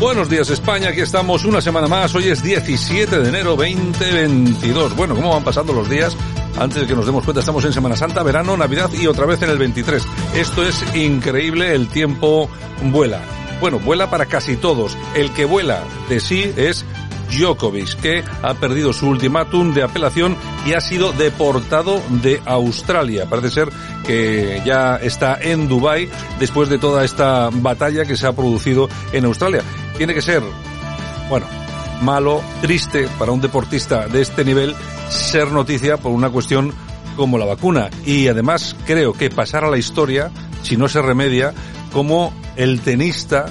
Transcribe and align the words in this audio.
Buenos 0.00 0.28
días 0.28 0.50
España, 0.50 0.88
aquí 0.88 1.00
estamos 1.00 1.44
una 1.44 1.60
semana 1.60 1.86
más, 1.86 2.14
hoy 2.14 2.28
es 2.28 2.42
17 2.42 3.20
de 3.20 3.28
enero 3.28 3.56
2022. 3.56 4.96
Bueno, 4.96 5.14
¿cómo 5.14 5.30
van 5.30 5.44
pasando 5.44 5.72
los 5.72 5.88
días? 5.88 6.16
Antes 6.58 6.82
de 6.82 6.86
que 6.86 6.94
nos 6.94 7.06
demos 7.06 7.24
cuenta, 7.24 7.40
estamos 7.40 7.64
en 7.64 7.72
Semana 7.72 7.96
Santa, 7.96 8.22
verano, 8.22 8.56
Navidad 8.56 8.90
y 8.92 9.06
otra 9.06 9.24
vez 9.24 9.40
en 9.42 9.50
el 9.50 9.58
23. 9.58 10.04
Esto 10.34 10.64
es 10.64 10.84
increíble, 10.96 11.74
el 11.74 11.88
tiempo 11.88 12.50
vuela. 12.82 13.20
Bueno, 13.60 13.78
vuela 13.78 14.10
para 14.10 14.26
casi 14.26 14.56
todos. 14.56 14.96
El 15.14 15.32
que 15.32 15.44
vuela 15.44 15.82
de 16.08 16.20
sí 16.20 16.52
es 16.56 16.84
Djokovic, 17.30 18.00
que 18.00 18.24
ha 18.42 18.54
perdido 18.54 18.92
su 18.92 19.08
ultimátum 19.08 19.74
de 19.74 19.84
apelación 19.84 20.36
y 20.66 20.72
ha 20.74 20.80
sido 20.80 21.12
deportado 21.12 22.02
de 22.22 22.42
Australia. 22.44 23.26
Parece 23.28 23.50
ser 23.50 23.68
que 24.06 24.60
ya 24.66 24.96
está 24.96 25.38
en 25.40 25.68
Dubái 25.68 26.10
después 26.38 26.68
de 26.68 26.78
toda 26.78 27.04
esta 27.04 27.48
batalla 27.52 28.04
que 28.04 28.16
se 28.16 28.26
ha 28.26 28.32
producido 28.32 28.88
en 29.12 29.24
Australia. 29.24 29.62
Tiene 29.96 30.14
que 30.14 30.22
ser, 30.22 30.42
bueno, 31.28 31.46
malo, 32.02 32.42
triste 32.60 33.08
para 33.18 33.32
un 33.32 33.40
deportista 33.40 34.06
de 34.08 34.22
este 34.22 34.44
nivel 34.44 34.74
ser 35.08 35.50
noticia 35.52 35.96
por 35.96 36.12
una 36.12 36.30
cuestión 36.30 36.72
como 37.16 37.38
la 37.38 37.44
vacuna. 37.44 37.90
Y 38.04 38.28
además 38.28 38.76
creo 38.86 39.12
que 39.12 39.30
pasar 39.30 39.64
a 39.64 39.70
la 39.70 39.78
historia, 39.78 40.30
si 40.62 40.76
no 40.76 40.88
se 40.88 41.00
remedia, 41.00 41.54
como 41.92 42.32
el 42.56 42.80
tenista 42.80 43.46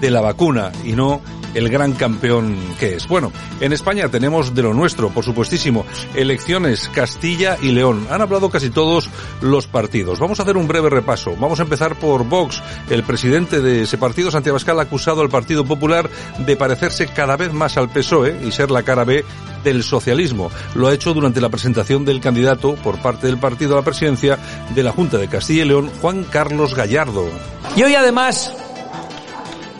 de 0.00 0.10
la 0.10 0.20
vacuna 0.20 0.72
y 0.84 0.92
no 0.92 1.20
el 1.54 1.68
gran 1.68 1.92
campeón 1.92 2.56
que 2.78 2.96
es. 2.96 3.08
Bueno, 3.08 3.32
en 3.60 3.72
España 3.72 4.08
tenemos 4.08 4.54
de 4.54 4.62
lo 4.62 4.74
nuestro, 4.74 5.10
por 5.10 5.24
supuestísimo, 5.24 5.84
elecciones 6.14 6.88
Castilla 6.94 7.56
y 7.60 7.72
León. 7.72 8.06
Han 8.10 8.20
hablado 8.20 8.50
casi 8.50 8.70
todos 8.70 9.08
los 9.40 9.66
partidos. 9.66 10.18
Vamos 10.18 10.40
a 10.40 10.42
hacer 10.42 10.56
un 10.56 10.68
breve 10.68 10.90
repaso. 10.90 11.34
Vamos 11.38 11.60
a 11.60 11.64
empezar 11.64 11.98
por 11.98 12.24
Vox. 12.24 12.62
El 12.90 13.02
presidente 13.02 13.60
de 13.60 13.82
ese 13.82 13.98
partido, 13.98 14.30
Santiago 14.30 14.56
Abascal, 14.56 14.78
ha 14.80 14.82
acusado 14.82 15.22
al 15.22 15.28
Partido 15.28 15.64
Popular 15.64 16.08
de 16.38 16.56
parecerse 16.56 17.06
cada 17.06 17.36
vez 17.36 17.52
más 17.52 17.76
al 17.76 17.90
PSOE 17.90 18.40
y 18.44 18.52
ser 18.52 18.70
la 18.70 18.82
cara 18.82 19.04
B 19.04 19.24
del 19.64 19.82
socialismo. 19.82 20.50
Lo 20.74 20.88
ha 20.88 20.94
hecho 20.94 21.14
durante 21.14 21.40
la 21.40 21.48
presentación 21.48 22.04
del 22.04 22.20
candidato 22.20 22.74
por 22.76 23.00
parte 23.00 23.26
del 23.26 23.38
partido 23.38 23.74
a 23.74 23.76
la 23.76 23.84
presidencia 23.84 24.38
de 24.74 24.82
la 24.82 24.92
Junta 24.92 25.18
de 25.18 25.28
Castilla 25.28 25.64
y 25.64 25.68
León, 25.68 25.90
Juan 26.00 26.24
Carlos 26.24 26.74
Gallardo. 26.74 27.28
Y 27.76 27.82
hoy 27.82 27.94
además, 27.94 28.54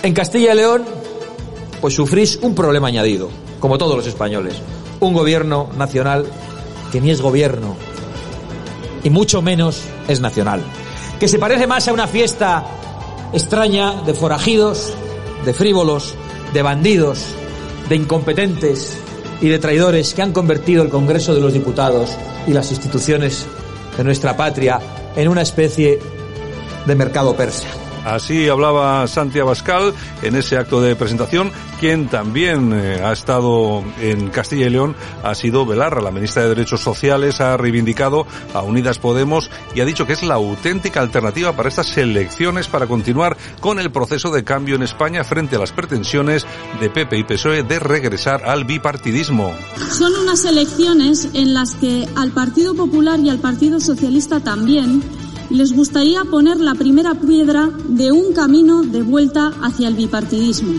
en 0.03 0.15
Castilla 0.15 0.53
y 0.53 0.57
León, 0.57 1.02
pues 1.83 1.95
sufrís 1.95 2.39
un 2.41 2.55
problema 2.55 2.89
añadido, 2.89 3.29
como 3.59 3.77
todos 3.77 3.97
los 3.97 4.07
españoles. 4.07 4.55
Un 5.01 5.13
gobierno 5.13 5.69
nacional 5.77 6.25
que 6.93 7.01
ni 7.01 7.11
es 7.11 7.21
gobierno, 7.21 7.75
y 9.03 9.11
mucho 9.11 9.43
menos 9.43 9.83
es 10.07 10.21
nacional. 10.21 10.63
Que 11.19 11.27
se 11.27 11.41
parece 11.41 11.67
más 11.67 11.89
a 11.89 11.93
una 11.93 12.07
fiesta 12.07 12.65
extraña 13.33 14.03
de 14.03 14.15
forajidos, 14.15 14.93
de 15.45 15.53
frívolos, 15.53 16.15
de 16.55 16.63
bandidos, 16.63 17.19
de 17.89 17.97
incompetentes 17.97 18.97
y 19.41 19.49
de 19.49 19.59
traidores 19.59 20.15
que 20.15 20.23
han 20.23 20.33
convertido 20.33 20.85
el 20.85 20.89
Congreso 20.89 21.35
de 21.35 21.41
los 21.41 21.53
Diputados 21.53 22.11
y 22.47 22.53
las 22.53 22.71
instituciones 22.71 23.45
de 23.97 24.05
nuestra 24.05 24.37
patria 24.37 24.79
en 25.17 25.27
una 25.27 25.43
especie 25.43 25.99
de 26.87 26.95
mercado 26.95 27.35
persa. 27.35 27.67
Así 28.05 28.49
hablaba 28.49 29.07
Santi 29.07 29.39
Abascal 29.39 29.95
en 30.23 30.37
ese 30.37 30.57
acto 30.57 30.81
de 30.81 30.97
presentación. 30.97 31.51
Quien 31.81 32.09
también 32.09 32.73
eh, 32.73 33.01
ha 33.03 33.13
estado 33.13 33.83
en 34.01 34.29
Castilla 34.31 34.67
y 34.67 34.71
León 34.71 34.95
ha 35.23 35.35
sido 35.35 35.67
Belarra, 35.67 36.01
la 36.01 36.11
ministra 36.11 36.43
de 36.43 36.51
Derechos 36.51 36.81
Sociales, 36.81 37.41
ha 37.41 37.57
reivindicado 37.57 38.27
a 38.55 38.63
Unidas 38.63 38.99
Podemos 38.99 39.51
y 39.75 39.81
ha 39.81 39.85
dicho 39.85 40.07
que 40.07 40.13
es 40.13 40.23
la 40.23 40.35
auténtica 40.35 41.01
alternativa 41.01 41.55
para 41.55 41.69
estas 41.69 41.97
elecciones 41.97 42.69
para 42.69 42.87
continuar 42.87 43.37
con 43.61 43.79
el 43.79 43.91
proceso 43.91 44.31
de 44.31 44.45
cambio 44.45 44.77
en 44.77 44.83
España 44.83 45.25
frente 45.25 45.57
a 45.57 45.59
las 45.59 45.73
pretensiones 45.73 46.47
de 46.81 46.91
PP 46.91 47.19
y 47.19 47.25
PSOE 47.25 47.63
de 47.63 47.79
regresar 47.79 48.45
al 48.45 48.65
bipartidismo. 48.65 49.55
Son 49.91 50.13
unas 50.15 50.45
elecciones 50.45 51.29
en 51.35 51.55
las 51.55 51.75
que 51.75 52.09
al 52.17 52.31
Partido 52.31 52.75
Popular 52.75 53.19
y 53.21 53.31
al 53.31 53.39
Partido 53.39 53.81
Socialista 53.81 54.41
también 54.41 55.03
les 55.53 55.73
gustaría 55.73 56.25
poner 56.25 56.59
la 56.59 56.75
primera 56.75 57.15
piedra 57.15 57.71
de 57.89 58.11
un 58.11 58.33
camino 58.33 58.83
de 58.83 59.03
vuelta 59.03 59.53
hacia 59.63 59.89
el 59.89 59.95
bipartidismo. 59.95 60.73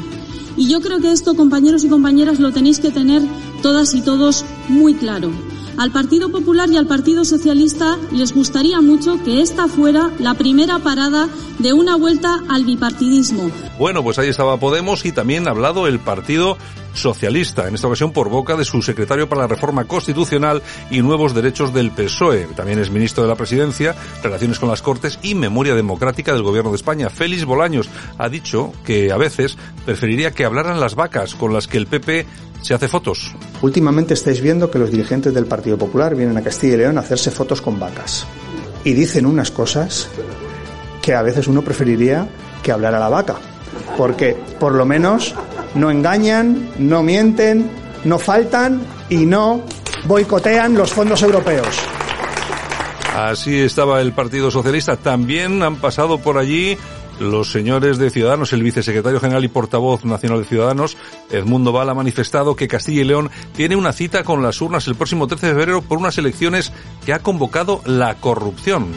Y 0.57 0.67
yo 0.67 0.81
creo 0.81 0.99
que 0.99 1.11
esto, 1.11 1.35
compañeros 1.35 1.83
y 1.83 1.89
compañeras, 1.89 2.39
lo 2.39 2.51
tenéis 2.51 2.79
que 2.79 2.91
tener 2.91 3.21
todas 3.61 3.93
y 3.93 4.01
todos 4.01 4.43
muy 4.69 4.95
claro. 4.95 5.31
Al 5.77 5.91
Partido 5.91 6.29
Popular 6.29 6.69
y 6.69 6.77
al 6.77 6.85
Partido 6.85 7.25
Socialista 7.25 7.97
les 8.11 8.33
gustaría 8.33 8.79
mucho 8.81 9.23
que 9.23 9.41
esta 9.41 9.67
fuera 9.67 10.11
la 10.19 10.35
primera 10.35 10.79
parada 10.79 11.27
de 11.57 11.73
una 11.73 11.95
vuelta 11.95 12.43
al 12.49 12.63
bipartidismo. 12.63 13.49
Bueno, 13.79 14.03
pues 14.03 14.19
ahí 14.19 14.29
estaba 14.29 14.57
Podemos 14.57 15.05
y 15.05 15.11
también 15.11 15.47
ha 15.47 15.51
hablado 15.51 15.87
el 15.87 15.99
Partido 15.99 16.57
Socialista, 16.93 17.67
en 17.67 17.75
esta 17.75 17.87
ocasión 17.87 18.11
por 18.11 18.29
boca 18.29 18.55
de 18.55 18.65
su 18.65 18.81
secretario 18.81 19.27
para 19.27 19.41
la 19.41 19.47
Reforma 19.47 19.85
Constitucional 19.85 20.61
y 20.89 21.01
Nuevos 21.01 21.33
Derechos 21.33 21.73
del 21.73 21.91
PSOE. 21.91 22.47
También 22.55 22.79
es 22.79 22.89
ministro 22.89 23.23
de 23.23 23.29
la 23.29 23.35
Presidencia, 23.35 23.95
Relaciones 24.21 24.59
con 24.59 24.69
las 24.69 24.81
Cortes 24.81 25.19
y 25.21 25.35
Memoria 25.35 25.75
Democrática 25.75 26.33
del 26.33 26.43
Gobierno 26.43 26.71
de 26.71 26.77
España. 26.77 27.09
Félix 27.09 27.45
Bolaños 27.45 27.89
ha 28.17 28.29
dicho 28.29 28.71
que 28.85 29.11
a 29.11 29.17
veces 29.17 29.57
preferiría 29.85 30.31
que 30.31 30.45
hablaran 30.45 30.79
las 30.79 30.95
vacas 30.95 31.35
con 31.35 31.53
las 31.53 31.67
que 31.67 31.77
el 31.77 31.87
PP 31.87 32.25
se 32.61 32.73
hace 32.73 32.87
fotos. 32.87 33.35
Últimamente 33.61 34.13
estáis 34.13 34.41
viendo 34.41 34.71
que 34.71 34.79
los 34.79 34.91
dirigentes 34.91 35.33
del 35.33 35.45
Partido 35.45 35.77
Popular 35.77 36.15
vienen 36.15 36.37
a 36.37 36.41
Castilla 36.41 36.75
y 36.75 36.77
León 36.77 36.97
a 36.97 37.01
hacerse 37.01 37.31
fotos 37.31 37.61
con 37.61 37.79
vacas. 37.79 38.25
Y 38.83 38.93
dicen 38.93 39.25
unas 39.25 39.51
cosas 39.51 40.09
que 41.01 41.13
a 41.13 41.21
veces 41.21 41.47
uno 41.47 41.61
preferiría 41.61 42.27
que 42.63 42.71
hablara 42.71 42.99
la 42.99 43.09
vaca. 43.09 43.35
Porque 43.97 44.35
por 44.59 44.73
lo 44.73 44.85
menos 44.85 45.35
no 45.75 45.91
engañan, 45.91 46.71
no 46.77 47.03
mienten, 47.03 47.69
no 48.03 48.19
faltan 48.19 48.81
y 49.09 49.25
no 49.25 49.63
boicotean 50.05 50.75
los 50.75 50.91
fondos 50.91 51.21
europeos. 51.21 51.67
Así 53.15 53.59
estaba 53.59 54.01
el 54.01 54.11
Partido 54.13 54.49
Socialista. 54.49 54.97
También 54.97 55.61
han 55.61 55.75
pasado 55.75 56.17
por 56.17 56.37
allí 56.37 56.77
los 57.19 57.51
señores 57.51 57.99
de 57.99 58.09
Ciudadanos, 58.09 58.53
el 58.53 58.63
vicesecretario 58.63 59.19
general 59.19 59.43
y 59.43 59.47
portavoz 59.47 60.03
nacional 60.03 60.39
de 60.39 60.45
Ciudadanos, 60.45 60.97
Edmundo 61.29 61.71
Val, 61.71 61.89
ha 61.89 61.93
manifestado 61.93 62.55
que 62.55 62.67
Castilla 62.67 63.01
y 63.01 63.05
León 63.05 63.29
tiene 63.55 63.75
una 63.75 63.93
cita 63.93 64.23
con 64.23 64.41
las 64.41 64.59
urnas 64.61 64.87
el 64.87 64.95
próximo 64.95 65.27
13 65.27 65.47
de 65.47 65.53
febrero 65.53 65.81
por 65.81 65.99
unas 65.99 66.17
elecciones 66.17 66.71
que 67.05 67.13
ha 67.13 67.19
convocado 67.19 67.81
la 67.85 68.15
corrupción. 68.15 68.87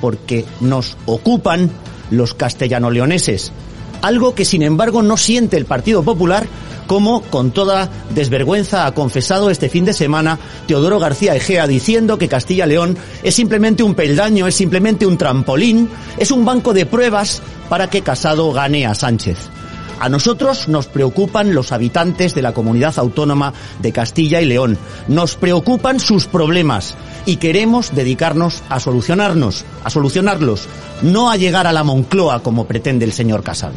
Porque 0.00 0.44
nos 0.60 0.96
ocupan 1.06 1.70
los 2.10 2.34
castellano-leoneses, 2.34 3.52
algo 4.02 4.34
que 4.34 4.44
sin 4.44 4.62
embargo 4.62 5.02
no 5.02 5.16
siente 5.16 5.56
el 5.56 5.66
Partido 5.66 6.02
Popular 6.02 6.46
como 6.86 7.22
con 7.22 7.52
toda 7.52 7.88
desvergüenza 8.14 8.84
ha 8.84 8.94
confesado 8.94 9.48
este 9.50 9.68
fin 9.68 9.84
de 9.84 9.92
semana 9.92 10.40
Teodoro 10.66 10.98
García 10.98 11.36
Egea 11.36 11.68
diciendo 11.68 12.18
que 12.18 12.26
Castilla 12.26 12.66
León 12.66 12.98
es 13.22 13.34
simplemente 13.34 13.84
un 13.84 13.94
peldaño, 13.94 14.48
es 14.48 14.56
simplemente 14.56 15.06
un 15.06 15.16
trampolín, 15.16 15.88
es 16.18 16.32
un 16.32 16.44
banco 16.44 16.72
de 16.72 16.86
pruebas 16.86 17.42
para 17.68 17.88
que 17.88 18.02
Casado 18.02 18.52
gane 18.52 18.86
a 18.86 18.94
Sánchez. 18.96 19.59
A 20.00 20.08
nosotros 20.08 20.66
nos 20.66 20.86
preocupan 20.86 21.54
los 21.54 21.72
habitantes 21.72 22.34
de 22.34 22.40
la 22.40 22.54
comunidad 22.54 22.98
autónoma 22.98 23.52
de 23.80 23.92
Castilla 23.92 24.40
y 24.40 24.46
León. 24.46 24.78
Nos 25.08 25.36
preocupan 25.36 26.00
sus 26.00 26.24
problemas 26.24 26.94
y 27.26 27.36
queremos 27.36 27.94
dedicarnos 27.94 28.62
a 28.70 28.80
solucionarnos, 28.80 29.66
a 29.84 29.90
solucionarlos, 29.90 30.68
no 31.02 31.30
a 31.30 31.36
llegar 31.36 31.66
a 31.66 31.72
la 31.74 31.84
Moncloa 31.84 32.42
como 32.42 32.66
pretende 32.66 33.04
el 33.04 33.12
señor 33.12 33.42
Casado. 33.42 33.74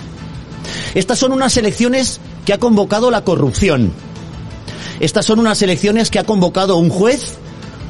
Estas 0.96 1.20
son 1.20 1.34
unas 1.34 1.58
elecciones 1.58 2.22
que 2.46 2.54
ha 2.54 2.58
convocado 2.58 3.12
la 3.12 3.25
corrupción. 3.25 3.92
Estas 5.02 5.25
son 5.25 5.40
unas 5.40 5.62
elecciones 5.62 6.10
que 6.10 6.20
ha 6.20 6.24
convocado 6.24 6.78
un 6.78 6.90
juez 6.90 7.38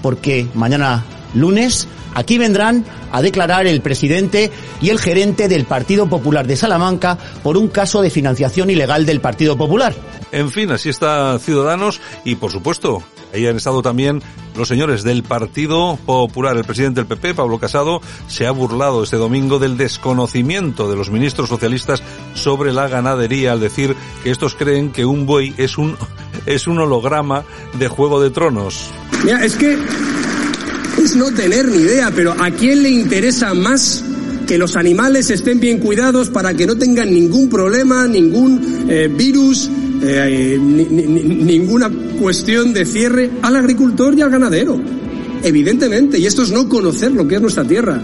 porque 0.01 0.47
mañana 0.56 1.06
lunes 1.33 1.88
aquí 2.13 2.38
vendrán 2.38 2.85
a 3.12 3.21
declarar 3.21 3.68
el 3.68 3.81
presidente 3.81 4.51
y 4.81 4.89
el 4.89 5.00
gerente 5.00 5.47
del 5.47 5.65
Partido 5.65 6.07
Popular 6.07 6.47
de 6.47 6.56
Salamanca 6.56 7.18
por 7.44 7.57
un 7.57 7.68
caso 7.68 8.01
de 8.01 8.09
financiación 8.09 8.69
ilegal 8.69 9.06
del 9.06 9.21
Partido 9.21 9.57
Popular. 9.57 9.94
En 10.31 10.50
fin, 10.50 10.71
así 10.71 10.89
está 10.89 11.38
Ciudadanos 11.39 12.01
y 12.25 12.35
por 12.35 12.51
supuesto, 12.51 13.03
ahí 13.33 13.45
han 13.45 13.57
estado 13.57 13.81
también 13.81 14.21
los 14.56 14.68
señores 14.68 15.03
del 15.03 15.24
Partido 15.24 15.97
Popular. 16.06 16.57
El 16.57 16.65
presidente 16.65 17.01
del 17.01 17.07
PP, 17.07 17.35
Pablo 17.35 17.59
Casado, 17.59 18.01
se 18.27 18.47
ha 18.47 18.51
burlado 18.51 19.03
este 19.03 19.18
domingo 19.18 19.59
del 19.59 19.77
desconocimiento 19.77 20.89
de 20.89 20.95
los 20.95 21.09
ministros 21.09 21.50
socialistas 21.50 22.03
sobre 22.33 22.74
la 22.74 22.88
ganadería 22.88 23.51
al 23.51 23.59
decir 23.59 23.95
que 24.24 24.31
estos 24.31 24.56
creen 24.56 24.91
que 24.91 25.06
un 25.06 25.25
buey 25.25 25.53
es 25.57 25.77
un 25.77 25.97
es 26.45 26.68
un 26.68 26.80
holograma 26.80 27.44
de 27.77 27.88
Juego 27.88 28.21
de 28.21 28.31
Tronos. 28.31 28.89
Mira, 29.24 29.44
es 29.45 29.56
que 29.56 29.77
no 31.15 31.31
tener 31.31 31.69
ni 31.69 31.77
idea, 31.77 32.12
pero 32.15 32.33
¿a 32.38 32.51
quién 32.51 32.83
le 32.83 32.89
interesa 32.89 33.54
más 33.54 34.04
que 34.48 34.57
los 34.57 34.75
animales 34.75 35.30
estén 35.30 35.60
bien 35.60 35.80
cuidados 35.80 36.30
para 36.30 36.54
que 36.54 36.65
no 36.65 36.77
tengan 36.77 37.12
ningún 37.12 37.50
problema, 37.50 38.07
ningún 38.07 38.86
eh, 38.89 39.07
virus, 39.07 39.69
eh, 40.01 40.57
ni, 40.60 40.86
ni, 40.86 41.24
ninguna 41.24 41.89
cuestión 42.19 42.74
de 42.74 42.86
cierre 42.86 43.30
al 43.42 43.56
agricultor 43.56 44.18
y 44.18 44.21
al 44.21 44.30
ganadero. 44.30 44.80
Evidentemente, 45.44 46.19
y 46.19 46.25
esto 46.25 46.44
es 46.44 46.51
no 46.51 46.69
conocer 46.69 47.12
lo 47.12 47.27
que 47.27 47.36
es 47.36 47.42
nuestra 47.42 47.63
tierra. 47.63 48.01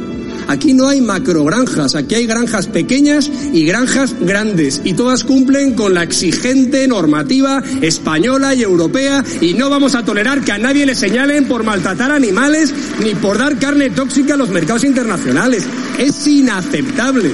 Aquí 0.47 0.73
no 0.73 0.87
hay 0.87 1.01
macrogranjas, 1.01 1.95
aquí 1.95 2.15
hay 2.15 2.25
granjas 2.25 2.67
pequeñas 2.67 3.29
y 3.53 3.65
granjas 3.65 4.15
grandes 4.19 4.81
y 4.83 4.93
todas 4.93 5.23
cumplen 5.23 5.73
con 5.73 5.93
la 5.93 6.03
exigente 6.03 6.87
normativa 6.87 7.61
española 7.81 8.55
y 8.55 8.63
europea 8.63 9.23
y 9.41 9.53
no 9.53 9.69
vamos 9.69 9.95
a 9.95 10.03
tolerar 10.03 10.41
que 10.41 10.51
a 10.51 10.57
nadie 10.57 10.85
le 10.85 10.95
señalen 10.95 11.45
por 11.45 11.63
maltratar 11.63 12.11
animales 12.11 12.73
ni 13.03 13.15
por 13.15 13.37
dar 13.37 13.57
carne 13.57 13.89
tóxica 13.89 14.33
a 14.33 14.37
los 14.37 14.49
mercados 14.49 14.83
internacionales. 14.83 15.65
Es 15.97 16.27
inaceptable. 16.27 17.31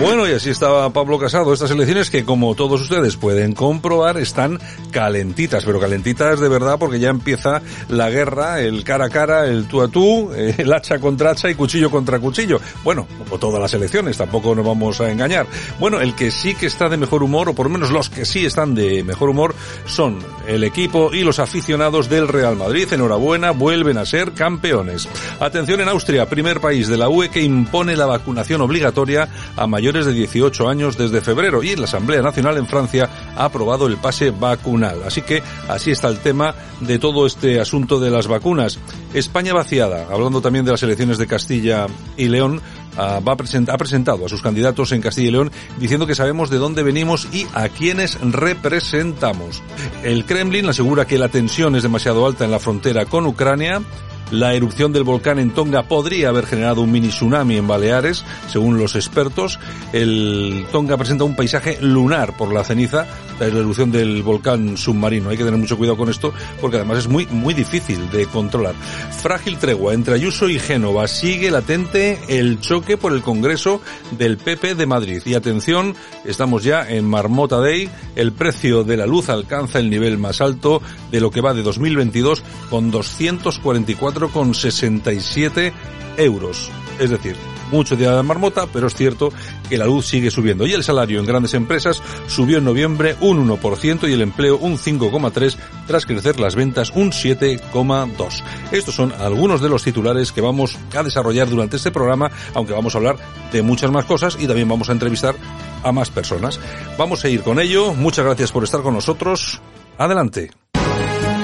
Bueno, 0.00 0.26
y 0.26 0.32
así 0.32 0.48
estaba 0.48 0.88
Pablo 0.94 1.18
Casado. 1.18 1.52
Estas 1.52 1.70
elecciones 1.72 2.08
que, 2.08 2.24
como 2.24 2.54
todos 2.54 2.80
ustedes 2.80 3.18
pueden 3.18 3.52
comprobar, 3.52 4.16
están 4.16 4.58
calentitas, 4.90 5.62
pero 5.66 5.78
calentitas 5.78 6.40
de 6.40 6.48
verdad 6.48 6.78
porque 6.78 6.98
ya 6.98 7.10
empieza 7.10 7.60
la 7.90 8.08
guerra, 8.08 8.62
el 8.62 8.82
cara 8.82 9.04
a 9.04 9.10
cara, 9.10 9.46
el 9.46 9.66
tú 9.66 9.82
a 9.82 9.88
tú, 9.88 10.32
el 10.32 10.72
hacha 10.72 10.98
contra 10.98 11.32
hacha 11.32 11.50
y 11.50 11.54
cuchillo 11.54 11.90
contra 11.90 12.18
cuchillo. 12.18 12.58
Bueno, 12.82 13.06
como 13.18 13.38
todas 13.38 13.60
las 13.60 13.74
elecciones, 13.74 14.16
tampoco 14.16 14.54
nos 14.54 14.64
vamos 14.64 15.02
a 15.02 15.10
engañar. 15.10 15.46
Bueno, 15.78 16.00
el 16.00 16.14
que 16.14 16.30
sí 16.30 16.54
que 16.54 16.66
está 16.66 16.88
de 16.88 16.96
mejor 16.96 17.22
humor, 17.22 17.50
o 17.50 17.54
por 17.54 17.66
lo 17.66 17.72
menos 17.72 17.90
los 17.90 18.08
que 18.08 18.24
sí 18.24 18.46
están 18.46 18.74
de 18.74 19.04
mejor 19.04 19.28
humor, 19.28 19.54
son 19.84 20.18
el 20.48 20.64
equipo 20.64 21.12
y 21.12 21.24
los 21.24 21.38
aficionados 21.38 22.08
del 22.08 22.26
Real 22.26 22.56
Madrid. 22.56 22.90
Enhorabuena, 22.90 23.50
vuelven 23.50 23.98
a 23.98 24.06
ser 24.06 24.32
campeones. 24.32 25.06
Atención 25.40 25.82
en 25.82 25.90
Austria, 25.90 26.26
primer 26.26 26.58
país 26.58 26.88
de 26.88 26.96
la 26.96 27.10
UE 27.10 27.28
que 27.28 27.42
impone 27.42 27.96
la 27.96 28.06
vacunación 28.06 28.62
obligatoria 28.62 29.28
a 29.56 29.66
mayores 29.66 29.89
de 29.90 30.12
18 30.12 30.68
años 30.68 30.96
desde 30.96 31.20
febrero 31.20 31.62
y 31.62 31.74
la 31.74 31.84
Asamblea 31.84 32.22
Nacional 32.22 32.56
en 32.56 32.66
Francia 32.66 33.10
ha 33.36 33.44
aprobado 33.44 33.86
el 33.86 33.96
pase 33.96 34.30
vacunal. 34.30 35.02
Así 35.04 35.22
que 35.22 35.42
así 35.68 35.90
está 35.90 36.08
el 36.08 36.20
tema 36.20 36.54
de 36.80 36.98
todo 36.98 37.26
este 37.26 37.60
asunto 37.60 37.98
de 37.98 38.10
las 38.10 38.28
vacunas. 38.28 38.78
España 39.12 39.52
vaciada, 39.52 40.06
hablando 40.10 40.40
también 40.40 40.64
de 40.64 40.70
las 40.70 40.82
elecciones 40.84 41.18
de 41.18 41.26
Castilla 41.26 41.86
y 42.16 42.28
León, 42.28 42.62
Uh, 42.96 43.22
va 43.24 43.32
a 43.32 43.72
ha 43.72 43.78
presentado 43.78 44.26
a 44.26 44.28
sus 44.28 44.42
candidatos 44.42 44.90
en 44.90 45.00
Castilla 45.00 45.28
y 45.28 45.30
León 45.30 45.52
diciendo 45.78 46.08
que 46.08 46.16
sabemos 46.16 46.50
de 46.50 46.58
dónde 46.58 46.82
venimos 46.82 47.28
y 47.32 47.46
a 47.54 47.68
quienes 47.68 48.20
representamos. 48.20 49.62
El 50.02 50.24
Kremlin 50.24 50.68
asegura 50.68 51.06
que 51.06 51.16
la 51.16 51.28
tensión 51.28 51.76
es 51.76 51.84
demasiado 51.84 52.26
alta 52.26 52.44
en 52.44 52.50
la 52.50 52.58
frontera 52.58 53.06
con 53.06 53.26
Ucrania 53.26 53.80
la 54.30 54.54
erupción 54.54 54.92
del 54.92 55.02
volcán 55.02 55.38
en 55.38 55.50
Tonga 55.50 55.82
podría 55.82 56.28
haber 56.28 56.46
generado 56.46 56.82
un 56.82 56.92
mini 56.92 57.08
tsunami 57.08 57.56
en 57.56 57.66
Baleares, 57.66 58.24
según 58.48 58.78
los 58.78 58.96
expertos. 58.96 59.58
El 59.92 60.66
Tonga 60.70 60.96
presenta 60.96 61.24
un 61.24 61.36
paisaje 61.36 61.78
lunar 61.80 62.36
por 62.36 62.52
la 62.52 62.64
ceniza, 62.64 63.06
la 63.38 63.46
erupción 63.46 63.90
del 63.90 64.22
volcán 64.22 64.76
submarino. 64.76 65.30
Hay 65.30 65.36
que 65.36 65.44
tener 65.44 65.58
mucho 65.58 65.76
cuidado 65.76 65.96
con 65.96 66.10
esto 66.10 66.32
porque 66.60 66.76
además 66.76 66.98
es 66.98 67.08
muy, 67.08 67.26
muy 67.26 67.54
difícil 67.54 68.10
de 68.10 68.26
controlar. 68.26 68.74
Frágil 69.22 69.58
tregua 69.58 69.94
entre 69.94 70.14
Ayuso 70.14 70.48
y 70.48 70.58
Génova. 70.58 71.08
Sigue 71.08 71.50
latente 71.50 72.18
el 72.28 72.60
choque 72.60 72.96
por 72.96 73.12
el 73.12 73.22
Congreso 73.22 73.80
del 74.12 74.36
PP 74.38 74.74
de 74.74 74.86
Madrid. 74.86 75.22
Y 75.24 75.34
atención, 75.34 75.94
estamos 76.24 76.64
ya 76.64 76.88
en 76.88 77.04
Marmota 77.04 77.58
Day. 77.58 77.88
El 78.14 78.32
precio 78.32 78.84
de 78.84 78.96
la 78.96 79.06
luz 79.06 79.28
alcanza 79.28 79.78
el 79.78 79.90
nivel 79.90 80.18
más 80.18 80.40
alto 80.40 80.82
de 81.10 81.20
lo 81.20 81.30
que 81.30 81.40
va 81.40 81.54
de 81.54 81.62
2022 81.62 82.42
con 82.68 82.90
244 82.90 84.19
67 84.28 85.72
euros. 86.16 86.70
Es 86.98 87.10
decir, 87.10 87.36
mucho 87.70 87.96
día 87.96 88.14
de 88.14 88.22
marmota, 88.22 88.66
pero 88.72 88.88
es 88.88 88.94
cierto 88.94 89.32
que 89.68 89.78
la 89.78 89.86
luz 89.86 90.06
sigue 90.06 90.30
subiendo. 90.30 90.66
Y 90.66 90.72
el 90.72 90.84
salario 90.84 91.20
en 91.20 91.26
grandes 91.26 91.54
empresas 91.54 92.02
subió 92.26 92.58
en 92.58 92.64
noviembre 92.64 93.16
un 93.20 93.48
1% 93.48 94.08
y 94.08 94.12
el 94.12 94.22
empleo 94.22 94.58
un 94.58 94.76
5,3% 94.76 95.56
tras 95.86 96.06
crecer 96.06 96.38
las 96.38 96.54
ventas 96.54 96.90
un 96.94 97.10
7,2%. 97.10 98.42
Estos 98.72 98.94
son 98.94 99.12
algunos 99.12 99.60
de 99.60 99.68
los 99.68 99.82
titulares 99.82 100.32
que 100.32 100.40
vamos 100.40 100.76
a 100.96 101.02
desarrollar 101.02 101.48
durante 101.48 101.76
este 101.76 101.90
programa, 101.90 102.30
aunque 102.54 102.72
vamos 102.72 102.94
a 102.94 102.98
hablar 102.98 103.16
de 103.52 103.62
muchas 103.62 103.90
más 103.90 104.04
cosas 104.04 104.36
y 104.38 104.46
también 104.46 104.68
vamos 104.68 104.88
a 104.88 104.92
entrevistar 104.92 105.34
a 105.82 105.92
más 105.92 106.10
personas. 106.10 106.60
Vamos 106.98 107.24
a 107.24 107.28
ir 107.28 107.42
con 107.42 107.60
ello. 107.60 107.94
Muchas 107.94 108.24
gracias 108.24 108.52
por 108.52 108.64
estar 108.64 108.82
con 108.82 108.94
nosotros. 108.94 109.60
Adelante. 109.98 110.50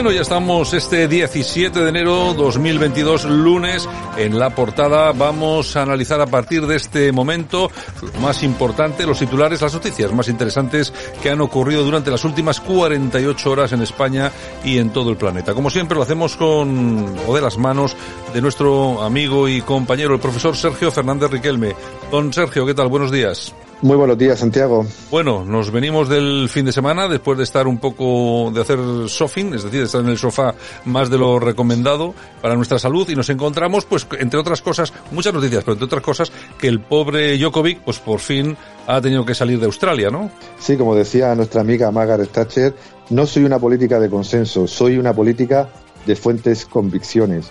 Bueno, 0.00 0.16
ya 0.16 0.22
estamos 0.22 0.72
este 0.72 1.08
17 1.08 1.78
de 1.78 1.88
enero 1.90 2.32
2022, 2.32 3.26
lunes. 3.26 3.86
En 4.16 4.38
la 4.38 4.48
portada 4.48 5.12
vamos 5.12 5.76
a 5.76 5.82
analizar 5.82 6.22
a 6.22 6.26
partir 6.26 6.66
de 6.66 6.76
este 6.76 7.12
momento 7.12 7.70
lo 8.00 8.20
más 8.20 8.42
importante, 8.42 9.04
los 9.04 9.18
titulares, 9.18 9.60
las 9.60 9.74
noticias 9.74 10.10
más 10.14 10.28
interesantes 10.28 10.90
que 11.22 11.28
han 11.28 11.42
ocurrido 11.42 11.84
durante 11.84 12.10
las 12.10 12.24
últimas 12.24 12.62
48 12.62 13.50
horas 13.50 13.72
en 13.72 13.82
España 13.82 14.32
y 14.64 14.78
en 14.78 14.88
todo 14.88 15.10
el 15.10 15.18
planeta. 15.18 15.52
Como 15.52 15.68
siempre 15.68 15.96
lo 15.96 16.02
hacemos 16.02 16.34
con 16.34 17.14
o 17.26 17.34
de 17.34 17.42
las 17.42 17.58
manos 17.58 17.94
de 18.32 18.40
nuestro 18.40 19.02
amigo 19.02 19.50
y 19.50 19.60
compañero, 19.60 20.14
el 20.14 20.20
profesor 20.20 20.56
Sergio 20.56 20.90
Fernández 20.90 21.30
Riquelme. 21.30 21.76
Don 22.10 22.32
Sergio, 22.32 22.64
¿qué 22.64 22.72
tal? 22.72 22.88
Buenos 22.88 23.12
días. 23.12 23.52
Muy 23.82 23.96
buenos 23.96 24.18
días, 24.18 24.38
Santiago. 24.38 24.84
Bueno, 25.10 25.42
nos 25.46 25.70
venimos 25.70 26.06
del 26.06 26.50
fin 26.50 26.66
de 26.66 26.72
semana 26.72 27.08
después 27.08 27.38
de 27.38 27.44
estar 27.44 27.66
un 27.66 27.78
poco, 27.78 28.50
de 28.52 28.60
hacer 28.60 28.78
sofing, 29.06 29.54
es 29.54 29.64
decir, 29.64 29.80
de 29.80 29.86
estar 29.86 30.02
en 30.02 30.08
el 30.08 30.18
sofá 30.18 30.54
más 30.84 31.08
de 31.08 31.16
lo 31.16 31.38
recomendado 31.38 32.14
para 32.42 32.56
nuestra 32.56 32.78
salud 32.78 33.08
y 33.08 33.16
nos 33.16 33.30
encontramos, 33.30 33.86
pues, 33.86 34.06
entre 34.18 34.38
otras 34.38 34.60
cosas, 34.60 34.92
muchas 35.12 35.32
noticias, 35.32 35.64
pero 35.64 35.72
entre 35.72 35.86
otras 35.86 36.02
cosas, 36.02 36.30
que 36.58 36.68
el 36.68 36.80
pobre 36.80 37.38
Djokovic, 37.38 37.80
pues 37.80 37.98
por 38.00 38.20
fin 38.20 38.54
ha 38.86 39.00
tenido 39.00 39.24
que 39.24 39.34
salir 39.34 39.58
de 39.58 39.64
Australia, 39.64 40.10
¿no? 40.10 40.30
Sí, 40.58 40.76
como 40.76 40.94
decía 40.94 41.34
nuestra 41.34 41.62
amiga 41.62 41.90
Margaret 41.90 42.30
Thatcher, 42.30 42.74
no 43.08 43.24
soy 43.24 43.44
una 43.44 43.58
política 43.58 43.98
de 43.98 44.10
consenso, 44.10 44.66
soy 44.66 44.98
una 44.98 45.14
política 45.14 45.70
de 46.04 46.16
fuentes 46.16 46.66
convicciones. 46.66 47.50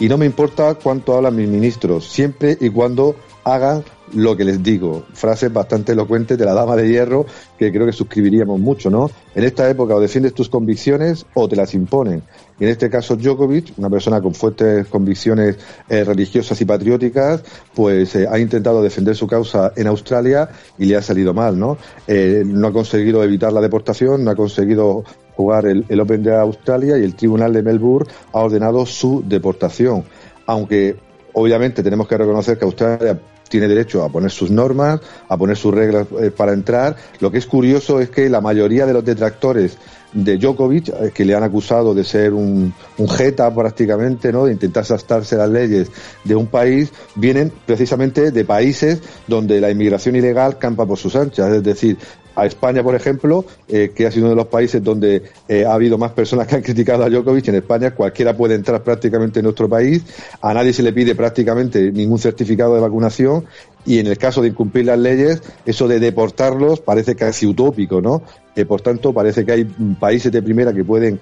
Y 0.00 0.08
no 0.08 0.16
me 0.16 0.26
importa 0.26 0.74
cuánto 0.74 1.14
hablan 1.14 1.36
mis 1.36 1.48
ministros, 1.48 2.08
siempre 2.08 2.56
y 2.60 2.70
cuando 2.70 3.16
hagan 3.46 3.84
lo 4.12 4.36
que 4.36 4.44
les 4.44 4.60
digo. 4.60 5.04
Frases 5.12 5.52
bastante 5.52 5.92
elocuentes 5.92 6.36
de 6.36 6.44
la 6.44 6.52
dama 6.52 6.74
de 6.74 6.88
hierro 6.88 7.26
que 7.56 7.70
creo 7.70 7.86
que 7.86 7.92
suscribiríamos 7.92 8.58
mucho, 8.58 8.90
¿no? 8.90 9.08
En 9.36 9.44
esta 9.44 9.70
época 9.70 9.94
o 9.94 10.00
defiendes 10.00 10.34
tus 10.34 10.48
convicciones 10.48 11.24
o 11.34 11.48
te 11.48 11.54
las 11.54 11.72
imponen. 11.74 12.24
Y 12.58 12.64
en 12.64 12.70
este 12.70 12.90
caso 12.90 13.14
Djokovic, 13.14 13.72
una 13.78 13.88
persona 13.88 14.20
con 14.20 14.34
fuertes 14.34 14.88
convicciones 14.88 15.58
eh, 15.88 16.02
religiosas 16.02 16.60
y 16.60 16.64
patrióticas, 16.64 17.44
pues 17.72 18.16
eh, 18.16 18.26
ha 18.28 18.36
intentado 18.40 18.82
defender 18.82 19.14
su 19.14 19.28
causa 19.28 19.72
en 19.76 19.86
Australia 19.86 20.48
y 20.76 20.86
le 20.86 20.96
ha 20.96 21.02
salido 21.02 21.32
mal, 21.32 21.56
¿no? 21.56 21.78
Eh, 22.08 22.42
no 22.44 22.66
ha 22.66 22.72
conseguido 22.72 23.22
evitar 23.22 23.52
la 23.52 23.60
deportación, 23.60 24.24
no 24.24 24.32
ha 24.32 24.36
conseguido 24.36 25.04
jugar 25.36 25.66
el, 25.66 25.84
el 25.88 26.00
Open 26.00 26.24
de 26.24 26.34
Australia 26.34 26.98
y 26.98 27.04
el 27.04 27.14
Tribunal 27.14 27.52
de 27.52 27.62
Melbourne 27.62 28.10
ha 28.32 28.40
ordenado 28.40 28.84
su 28.86 29.22
deportación. 29.24 30.02
Aunque 30.46 30.96
obviamente 31.32 31.82
tenemos 31.82 32.08
que 32.08 32.16
reconocer 32.16 32.58
que 32.58 32.64
Australia 32.64 33.20
tiene 33.48 33.68
derecho 33.68 34.02
a 34.02 34.08
poner 34.08 34.30
sus 34.30 34.50
normas, 34.50 35.00
a 35.28 35.36
poner 35.36 35.56
sus 35.56 35.74
reglas 35.74 36.06
eh, 36.20 36.30
para 36.30 36.52
entrar. 36.52 36.96
Lo 37.20 37.30
que 37.30 37.38
es 37.38 37.46
curioso 37.46 38.00
es 38.00 38.10
que 38.10 38.28
la 38.28 38.40
mayoría 38.40 38.86
de 38.86 38.92
los 38.92 39.04
detractores 39.04 39.76
de 40.12 40.38
Djokovic, 40.38 40.88
eh, 40.88 41.12
que 41.14 41.24
le 41.24 41.34
han 41.34 41.42
acusado 41.42 41.94
de 41.94 42.04
ser 42.04 42.32
un, 42.32 42.72
un 42.98 43.08
jeta 43.08 43.52
prácticamente, 43.54 44.32
¿no? 44.32 44.46
de 44.46 44.52
intentar 44.52 44.84
saltarse 44.84 45.36
las 45.36 45.50
leyes 45.50 45.90
de 46.24 46.34
un 46.34 46.46
país, 46.46 46.92
vienen 47.14 47.52
precisamente 47.66 48.30
de 48.30 48.44
países 48.44 49.00
donde 49.26 49.60
la 49.60 49.70
inmigración 49.70 50.16
ilegal 50.16 50.58
campa 50.58 50.86
por 50.86 50.98
sus 50.98 51.14
anchas. 51.16 51.52
Es 51.52 51.62
decir, 51.62 51.98
a 52.36 52.46
España, 52.46 52.82
por 52.82 52.94
ejemplo, 52.94 53.44
eh, 53.66 53.92
que 53.94 54.06
ha 54.06 54.10
sido 54.10 54.26
uno 54.26 54.30
de 54.30 54.36
los 54.36 54.46
países 54.46 54.84
donde 54.84 55.22
eh, 55.48 55.64
ha 55.64 55.72
habido 55.72 55.98
más 55.98 56.12
personas 56.12 56.46
que 56.46 56.54
han 56.54 56.62
criticado 56.62 57.02
a 57.02 57.08
Djokovic. 57.08 57.48
En 57.48 57.56
España 57.56 57.92
cualquiera 57.92 58.36
puede 58.36 58.54
entrar 58.54 58.82
prácticamente 58.82 59.40
en 59.40 59.44
nuestro 59.44 59.68
país, 59.68 60.02
a 60.40 60.54
nadie 60.54 60.72
se 60.72 60.82
le 60.82 60.92
pide 60.92 61.14
prácticamente 61.14 61.90
ningún 61.90 62.18
certificado 62.18 62.74
de 62.74 62.80
vacunación 62.82 63.46
y 63.86 63.98
en 63.98 64.06
el 64.06 64.18
caso 64.18 64.42
de 64.42 64.48
incumplir 64.48 64.84
las 64.84 64.98
leyes, 64.98 65.42
eso 65.64 65.88
de 65.88 65.98
deportarlos 65.98 66.80
parece 66.80 67.14
casi 67.14 67.46
utópico, 67.46 68.00
¿no? 68.00 68.22
Eh, 68.54 68.64
por 68.64 68.80
tanto, 68.80 69.12
parece 69.12 69.44
que 69.44 69.52
hay 69.52 69.64
países 69.98 70.30
de 70.30 70.42
primera 70.42 70.72
que 70.72 70.84
pueden 70.84 71.18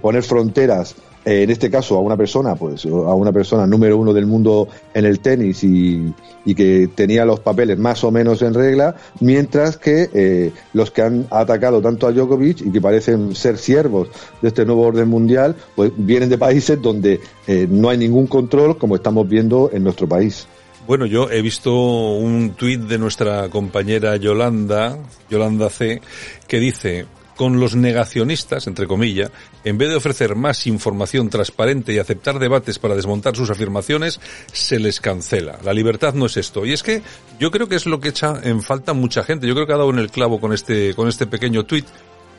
poner 0.00 0.22
fronteras 0.22 0.96
eh, 1.28 1.42
en 1.42 1.50
este 1.50 1.70
caso 1.70 1.94
a 1.96 2.00
una 2.00 2.16
persona, 2.16 2.54
pues 2.56 2.86
a 2.86 2.88
una 2.88 3.32
persona 3.32 3.66
número 3.66 3.98
uno 3.98 4.14
del 4.14 4.24
mundo 4.24 4.66
en 4.94 5.04
el 5.04 5.20
tenis 5.20 5.62
y, 5.62 6.14
que 6.56 6.88
tenía 6.94 7.26
los 7.26 7.40
papeles 7.40 7.78
más 7.78 8.02
o 8.02 8.10
menos 8.10 8.40
en 8.40 8.54
regla, 8.54 8.96
mientras 9.20 9.76
que 9.76 10.08
eh, 10.14 10.52
los 10.72 10.90
que 10.90 11.02
han 11.02 11.26
atacado 11.30 11.82
tanto 11.82 12.06
a 12.06 12.12
Djokovic 12.12 12.62
y 12.62 12.72
que 12.72 12.80
parecen 12.80 13.34
ser 13.34 13.58
siervos 13.58 14.08
de 14.40 14.48
este 14.48 14.64
nuevo 14.64 14.86
orden 14.86 15.08
mundial, 15.08 15.54
pues 15.76 15.92
vienen 15.98 16.30
de 16.30 16.38
países 16.38 16.80
donde 16.80 17.20
eh, 17.46 17.66
no 17.68 17.90
hay 17.90 17.98
ningún 17.98 18.26
control, 18.26 18.78
como 18.78 18.96
estamos 18.96 19.28
viendo 19.28 19.68
en 19.70 19.84
nuestro 19.84 20.08
país. 20.08 20.48
Bueno, 20.86 21.04
yo 21.04 21.30
he 21.30 21.42
visto 21.42 21.74
un 21.74 22.54
tuit 22.56 22.80
de 22.80 22.96
nuestra 22.96 23.50
compañera 23.50 24.16
Yolanda, 24.16 24.96
Yolanda 25.28 25.68
C, 25.68 26.00
que 26.46 26.58
dice, 26.58 27.04
con 27.38 27.60
los 27.60 27.76
negacionistas, 27.76 28.66
entre 28.66 28.88
comillas, 28.88 29.30
en 29.62 29.78
vez 29.78 29.90
de 29.90 29.94
ofrecer 29.94 30.34
más 30.34 30.66
información 30.66 31.30
transparente 31.30 31.92
y 31.92 31.98
aceptar 32.00 32.40
debates 32.40 32.80
para 32.80 32.96
desmontar 32.96 33.36
sus 33.36 33.48
afirmaciones, 33.48 34.20
se 34.52 34.80
les 34.80 35.00
cancela. 35.00 35.56
La 35.62 35.72
libertad 35.72 36.14
no 36.14 36.26
es 36.26 36.36
esto. 36.36 36.66
Y 36.66 36.72
es 36.72 36.82
que 36.82 37.00
yo 37.38 37.52
creo 37.52 37.68
que 37.68 37.76
es 37.76 37.86
lo 37.86 38.00
que 38.00 38.08
echa 38.08 38.40
en 38.42 38.60
falta 38.60 38.92
mucha 38.92 39.22
gente. 39.22 39.46
Yo 39.46 39.54
creo 39.54 39.68
que 39.68 39.72
ha 39.72 39.76
dado 39.76 39.90
en 39.90 40.00
el 40.00 40.10
clavo 40.10 40.40
con 40.40 40.52
este, 40.52 40.94
con 40.94 41.06
este 41.06 41.28
pequeño 41.28 41.64
tuit. 41.64 41.86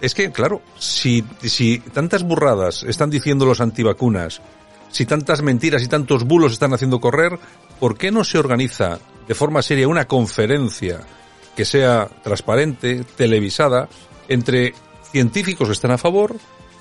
Es 0.02 0.14
que, 0.14 0.34
claro, 0.34 0.62
si, 0.78 1.24
si 1.44 1.80
tantas 1.80 2.24
burradas 2.24 2.84
están 2.84 3.10
diciendo 3.10 3.46
los 3.46 3.62
antivacunas, 3.62 4.42
si 4.92 5.06
tantas 5.06 5.42
mentiras 5.42 5.82
y 5.82 5.88
tantos 5.88 6.26
bulos 6.26 6.52
están 6.52 6.74
haciendo 6.74 7.00
correr, 7.00 7.40
¿por 7.80 7.98
qué 7.98 8.12
no 8.12 8.26
se 8.26 8.38
organiza 8.38 9.00
de 9.30 9.34
forma 9.34 9.62
seria 9.62 9.88
una 9.88 10.06
conferencia 10.06 11.00
que 11.56 11.64
sea 11.64 12.10
transparente, 12.22 13.06
televisada, 13.16 13.88
entre 14.28 14.74
científicos 15.12 15.68
que 15.68 15.74
están 15.74 15.92
a 15.92 15.98
favor, 15.98 16.36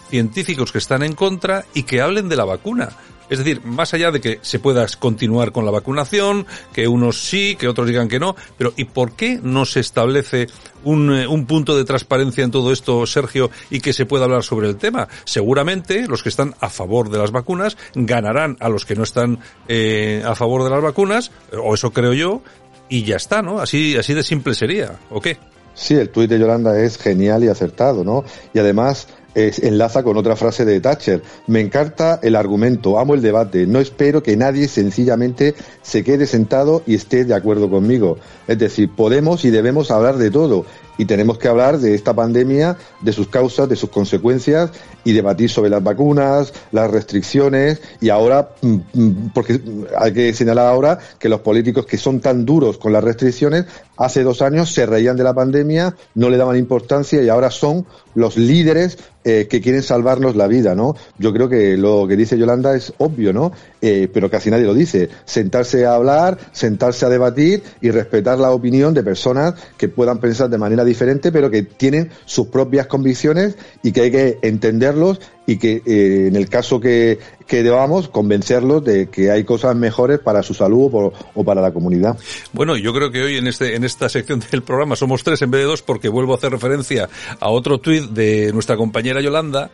científicos 0.09 0.73
que 0.73 0.79
están 0.79 1.03
en 1.03 1.15
contra 1.15 1.65
y 1.75 1.83
que 1.83 2.01
hablen 2.01 2.29
de 2.29 2.37
la 2.37 2.45
vacuna. 2.45 2.91
Es 3.31 3.39
decir, 3.39 3.63
más 3.65 3.93
allá 3.93 4.11
de 4.11 4.21
que 4.21 4.39
se 4.41 4.59
pueda 4.59 4.87
continuar 4.99 5.53
con 5.53 5.65
la 5.67 5.71
vacunación, 5.71 6.47
que 6.73 6.89
unos 6.89 7.21
sí, 7.21 7.57
que 7.57 7.69
otros 7.69 7.87
digan 7.87 8.09
que 8.09 8.19
no, 8.19 8.35
pero 8.57 8.73
¿y 8.77 8.85
por 8.85 9.13
qué 9.13 9.39
no 9.43 9.67
se 9.67 9.81
establece 9.81 10.47
un, 10.85 11.13
eh, 11.15 11.27
un, 11.27 11.45
punto 11.45 11.77
de 11.77 11.85
transparencia 11.85 12.45
en 12.45 12.51
todo 12.51 12.73
esto, 12.73 13.07
Sergio, 13.07 13.51
y 13.71 13.81
que 13.81 13.93
se 13.93 14.07
pueda 14.07 14.25
hablar 14.25 14.45
sobre 14.45 14.69
el 14.69 14.77
tema? 14.77 15.09
Seguramente 15.25 16.07
los 16.09 16.23
que 16.23 16.31
están 16.31 16.55
a 16.61 16.71
favor 16.71 17.11
de 17.11 17.19
las 17.19 17.31
vacunas 17.31 17.77
ganarán 17.95 18.57
a 18.61 18.71
los 18.71 18.87
que 18.87 18.97
no 18.97 19.03
están 19.03 19.41
eh, 19.69 20.23
a 20.25 20.35
favor 20.35 20.65
de 20.65 20.71
las 20.71 20.83
vacunas, 20.83 21.31
o 21.53 21.75
eso 21.75 21.93
creo 21.93 22.15
yo, 22.15 22.43
y 22.89 23.03
ya 23.03 23.17
está, 23.17 23.43
¿no? 23.43 23.61
Así, 23.61 23.97
así 23.97 24.15
de 24.15 24.23
simple 24.23 24.55
sería, 24.55 24.99
¿o 25.11 25.21
qué? 25.21 25.37
Sí, 25.79 25.95
el 25.95 26.11
tuit 26.11 26.29
de 26.29 26.41
Yolanda 26.41 26.77
es 26.81 26.99
genial 26.99 27.45
y 27.45 27.49
acertado, 27.49 28.03
¿no? 28.03 28.25
Y 28.53 28.59
además 28.59 29.07
enlaza 29.37 30.03
con 30.03 30.17
otra 30.17 30.35
frase 30.35 30.65
de 30.65 30.81
Thatcher. 30.81 31.23
Me 31.47 31.61
encanta 31.61 32.19
el 32.21 32.35
argumento, 32.35 32.99
amo 32.99 33.15
el 33.15 33.23
debate, 33.23 33.65
no 33.65 33.79
espero 33.79 34.21
que 34.21 34.37
nadie 34.37 34.67
sencillamente 34.67 35.55
se 35.81 36.03
quede 36.03 36.27
sentado 36.27 36.83
y 36.85 36.97
esté 36.97 37.25
de 37.25 37.35
acuerdo 37.35 37.71
conmigo. 37.71 38.19
Es 38.49 38.59
decir, 38.59 38.91
podemos 38.91 39.45
y 39.45 39.51
debemos 39.51 39.93
hablar 39.93 40.17
de 40.17 40.33
todo 40.33 40.67
y 40.99 41.05
tenemos 41.05 41.39
que 41.39 41.49
hablar 41.49 41.79
de 41.79 41.95
esta 41.95 42.13
pandemia, 42.13 42.77
de 43.01 43.13
sus 43.13 43.29
causas, 43.29 43.69
de 43.69 43.77
sus 43.77 43.89
consecuencias 43.89 44.71
y 45.05 45.13
debatir 45.13 45.49
sobre 45.49 45.71
las 45.71 45.83
vacunas, 45.83 46.53
las 46.73 46.91
restricciones 46.91 47.81
y 48.01 48.11
ahora, 48.11 48.51
mm, 48.61 48.77
mm, 48.93 49.31
porque 49.33 49.61
hay 49.97 50.13
que 50.13 50.35
señalar 50.35 50.67
ahora 50.67 50.99
que 51.19 51.29
los 51.29 51.41
políticos 51.41 51.87
que 51.87 51.97
son 51.97 52.21
tan 52.21 52.45
duros 52.45 52.77
con 52.79 52.93
las 52.93 53.03
restricciones, 53.03 53.65
hace 53.97 54.23
dos 54.23 54.43
años 54.43 54.73
se 54.73 54.85
reían 54.87 55.17
de 55.17 55.25
la 55.25 55.35
pandemia, 55.35 55.95
no 56.15 56.29
le 56.29 56.37
daban 56.37 56.57
importancia 56.57 57.23
y 57.23 57.29
ahora 57.29 57.51
son 57.51 57.87
los 58.15 58.37
líderes 58.37 58.99
eh, 59.25 59.47
que 59.49 59.61
quieren 59.61 59.83
salvarnos 59.83 60.37
la 60.37 60.47
vida, 60.47 60.75
¿no? 60.75 60.97
Yo 61.19 61.33
creo 61.33 61.49
que 61.49 61.77
lo 61.77 62.07
que 62.09 62.17
dice 62.17 62.39
Yolanda 62.39 62.75
es 62.75 62.95
obvio, 62.99 63.33
¿no? 63.33 63.53
Eh, 63.83 64.09
pero 64.13 64.31
casi 64.31 64.51
nadie 64.51 64.65
lo 64.65 64.75
dice. 64.75 65.11
Sentarse 65.25 65.85
a 65.85 65.95
hablar, 65.95 66.39
sentarse 66.53 67.05
a 67.05 67.09
debatir 67.09 67.63
y 67.81 67.91
respetar 67.91 68.39
la 68.39 68.53
opinión 68.53 68.95
de 68.95 69.03
personas 69.03 69.55
que 69.77 69.89
puedan 69.89 70.19
pensar 70.19 70.49
de 70.49 70.59
manera 70.59 70.85
diferente, 70.89 71.31
pero 71.31 71.51
que 71.51 71.63
tienen 71.63 72.11
sus 72.25 72.49
propias 72.49 72.87
convicciones 72.87 73.57
y 73.83 73.93
que 73.93 74.01
hay 74.03 74.11
que 74.11 74.39
entenderlos 74.43 75.21
y 75.47 75.59
que 75.59 75.83
eh, 75.87 76.27
en 76.29 76.37
el 76.37 76.49
caso 76.49 76.81
que, 76.81 77.19
que 77.47 77.63
debamos 77.63 78.09
convencerlos 78.09 78.85
de 78.85 79.09
que 79.09 79.31
hay 79.31 79.45
cosas 79.45 79.77
mejores 79.77 80.19
para 80.19 80.43
su 80.43 80.55
salud 80.55 80.91
o, 80.93 81.13
o, 81.35 81.45
para 81.45 81.63
la 81.63 81.73
comunidad. 81.73 82.19
Bueno, 82.53 82.77
yo 82.77 82.93
creo 82.93 83.11
que 83.11 83.23
hoy 83.23 83.37
en 83.37 83.47
este 83.47 83.77
en 83.77 83.85
esta 83.85 84.09
sección 84.09 84.43
del 84.51 84.63
programa 84.63 84.97
somos 84.97 85.23
tres 85.25 85.41
en 85.43 85.51
vez 85.51 85.63
de 85.63 85.67
dos 85.67 85.83
porque 85.83 86.09
vuelvo 86.09 86.35
a 86.35 86.37
hacer 86.37 86.51
referencia 86.51 87.09
a 87.41 87.49
otro 87.49 87.79
tuit 87.79 88.11
de 88.11 88.53
nuestra 88.53 88.77
compañera 88.77 89.21
Yolanda 89.21 89.71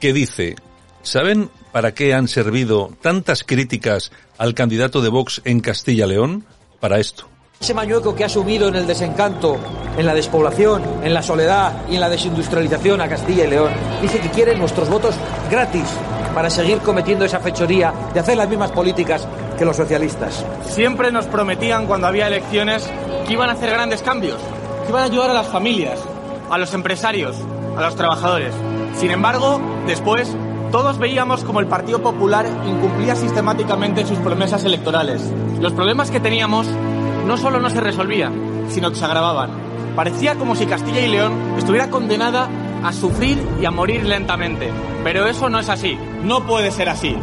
que 0.00 0.12
dice 0.12 0.56
¿Saben 1.04 1.50
para 1.70 1.92
qué 1.92 2.14
han 2.14 2.28
servido 2.28 2.90
tantas 3.02 3.44
críticas 3.44 4.10
al 4.38 4.54
candidato 4.54 5.02
de 5.02 5.10
Vox 5.10 5.42
en 5.44 5.60
Castilla-León? 5.60 6.46
Para 6.80 6.98
esto. 6.98 7.28
Ese 7.60 7.72
mañueco 7.72 8.14
que 8.14 8.24
ha 8.24 8.28
subido 8.28 8.68
en 8.68 8.74
el 8.76 8.86
desencanto, 8.86 9.56
en 9.96 10.04
la 10.04 10.14
despoblación, 10.14 10.82
en 11.02 11.14
la 11.14 11.22
soledad 11.22 11.72
y 11.88 11.94
en 11.94 12.00
la 12.00 12.10
desindustrialización 12.10 13.00
a 13.00 13.08
Castilla 13.08 13.44
y 13.44 13.50
León, 13.50 13.72
dice 14.02 14.20
que 14.20 14.28
quiere 14.28 14.54
nuestros 14.54 14.88
votos 14.90 15.14
gratis 15.50 15.86
para 16.34 16.50
seguir 16.50 16.78
cometiendo 16.78 17.24
esa 17.24 17.40
fechoría 17.40 17.92
de 18.12 18.20
hacer 18.20 18.36
las 18.36 18.48
mismas 18.48 18.72
políticas 18.72 19.26
que 19.56 19.64
los 19.64 19.76
socialistas. 19.76 20.44
Siempre 20.66 21.10
nos 21.12 21.26
prometían 21.26 21.86
cuando 21.86 22.06
había 22.06 22.26
elecciones 22.26 22.90
que 23.26 23.32
iban 23.32 23.48
a 23.48 23.52
hacer 23.52 23.70
grandes 23.70 24.02
cambios, 24.02 24.40
que 24.82 24.90
iban 24.90 25.02
a 25.02 25.06
ayudar 25.06 25.30
a 25.30 25.34
las 25.34 25.46
familias, 25.46 26.00
a 26.50 26.58
los 26.58 26.74
empresarios, 26.74 27.36
a 27.76 27.80
los 27.80 27.94
trabajadores. 27.94 28.52
Sin 28.98 29.10
embargo, 29.10 29.60
después 29.86 30.28
todos 30.70 30.98
veíamos 30.98 31.44
como 31.44 31.60
el 31.60 31.66
Partido 31.66 32.02
Popular 32.02 32.46
incumplía 32.66 33.14
sistemáticamente 33.14 34.04
sus 34.04 34.18
promesas 34.18 34.64
electorales. 34.64 35.22
Los 35.60 35.72
problemas 35.72 36.10
que 36.10 36.18
teníamos 36.18 36.66
no 37.26 37.36
solo 37.36 37.60
no 37.60 37.70
se 37.70 37.80
resolvían, 37.80 38.66
sino 38.68 38.90
que 38.90 38.96
se 38.96 39.04
agravaban. 39.04 39.50
Parecía 39.96 40.34
como 40.34 40.56
si 40.56 40.66
Castilla 40.66 41.00
y 41.00 41.08
León 41.08 41.32
estuviera 41.56 41.88
condenada 41.88 42.48
a 42.82 42.92
sufrir 42.92 43.38
y 43.60 43.64
a 43.64 43.70
morir 43.70 44.04
lentamente. 44.04 44.70
Pero 45.02 45.26
eso 45.26 45.48
no 45.48 45.60
es 45.60 45.68
así. 45.68 45.96
No 46.24 46.46
puede 46.46 46.70
ser 46.70 46.88
así. 46.88 47.16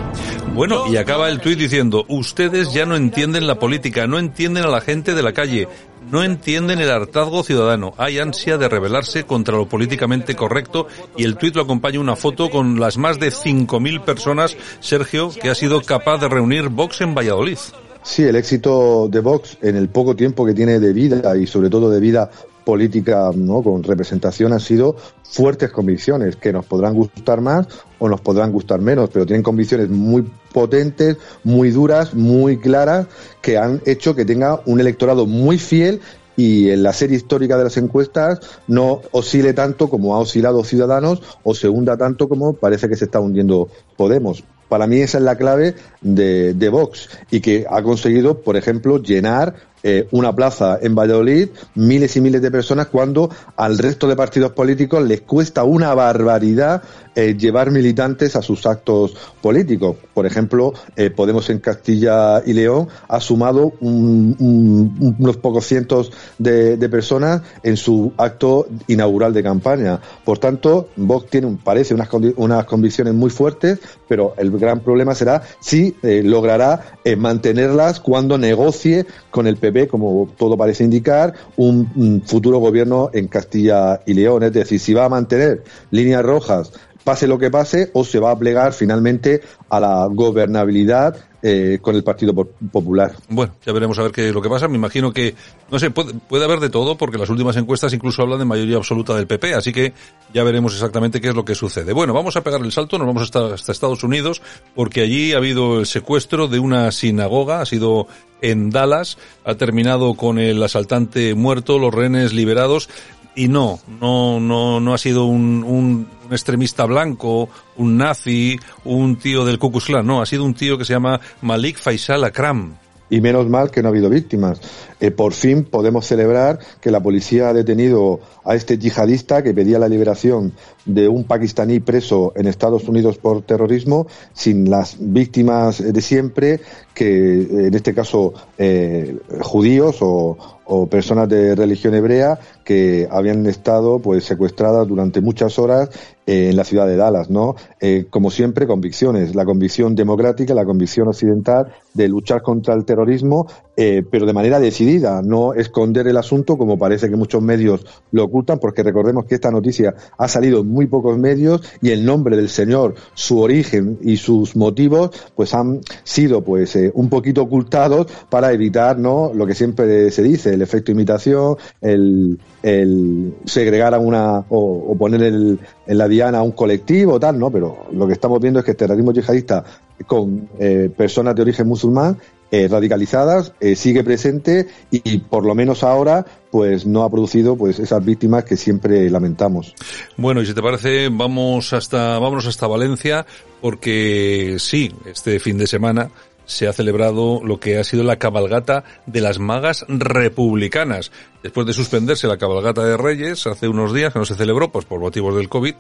Bueno, 0.54 0.86
y 0.92 0.98
acaba 0.98 1.30
el 1.30 1.40
tuit 1.40 1.58
diciendo, 1.58 2.06
ustedes 2.08 2.74
ya 2.74 2.86
no 2.86 2.96
entienden 2.96 3.48
la 3.48 3.60
política, 3.60 4.08
no 4.08 4.20
entienden 4.20 4.64
a 4.64 4.70
la 4.70 4.82
gente 4.82 5.14
de 5.14 5.24
la 5.24 5.34
calle, 5.34 5.68
no 6.10 6.24
entienden 6.24 6.80
el 6.80 6.92
hartazgo 6.92 7.44
ciudadano. 7.44 7.94
Hay 7.98 8.20
ansia 8.20 8.58
de 8.58 8.68
rebelarse 8.68 9.26
contra 9.26 9.56
lo 9.56 9.68
políticamente 9.68 10.36
correcto 10.36 10.88
y 11.16 11.24
el 11.24 11.38
tuit 11.38 11.56
lo 11.56 11.64
acompaña 11.64 12.00
una 12.00 12.16
foto 12.16 12.50
con 12.50 12.80
las 12.80 12.98
más 12.98 13.20
de 13.20 13.32
5.000 13.32 14.02
personas, 14.02 14.58
Sergio, 14.80 15.32
que 15.32 15.50
ha 15.50 15.56
sido 15.56 15.82
capaz 15.82 16.18
de 16.18 16.30
reunir 16.30 16.70
Vox 16.70 17.02
en 17.02 17.16
Valladolid. 17.16 17.60
Sí, 18.04 18.24
el 18.24 18.36
éxito 18.36 19.08
de 19.10 19.20
Vox 19.20 19.58
en 19.62 19.76
el 19.76 19.90
poco 19.90 20.16
tiempo 20.16 20.46
que 20.46 20.54
tiene 20.54 20.80
de 20.80 20.92
vida 20.92 21.38
y 21.38 21.46
sobre 21.46 21.70
todo 21.70 21.90
de 21.90 22.00
vida 22.00 22.30
política 22.64 23.32
¿no? 23.36 23.62
con 23.62 23.84
representación 23.84 24.54
han 24.54 24.60
sido 24.60 24.96
fuertes 25.24 25.72
convicciones 25.72 26.36
que 26.36 26.52
nos 26.52 26.66
podrán 26.66 26.94
gustar 26.94 27.42
más 27.42 27.68
o 28.00 28.10
nos 28.10 28.22
podrán 28.22 28.52
gustar 28.52 28.82
menos, 28.82 29.10
pero 29.12 29.26
tienen 29.26 29.44
convicciones 29.44 29.90
muy 29.90 30.30
potentes, 30.52 31.18
muy 31.44 31.72
duras, 31.72 32.14
muy 32.14 32.58
claras, 32.58 33.08
que 33.42 33.58
han 33.58 33.82
hecho 33.86 34.16
que 34.16 34.26
tenga 34.26 34.62
un 34.66 34.80
electorado 34.80 35.26
muy 35.26 35.58
fiel 35.58 36.02
y 36.36 36.70
en 36.70 36.84
la 36.84 36.94
serie 36.94 37.18
histórica 37.18 37.58
de 37.58 37.66
las 37.66 37.78
encuestas 37.78 38.40
no 38.68 39.02
oscile 39.12 39.54
tanto 39.54 39.90
como 39.90 40.16
ha 40.16 40.20
oscilado 40.20 40.64
Ciudadanos 40.64 41.22
o 41.44 41.54
se 41.54 41.68
hunda 41.68 41.98
tanto 41.98 42.28
como 42.30 42.54
parece 42.54 42.90
que 42.90 42.96
se 42.96 43.06
está 43.06 43.20
hundiendo 43.20 43.70
Podemos. 43.98 44.44
Para 44.70 44.88
mí 44.88 45.02
esa 45.02 45.18
es 45.18 45.26
la 45.26 45.36
clave 45.36 45.76
de, 46.00 46.54
de 46.54 46.70
Vox 46.70 47.10
y 47.30 47.42
que 47.42 47.66
ha 47.70 47.84
conseguido, 47.84 48.40
por 48.42 48.56
ejemplo, 48.56 49.00
llenar 49.00 49.54
eh, 49.84 50.08
una 50.12 50.36
plaza 50.36 50.78
en 50.80 50.94
Valladolid, 50.94 51.50
miles 51.74 52.16
y 52.16 52.22
miles 52.22 52.42
de 52.42 52.52
personas, 52.52 52.88
cuando 52.88 53.32
al 53.56 53.80
resto 53.80 54.08
de 54.08 54.16
partidos 54.16 54.52
políticos 54.52 55.04
les 55.04 55.22
cuesta 55.22 55.64
una 55.64 55.96
barbaridad 55.96 56.84
eh, 57.16 57.36
llevar 57.36 57.72
militantes 57.72 58.36
a 58.36 58.44
sus 58.44 58.68
actos 58.68 59.16
políticos. 59.42 59.98
Por 60.14 60.28
ejemplo, 60.28 60.74
eh, 60.96 61.10
Podemos 61.10 61.50
en 61.50 61.60
Castilla 61.60 62.44
y 62.46 62.54
León 62.54 62.90
ha 63.08 63.20
sumado 63.20 63.74
unos 63.82 65.38
pocos 65.38 65.66
cientos 65.66 66.12
de, 66.38 66.78
personas 66.90 67.42
en 67.64 67.78
su 67.78 68.14
acto 68.18 68.68
inaugural 68.88 69.34
de 69.34 69.44
campaña. 69.44 70.00
Por 70.24 70.38
tanto, 70.38 70.90
Vox 70.96 71.30
tiene, 71.30 71.58
parece, 71.64 71.94
unas, 71.94 72.10
unas 72.36 72.66
convicciones 72.66 73.14
muy 73.14 73.30
fuertes, 73.30 73.80
pero 74.08 74.34
el 74.38 74.52
gran 74.52 74.82
problema 74.82 75.16
será 75.16 75.42
si 75.60 75.96
logrará 76.02 76.98
mantenerlas 77.18 78.00
cuando 78.00 78.38
negocie 78.38 79.06
con 79.32 79.48
el 79.48 79.58
PP, 79.58 79.71
como 79.88 80.30
todo 80.38 80.58
parece 80.58 80.84
indicar, 80.84 81.34
un 81.58 82.22
futuro 82.26 82.60
gobierno 82.60 83.10
en 83.14 83.28
Castilla 83.28 84.02
y 84.06 84.14
León. 84.14 84.44
Es 84.44 84.54
decir, 84.54 84.80
si 84.80 84.94
va 84.94 85.06
a 85.06 85.10
mantener 85.10 85.64
líneas 85.90 86.24
rojas, 86.24 86.72
pase 87.04 87.28
lo 87.28 87.40
que 87.40 87.50
pase, 87.50 87.90
o 87.94 88.04
se 88.04 88.20
va 88.20 88.32
a 88.32 88.38
plegar 88.38 88.74
finalmente 88.74 89.42
a 89.70 89.80
la 89.80 90.08
gobernabilidad 90.12 91.16
eh, 91.44 91.80
con 91.82 91.96
el 91.96 92.04
Partido 92.04 92.34
Popular. 92.34 93.16
Bueno, 93.30 93.54
ya 93.66 93.74
veremos 93.74 93.98
a 94.00 94.04
ver 94.04 94.12
qué 94.12 94.28
es 94.28 94.34
lo 94.34 94.42
que 94.42 94.50
pasa. 94.50 94.68
Me 94.68 94.78
imagino 94.78 95.12
que, 95.12 95.36
no 95.72 95.80
sé, 95.80 95.90
puede, 95.90 96.46
haber 96.46 96.60
de 96.60 96.70
todo, 96.70 96.98
porque 96.98 97.18
las 97.18 97.30
últimas 97.30 97.56
encuestas 97.58 97.94
incluso 97.94 98.22
hablan 98.22 98.40
de 98.40 98.46
mayoría 98.46 98.78
absoluta 98.78 99.16
del 99.16 99.28
PP, 99.28 99.56
así 99.56 99.74
que 99.74 99.94
ya 100.34 100.44
veremos 100.44 100.74
exactamente 100.74 101.20
qué 101.20 101.30
es 101.30 101.36
lo 101.36 101.44
que 101.46 101.56
sucede. 101.56 101.94
Bueno, 101.94 102.14
vamos 102.14 102.36
a 102.36 102.44
pegar 102.44 102.62
el 102.62 102.72
salto, 102.72 102.98
nos 102.98 103.08
vamos 103.08 103.24
hasta, 103.24 103.54
hasta 103.54 103.72
Estados 103.72 104.04
Unidos, 104.04 104.42
porque 104.76 105.02
allí 105.02 105.34
ha 105.34 105.38
habido 105.38 105.80
el 105.80 105.86
secuestro 105.86 106.48
de 106.48 106.60
una 106.60 106.92
sinagoga, 106.92 107.62
ha 107.62 107.66
sido 107.66 108.08
en 108.42 108.70
Dallas, 108.70 109.18
ha 109.46 109.56
terminado 109.56 110.14
con 110.16 110.40
el 110.40 110.62
asaltante 110.62 111.36
muerto, 111.36 111.80
los 111.80 111.94
rehenes 111.94 112.34
liberados, 112.34 112.90
y 113.36 113.48
no, 113.48 113.80
no, 114.00 114.40
no, 114.40 114.80
no 114.80 114.94
ha 114.94 114.98
sido 114.98 115.26
un, 115.26 116.08
extremista 116.36 116.86
blanco, 116.86 117.50
un 117.78 117.98
nazi, 117.98 118.60
un 118.86 119.18
tío 119.18 119.46
del 119.46 119.60
Ku 119.60 119.72
no, 120.04 120.22
ha 120.22 120.26
sido 120.26 120.44
un 120.44 120.54
tío 120.54 120.78
que 120.78 120.86
se 120.86 120.94
llama 120.94 121.20
Malik 121.42 121.78
Faisal 121.78 122.24
Akram. 122.24 122.76
Y 123.10 123.20
menos 123.20 123.50
mal 123.50 123.72
que 123.72 123.82
no 123.82 123.90
ha 123.90 123.92
habido 123.92 124.10
víctimas. 124.10 124.62
Eh, 125.02 125.12
por 125.12 125.34
fin 125.34 125.66
podemos 125.66 126.06
celebrar 126.06 126.60
que 126.80 126.92
la 126.92 127.02
policía 127.02 127.50
ha 127.50 127.54
detenido 127.54 128.22
a 128.46 128.56
este 128.56 128.78
yihadista 128.78 129.44
que 129.44 129.54
pedía 129.54 129.80
la 129.80 129.90
liberación 129.90 130.54
de 130.86 131.10
un 131.10 131.26
pakistaní 131.26 131.82
preso 131.82 132.32
en 132.38 132.48
Estados 132.48 132.88
Unidos 132.88 133.18
por 133.18 133.42
terrorismo, 133.42 134.08
sin 134.32 134.70
las 134.70 134.96
víctimas 134.98 135.84
de 135.84 136.02
siempre, 136.02 136.62
que 136.94 137.42
en 137.68 137.74
este 137.74 137.94
caso 137.94 138.34
eh, 138.58 139.18
judíos 139.42 139.98
o, 140.00 140.38
o 140.64 140.88
personas 140.88 141.28
de 141.28 141.54
religión 141.54 141.94
hebrea 141.94 142.40
que 142.64 143.06
habían 143.12 143.46
estado 143.46 144.00
pues 144.00 144.24
secuestradas 144.24 144.88
durante 144.88 145.20
muchas 145.20 145.60
horas 145.60 145.90
eh, 146.32 146.48
en 146.50 146.56
la 146.56 146.64
ciudad 146.64 146.88
de 146.88 146.96
Dallas, 146.96 147.30
¿no? 147.30 147.56
Eh, 147.82 148.06
como 148.10 148.32
siempre, 148.32 148.66
convicciones, 148.66 149.36
la 149.36 149.44
convicción 149.44 149.96
democrática, 149.96 150.54
la 150.54 150.64
convicción 150.64 151.10
occidental 151.10 151.74
de 151.94 152.08
luchar 152.08 152.42
contra 152.42 152.74
el 152.74 152.86
terrorismo, 152.86 153.48
eh, 153.78 154.04
pero 154.10 154.26
de 154.26 154.34
manera 154.34 154.60
decidida, 154.60 155.22
no 155.22 155.54
esconder 155.54 156.08
el 156.08 156.18
asunto 156.18 156.58
como 156.58 156.78
parece 156.78 157.10
que 157.10 157.16
muchos 157.16 157.42
medios 157.42 157.86
lo 158.12 158.26
ocultan, 158.26 158.60
porque 158.60 158.84
recordemos 158.84 159.26
que 159.26 159.36
esta 159.36 159.52
noticia 159.52 159.96
ha 160.18 160.28
salido 160.28 160.60
en 160.62 160.68
muy 160.68 160.88
pocos 160.88 161.18
medios 161.18 161.62
y 161.82 161.92
el 161.92 162.06
nombre 162.06 162.36
del 162.36 162.50
señor, 162.50 162.96
su 163.14 163.40
origen 163.40 163.98
y 164.02 164.18
sus 164.18 164.56
motivos, 164.56 165.12
pues 165.36 165.54
han 165.54 165.82
sido 166.04 166.44
pues 166.44 166.78
un 166.94 167.10
poquito 167.10 167.44
ocultados 167.44 168.08
para 168.30 168.52
evitar, 168.52 168.98
¿no? 168.98 169.32
Lo 169.34 169.48
que 169.48 169.56
siempre 169.56 170.12
se 170.12 170.24
dice, 170.24 170.54
el 170.54 170.62
efecto 170.62 170.92
imitación, 170.92 171.56
el, 171.82 172.40
el 172.64 173.36
segregar 173.46 173.94
a 173.94 174.00
una 174.00 174.44
o, 174.50 174.96
poner 174.98 175.24
en 175.24 175.60
la 175.88 176.08
diana 176.08 176.40
a 176.40 176.44
un 176.44 176.52
colectivo 176.52 177.20
tal, 177.20 177.40
¿no? 177.40 177.50
Pero 177.50 177.86
lo 177.92 178.08
que 178.08 178.14
estamos 178.14 178.40
viendo 178.40 178.60
es 178.60 178.66
que 178.66 178.72
el 178.72 178.78
terrorismo 178.78 179.12
yihadista 179.12 179.64
con 180.06 180.50
eh, 180.60 180.90
personas 180.96 181.36
de 181.36 181.42
origen 181.42 181.68
musulmán 181.68 182.18
eh, 182.52 182.68
radicalizadas 182.68 183.54
eh, 183.60 183.76
sigue 183.76 184.04
presente 184.04 184.68
y, 184.92 185.20
por 185.20 185.46
lo 185.46 185.56
menos 185.56 185.84
ahora 185.84 186.26
pues 186.52 186.86
no 186.86 187.04
ha 187.04 187.10
producido 187.10 187.56
pues 187.56 187.80
esas 187.80 188.04
víctimas 188.04 188.44
que 188.44 188.58
siempre 188.58 189.10
lamentamos. 189.10 189.74
Bueno, 190.18 190.42
y 190.42 190.46
si 190.46 190.54
te 190.54 190.62
parece, 190.62 191.08
vamos 191.10 191.72
hasta 191.72 192.20
vámonos 192.20 192.46
hasta 192.48 192.68
Valencia 192.68 193.26
porque 193.62 194.58
sí, 194.60 194.92
este 195.06 195.40
fin 195.40 195.58
de 195.58 195.68
semana 195.68 196.12
se 196.46 196.68
ha 196.68 196.74
celebrado 196.74 197.42
lo 197.44 197.60
que 197.60 197.78
ha 197.78 197.84
sido 197.86 198.04
la 198.04 198.18
cabalgata 198.18 198.84
de 199.06 199.22
las 199.22 199.40
magas 199.40 199.86
republicanas. 199.88 201.12
Después 201.42 201.66
de 201.66 201.74
suspenderse 201.74 202.28
la 202.28 202.38
cabalgata 202.38 202.84
de 202.84 202.98
Reyes 202.98 203.48
hace 203.48 203.70
unos 203.70 203.94
días, 203.94 204.12
que 204.12 204.20
no 204.20 204.26
se 204.26 204.36
celebró, 204.36 204.70
pues 204.70 204.86
por 204.86 205.00
motivos 205.00 205.36
del 205.38 205.48
COVID, 205.48 205.76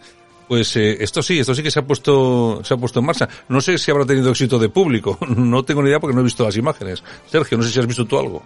pues 0.52 0.76
eh, 0.76 0.98
esto 1.00 1.22
sí, 1.22 1.40
esto 1.40 1.56
sí 1.56 1.64
que 1.64 1.72
se 1.72 1.80
ha 1.80 1.88
puesto 1.88 2.62
se 2.62 2.74
ha 2.74 2.78
puesto 2.78 3.00
en 3.00 3.06
marcha. 3.06 3.26
No 3.48 3.62
sé 3.62 3.78
si 3.78 3.90
habrá 3.90 4.04
tenido 4.04 4.32
éxito 4.32 4.60
de 4.60 4.68
público, 4.68 5.18
no 5.38 5.64
tengo 5.64 5.82
ni 5.82 5.88
idea 5.88 6.02
porque 6.02 6.14
no 6.14 6.20
he 6.20 6.26
visto 6.26 6.44
las 6.44 6.58
imágenes. 6.58 7.02
Sergio, 7.26 7.58
no 7.58 7.64
sé 7.64 7.72
si 7.72 7.80
has 7.80 7.88
visto 7.88 8.06
tú 8.06 8.20
algo. 8.20 8.44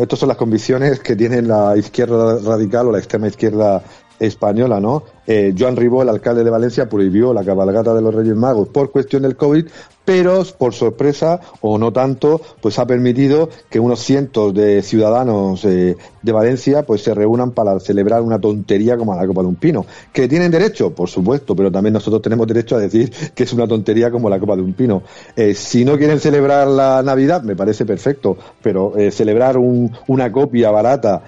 Estas 0.00 0.20
son 0.20 0.28
las 0.28 0.36
convicciones 0.36 1.00
que 1.00 1.16
tiene 1.16 1.42
la 1.42 1.76
izquierda 1.76 2.38
radical 2.38 2.86
o 2.86 2.92
la 2.92 2.98
extrema 2.98 3.26
izquierda 3.26 3.82
española, 4.20 4.78
¿no? 4.78 5.02
Eh, 5.26 5.52
Joan 5.58 5.74
Ribó, 5.74 6.02
el 6.02 6.10
alcalde 6.10 6.44
de 6.44 6.50
Valencia, 6.50 6.88
prohibió 6.88 7.34
la 7.34 7.44
cabalgata 7.44 7.92
de 7.92 8.02
los 8.02 8.14
Reyes 8.14 8.36
Magos 8.36 8.68
por 8.68 8.92
cuestión 8.92 9.22
del 9.22 9.34
COVID, 9.36 9.66
pero 10.08 10.42
por 10.56 10.72
sorpresa 10.72 11.38
o 11.60 11.76
no 11.76 11.92
tanto, 11.92 12.40
pues 12.62 12.78
ha 12.78 12.86
permitido 12.86 13.50
que 13.68 13.78
unos 13.78 14.00
cientos 14.00 14.54
de 14.54 14.80
ciudadanos 14.80 15.62
eh, 15.66 15.98
de 16.22 16.32
Valencia 16.32 16.82
pues 16.84 17.02
se 17.02 17.12
reúnan 17.12 17.50
para 17.50 17.78
celebrar 17.78 18.22
una 18.22 18.38
tontería 18.38 18.96
como 18.96 19.14
la 19.14 19.26
Copa 19.26 19.42
de 19.42 19.48
un 19.48 19.56
Pino. 19.56 19.84
¿Que 20.10 20.26
tienen 20.26 20.50
derecho? 20.50 20.94
Por 20.94 21.10
supuesto, 21.10 21.54
pero 21.54 21.70
también 21.70 21.92
nosotros 21.92 22.22
tenemos 22.22 22.46
derecho 22.46 22.76
a 22.76 22.78
decir 22.78 23.12
que 23.34 23.42
es 23.42 23.52
una 23.52 23.68
tontería 23.68 24.10
como 24.10 24.30
la 24.30 24.40
Copa 24.40 24.56
de 24.56 24.62
un 24.62 24.72
Pino. 24.72 25.02
Eh, 25.36 25.52
si 25.52 25.84
no 25.84 25.98
quieren 25.98 26.20
celebrar 26.20 26.68
la 26.68 27.02
Navidad, 27.02 27.42
me 27.42 27.54
parece 27.54 27.84
perfecto, 27.84 28.38
pero 28.62 28.96
eh, 28.96 29.10
celebrar 29.10 29.58
una 29.58 30.32
copia 30.32 30.70
barata, 30.70 31.22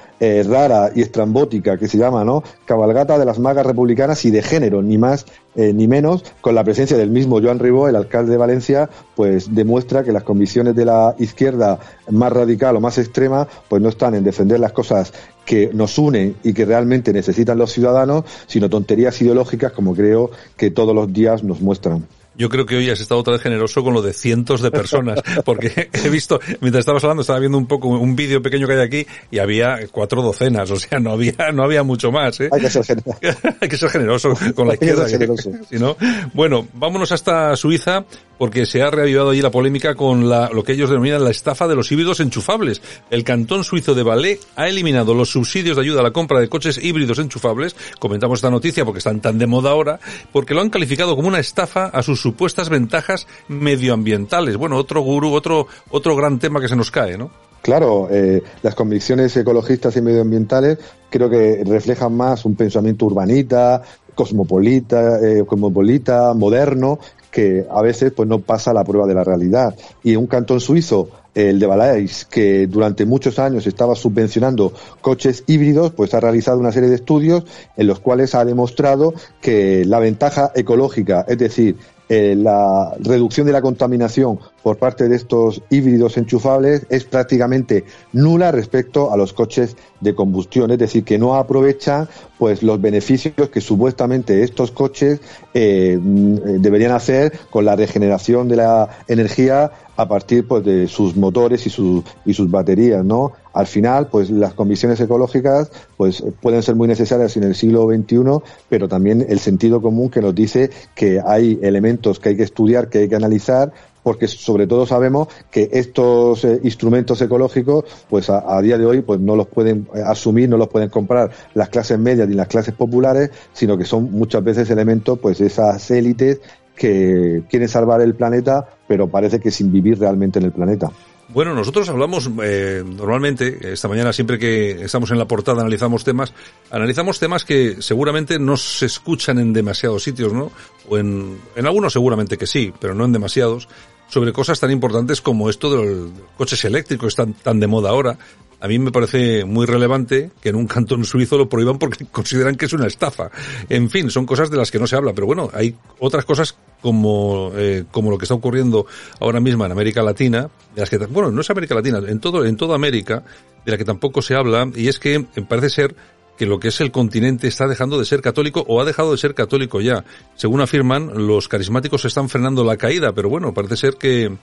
rara 0.47 0.91
y 0.95 1.03
estrambótica 1.03 1.77
que 1.77 1.87
se 1.87 1.99
llama, 1.99 2.25
¿no? 2.25 2.43
Cabalgata 2.65 3.19
de 3.19 3.27
las 3.27 3.39
magas 3.39 3.67
republicanas 3.67 4.25
y 4.25 4.31
de 4.31 4.43
género, 4.43 4.83
ni 4.83 4.97
más 4.97 5.27
eh, 5.57 5.73
ni 5.73 5.89
menos, 5.89 6.25
con 6.41 6.55
la 6.55 6.63
presencia 6.63 6.97
del 6.97 7.11
mismo 7.11 7.41
Joan 7.41 7.59
Ribó, 7.59 7.89
el 7.89 7.97
alcalde 7.97 8.33
de 8.33 8.37
Valencia, 8.37 8.89
pues 9.17 9.53
demuestra 9.53 10.05
que 10.05 10.13
las 10.13 10.23
convicciones 10.23 10.77
de 10.77 10.85
la 10.85 11.17
izquierda 11.19 11.81
más 12.09 12.33
radical 12.33 12.77
o 12.77 12.81
más 12.81 12.99
extrema, 12.99 13.49
pues 13.69 13.83
no 13.83 13.89
están 13.89 14.15
en 14.15 14.23
defender 14.23 14.61
las 14.61 14.73
cosas 14.73 15.13
que 15.45 15.71
nos 15.73 15.99
unen 15.99 16.37
y 16.45 16.53
que 16.53 16.65
realmente 16.65 17.13
necesitan 17.13 17.59
los 17.59 17.73
ciudadanos, 17.73 18.25
sino 18.47 18.71
tonterías 18.71 19.21
ideológicas 19.21 19.73
como 19.73 19.95
creo 19.95 20.31
que 20.57 20.71
todos 20.71 20.95
los 20.95 21.13
días 21.13 21.43
nos 21.43 21.61
muestran. 21.61 22.07
Yo 22.41 22.49
creo 22.49 22.65
que 22.65 22.75
hoy 22.75 22.89
has 22.89 22.99
estado 22.99 23.21
otra 23.21 23.35
vez 23.35 23.43
generoso 23.43 23.85
con 23.85 23.93
lo 23.93 24.01
de 24.01 24.15
cientos 24.15 24.63
de 24.63 24.71
personas, 24.71 25.21
porque 25.45 25.91
he 25.93 26.09
visto, 26.09 26.41
mientras 26.63 26.81
estabas 26.81 27.05
hablando, 27.05 27.21
estaba 27.21 27.39
viendo 27.39 27.59
un 27.59 27.67
poco 27.67 27.89
un 27.89 28.17
vídeo 28.17 28.41
pequeño 28.41 28.67
que 28.67 28.73
hay 28.73 28.81
aquí 28.81 29.07
y 29.31 29.41
había 29.41 29.79
cuatro 29.93 30.23
docenas, 30.23 30.71
o 30.71 30.77
sea, 30.77 31.01
no 31.01 31.11
había, 31.11 31.53
no 31.53 31.65
había 31.65 31.83
mucho 31.83 32.11
más, 32.11 32.41
¿eh? 32.41 32.49
Hay 32.51 32.63
que 32.63 32.71
ser 32.71 32.83
generoso. 32.83 33.19
hay 33.61 33.69
que 33.69 33.77
ser 33.77 33.91
generoso 33.91 34.33
con 34.55 34.69
la 34.69 34.73
izquierda. 34.73 35.07
si 35.71 35.79
no, 35.79 35.99
bueno, 36.33 36.67
vámonos 36.73 37.13
hasta 37.13 37.55
Suiza, 37.57 38.07
porque 38.41 38.65
se 38.65 38.81
ha 38.81 38.91
reavivado 38.91 39.29
allí 39.29 39.43
la 39.43 39.51
polémica 39.51 39.95
con 39.95 40.31
la, 40.31 40.49
lo 40.49 40.65
que 40.65 40.73
ellos 40.73 40.89
denominan 40.89 41.23
la 41.23 41.29
estafa 41.29 41.69
de 41.69 41.75
los 41.75 41.93
híbridos 41.93 42.21
enchufables. 42.21 42.81
El 43.11 43.23
cantón 43.23 43.65
suizo 43.65 43.95
de 43.95 44.03
Valais 44.03 44.41
ha 44.57 44.67
eliminado 44.67 45.13
los 45.13 45.29
subsidios 45.29 45.77
de 45.77 45.83
ayuda 45.83 46.01
a 46.01 46.05
la 46.05 46.13
compra 46.13 46.41
de 46.41 46.49
coches 46.49 46.83
híbridos 46.83 47.19
enchufables. 47.19 47.77
Comentamos 47.99 48.39
esta 48.39 48.49
noticia 48.49 48.87
porque 48.87 49.01
están 49.01 49.21
tan 49.21 49.37
de 49.37 49.47
moda 49.47 49.73
ahora, 49.73 50.01
porque 50.33 50.55
lo 50.55 50.63
han 50.63 50.71
calificado 50.71 51.17
como 51.17 51.29
una 51.29 51.39
estafa 51.39 51.89
a 51.89 52.03
sus 52.03 52.19
supuestas 52.31 52.69
ventajas 52.69 53.27
medioambientales. 53.49 54.57
Bueno, 54.57 54.77
otro 54.77 55.01
gurú, 55.03 55.33
otro, 55.33 55.67
otro 55.91 56.15
gran 56.15 56.39
tema 56.39 56.61
que 56.61 56.69
se 56.69 56.77
nos 56.77 56.93
cae, 56.93 57.19
¿no? 57.19 57.31
Claro, 57.61 58.09
eh, 58.09 58.43
las 58.63 58.77
convicciones 58.77 59.37
ecologistas 59.37 59.97
y 59.97 60.01
medioambientales 60.01 60.79
creo 61.11 61.29
que 61.29 61.63
reflejan 61.67 62.17
más 62.17 62.45
un 62.45 62.55
pensamiento 62.55 63.05
urbanita, 63.07 63.83
cosmopolita, 64.15 65.19
eh, 65.21 65.45
cosmopolita, 65.45 66.33
moderno, 66.35 67.01
que 67.33 67.67
a 67.69 67.83
veces 67.83 68.13
pues 68.13 68.29
no 68.29 68.39
pasa 68.39 68.73
la 68.73 68.85
prueba 68.85 69.07
de 69.09 69.15
la 69.15 69.25
realidad. 69.25 69.75
Y 70.05 70.15
un 70.17 70.27
cantón 70.29 70.61
suizo, 70.61 71.09
el 71.35 71.59
de 71.59 71.67
Valais, 71.67 72.25
que 72.25 72.67
durante 72.67 73.05
muchos 73.07 73.39
años 73.39 73.67
estaba 73.67 73.95
subvencionando 73.95 74.73
coches 75.01 75.45
híbridos, 75.47 75.93
pues 75.93 76.15
ha 76.15 76.21
realizado 76.21 76.59
una 76.59 76.73
serie 76.73 76.89
de 76.89 76.97
estudios 76.97 77.45
en 77.77 77.87
los 77.87 78.01
cuales 78.01 78.35
ha 78.35 78.45
demostrado 78.45 79.15
que 79.41 79.85
la 79.85 79.99
ventaja 79.99 80.51
ecológica, 80.55 81.25
es 81.29 81.39
decir, 81.39 81.77
eh, 82.13 82.35
la 82.37 82.93
reducción 82.99 83.47
de 83.47 83.53
la 83.53 83.63
contaminación 83.63 84.41
por 84.65 84.79
parte 84.79 85.09
de 85.09 85.15
estos 85.15 85.63
híbridos 85.71 86.17
enchufables 86.17 86.85
es 86.91 87.05
prácticamente 87.05 87.85
nula 88.13 88.51
respecto 88.51 89.13
a 89.13 89.17
los 89.17 89.33
coches 89.33 89.77
de 90.01 90.13
combustión, 90.13 90.73
es 90.73 90.79
decir, 90.79 91.05
que 91.05 91.19
no 91.19 91.37
aprovechan 91.37 92.09
pues 92.37 92.65
los 92.65 92.81
beneficios 92.81 93.49
que 93.49 93.61
supuestamente 93.61 94.43
estos 94.43 94.73
coches 94.73 95.21
eh, 95.55 96.01
mm, 96.03 96.61
deberían 96.61 96.91
hacer 96.91 97.33
con 97.49 97.65
la 97.65 97.77
regeneración 97.77 98.49
de 98.49 98.57
la 98.57 98.89
energía 99.07 99.71
a 100.01 100.09
partir 100.09 100.49
pues 100.49 100.65
de 100.65 100.89
sus 100.89 101.15
motores 101.15 101.67
y, 101.67 101.71
sus 101.71 102.03
y 102.25 102.33
sus 102.33 102.51
baterías, 102.51 103.05
¿no? 103.05 103.33
Al 103.53 103.67
final, 103.67 104.09
pues 104.09 104.31
las 104.31 104.55
comisiones 104.55 104.99
ecológicas 104.99 105.71
pues 105.99 106.25
pueden 106.41 106.63
ser 106.63 106.75
muy 106.75 106.89
necesarias 106.89 107.37
en 107.37 107.45
el 107.45 107.55
siglo 107.55 107.87
XXI, 107.87 108.41
pero 108.71 108.89
también 108.89 109.27
el 109.29 109.41
sentido 109.41 109.83
común 109.83 110.09
que 110.09 110.23
nos 110.23 110.35
dice 110.35 110.71
que 110.95 111.21
hay 111.23 111.59
elementos 111.61 112.19
que 112.19 112.31
hay 112.31 112.37
que 112.37 112.45
estudiar, 112.45 112.89
que 112.89 112.99
hay 112.99 113.09
que 113.11 113.17
analizar, 113.17 113.75
porque 114.03 114.27
sobre 114.27 114.67
todo 114.67 114.87
sabemos 114.87 115.29
que 115.51 115.69
estos 115.71 116.47
eh, 116.47 116.61
instrumentos 116.63 117.21
ecológicos, 117.21 117.85
pues 118.09 118.31
a, 118.31 118.59
día 118.63 118.79
de 118.79 118.87
hoy, 118.87 119.03
pues 119.03 119.21
no 119.21 119.37
los 119.37 119.49
pueden 119.49 119.87
eh, 119.95 120.01
asumir, 120.03 120.49
no 120.49 120.57
los 120.57 120.69
pueden 120.69 120.89
comprar 120.89 121.31
las 121.53 121.69
clases 121.69 121.99
medias 121.99 122.27
ni 122.27 122.35
las 122.35 122.49
clases 122.49 122.73
populares, 122.73 123.31
sino 123.53 123.77
que 123.77 123.85
son 123.85 124.11
muchas 124.11 124.43
veces 124.43 124.71
elementos, 124.71 125.19
pues 125.19 125.39
de 125.39 125.49
esas 125.49 125.91
élites 125.91 126.41
que 126.81 127.43
quieren 127.51 127.69
salvar 127.69 128.01
el 128.01 128.15
planeta, 128.15 128.67
pero 128.89 129.07
parece 129.07 129.39
que 129.39 129.51
sin 129.51 129.71
vivir 129.71 129.99
realmente 129.99 130.39
en 130.39 130.47
el 130.47 130.53
planeta. 130.53 130.91
Bueno, 131.29 131.55
nosotros 131.55 131.87
hablamos 131.91 132.29
eh, 132.43 132.83
normalmente, 132.85 133.73
esta 133.75 133.87
mañana 133.87 134.15
siempre 134.15 134.39
que 134.39 134.83
estamos 134.83 135.11
en 135.11 135.19
la 135.19 135.29
portada 135.29 135.61
analizamos 135.61 136.05
temas, 136.05 136.33
analizamos 136.71 137.21
temas 137.21 137.45
que 137.45 137.83
seguramente 137.83 138.39
no 138.39 138.57
se 138.57 138.87
escuchan 138.87 139.39
en 139.39 139.53
demasiados 139.53 140.03
sitios, 140.03 140.33
¿no? 140.33 140.51
O 140.89 140.97
en, 140.97 141.39
en 141.55 141.67
algunos 141.67 141.93
seguramente 141.93 142.39
que 142.39 142.47
sí, 142.47 142.73
pero 142.81 142.95
no 142.95 143.05
en 143.05 143.13
demasiados, 143.13 143.69
sobre 144.11 144.33
cosas 144.33 144.61
tan 144.61 144.71
importantes 144.71 145.21
como 145.21 145.49
esto 145.49 145.71
de 145.71 145.87
los 145.87 146.11
coches 146.37 146.65
eléctricos, 146.65 147.09
están 147.09 147.33
tan 147.35 147.61
de 147.61 147.67
moda 147.67 147.91
ahora, 147.91 148.19
a 148.61 148.69
mí 148.69 148.79
me 148.79 148.93
parece 148.93 149.45
muy 149.47 149.65
relevante 149.65 150.31
que 150.41 150.51
en 150.51 150.57
un 150.57 150.67
cantón 150.67 151.05
suizo 151.05 151.39
lo 151.39 151.49
prohíban 151.49 151.79
porque 151.79 152.05
consideran 152.13 152.57
que 152.57 152.67
es 152.67 152.73
una 152.73 152.87
estafa. 152.87 153.31
En 153.69 153.89
fin, 153.89 154.11
son 154.11 154.27
cosas 154.27 154.51
de 154.51 154.59
las 154.59 154.71
que 154.71 154.79
no 154.79 154.87
se 154.87 154.97
habla, 154.97 155.13
pero 155.15 155.27
bueno, 155.27 155.49
hay 155.55 155.75
otras 155.99 156.25
cosas 156.25 156.57
como, 156.83 157.53
eh, 157.57 157.85
como 157.91 158.11
lo 158.11 158.19
que 158.19 158.27
está 158.27 158.35
ocurriendo 158.35 158.87
ahora 159.19 159.41
mismo 159.41 159.65
en 159.65 159.73
América 159.73 160.03
Latina, 160.03 160.51
de 160.75 160.81
las 160.81 160.91
que, 160.91 160.99
bueno, 160.99 161.31
no 161.31 161.41
es 161.41 161.51
América 161.51 161.75
Latina, 161.75 162.01
en 162.07 162.21
todo, 162.21 162.45
en 162.45 162.57
toda 162.57 162.75
América, 162.75 163.23
de 163.65 163.73
la 163.73 163.79
que 163.79 163.85
tampoco 163.85 164.21
se 164.21 164.35
habla, 164.35 164.71
y 164.75 164.89
es 164.89 164.99
que 164.99 165.25
parece 165.49 165.71
ser 165.71 165.97
que 166.41 166.47
lo 166.47 166.59
que 166.59 166.69
es 166.69 166.81
el 166.81 166.91
continente 166.91 167.49
está 167.49 167.69
dejando 167.69 167.99
de 167.99 168.07
ser 168.07 168.23
católico 168.23 168.65
o 168.67 168.81
ha 168.81 168.87
dejado 168.87 169.13
de 169.13 169.19
ser 169.19 169.35
católico 169.35 169.83
ya. 169.83 170.07
Según 170.37 170.63
afirman, 170.63 171.27
los 171.27 171.49
carismáticos 171.49 172.07
están 172.07 172.31
frenando 172.31 172.65
la 172.65 172.79
caída, 172.79 173.13
pero 173.13 173.29
bueno, 173.29 173.53
parece 173.53 173.77
ser 173.77 173.97
que 173.97 174.35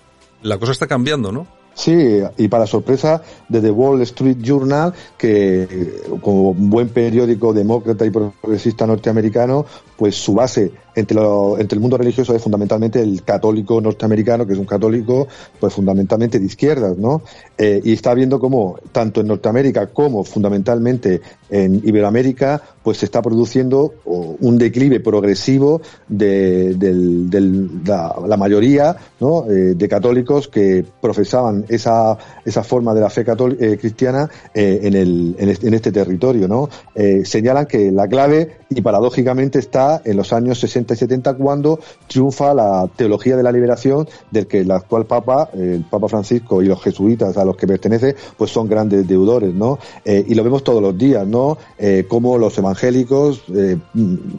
la 0.43 0.59
cosa 0.59 0.73
está 0.73 0.85
cambiando, 0.85 1.31
¿no? 1.31 1.47
Sí, 1.77 2.23
y 2.37 2.47
para 2.47 2.65
sorpresa 2.65 3.21
de 3.47 3.61
The 3.61 3.69
Wall 3.69 4.01
Street 4.01 4.37
Journal, 4.41 4.93
que 5.15 6.01
como 6.23 6.55
buen 6.55 6.89
periódico 6.89 7.53
demócrata 7.53 8.03
y 8.03 8.09
progresista 8.09 8.87
norteamericano, 8.87 9.63
pues 9.95 10.15
su 10.15 10.33
base 10.33 10.71
entre, 10.95 11.19
el 11.19 11.79
mundo 11.79 11.95
religioso 11.95 12.35
es 12.35 12.41
fundamentalmente 12.41 12.99
el 12.99 13.21
católico 13.23 13.79
norteamericano, 13.79 14.47
que 14.47 14.53
es 14.53 14.59
un 14.59 14.65
católico 14.65 15.27
pues 15.59 15.71
fundamentalmente 15.71 16.39
de 16.39 16.45
izquierdas, 16.47 16.97
¿no? 16.97 17.21
Eh, 17.55 17.79
y 17.83 17.93
está 17.93 18.15
viendo 18.15 18.39
cómo 18.39 18.79
tanto 18.91 19.21
en 19.21 19.27
Norteamérica 19.27 19.87
como 19.87 20.23
fundamentalmente 20.23 21.21
en 21.51 21.75
Iberoamérica, 21.85 22.59
pues 22.81 22.97
se 22.97 23.05
está 23.05 23.21
produciendo 23.21 23.93
un 24.05 24.57
declive 24.57 24.99
progresivo 24.99 25.81
de, 26.07 26.75
la, 27.85 28.37
mayoría. 28.37 28.95
Eh, 29.19 29.73
de 29.75 29.87
católicos 29.87 30.47
que 30.47 30.85
profesaban 31.01 31.65
esa, 31.69 32.17
esa 32.45 32.63
forma 32.63 32.93
de 32.93 33.01
la 33.01 33.09
fe 33.09 33.21
eh, 33.21 33.77
cristiana 33.79 34.29
en, 34.53 34.95
el, 34.95 35.35
en, 35.37 35.49
este, 35.49 35.67
en 35.67 35.73
este 35.73 35.91
territorio, 35.91 36.47
¿no? 36.47 36.69
señalan 37.23 37.65
que 37.65 37.91
la 37.91 38.07
clave, 38.07 38.57
y 38.69 38.81
paradójicamente, 38.81 39.59
está 39.59 40.01
en 40.03 40.17
los 40.17 40.33
años 40.33 40.59
60 40.59 40.93
y 40.93 40.97
70 40.97 41.33
cuando 41.35 41.79
triunfa 42.07 42.53
la 42.53 42.89
teología 42.95 43.37
de 43.37 43.43
la 43.43 43.51
liberación 43.51 44.07
del 44.31 44.47
que 44.47 44.59
el 44.59 44.71
actual 44.71 45.05
Papa, 45.05 45.49
el 45.53 45.85
Papa 45.89 46.07
Francisco 46.07 46.61
y 46.61 46.65
los 46.65 46.81
jesuitas 46.81 47.37
a 47.37 47.45
los 47.45 47.55
que 47.55 47.67
pertenece, 47.67 48.15
pues 48.37 48.51
son 48.51 48.67
grandes 48.67 49.07
deudores, 49.07 49.53
¿no? 49.53 49.79
Eh, 50.05 50.25
y 50.27 50.35
lo 50.35 50.43
vemos 50.43 50.63
todos 50.63 50.81
los 50.81 50.97
días, 50.97 51.25
¿no? 51.25 51.57
Eh, 51.77 52.05
como 52.07 52.37
los 52.37 52.57
evangélicos, 52.57 53.43
eh, 53.53 53.77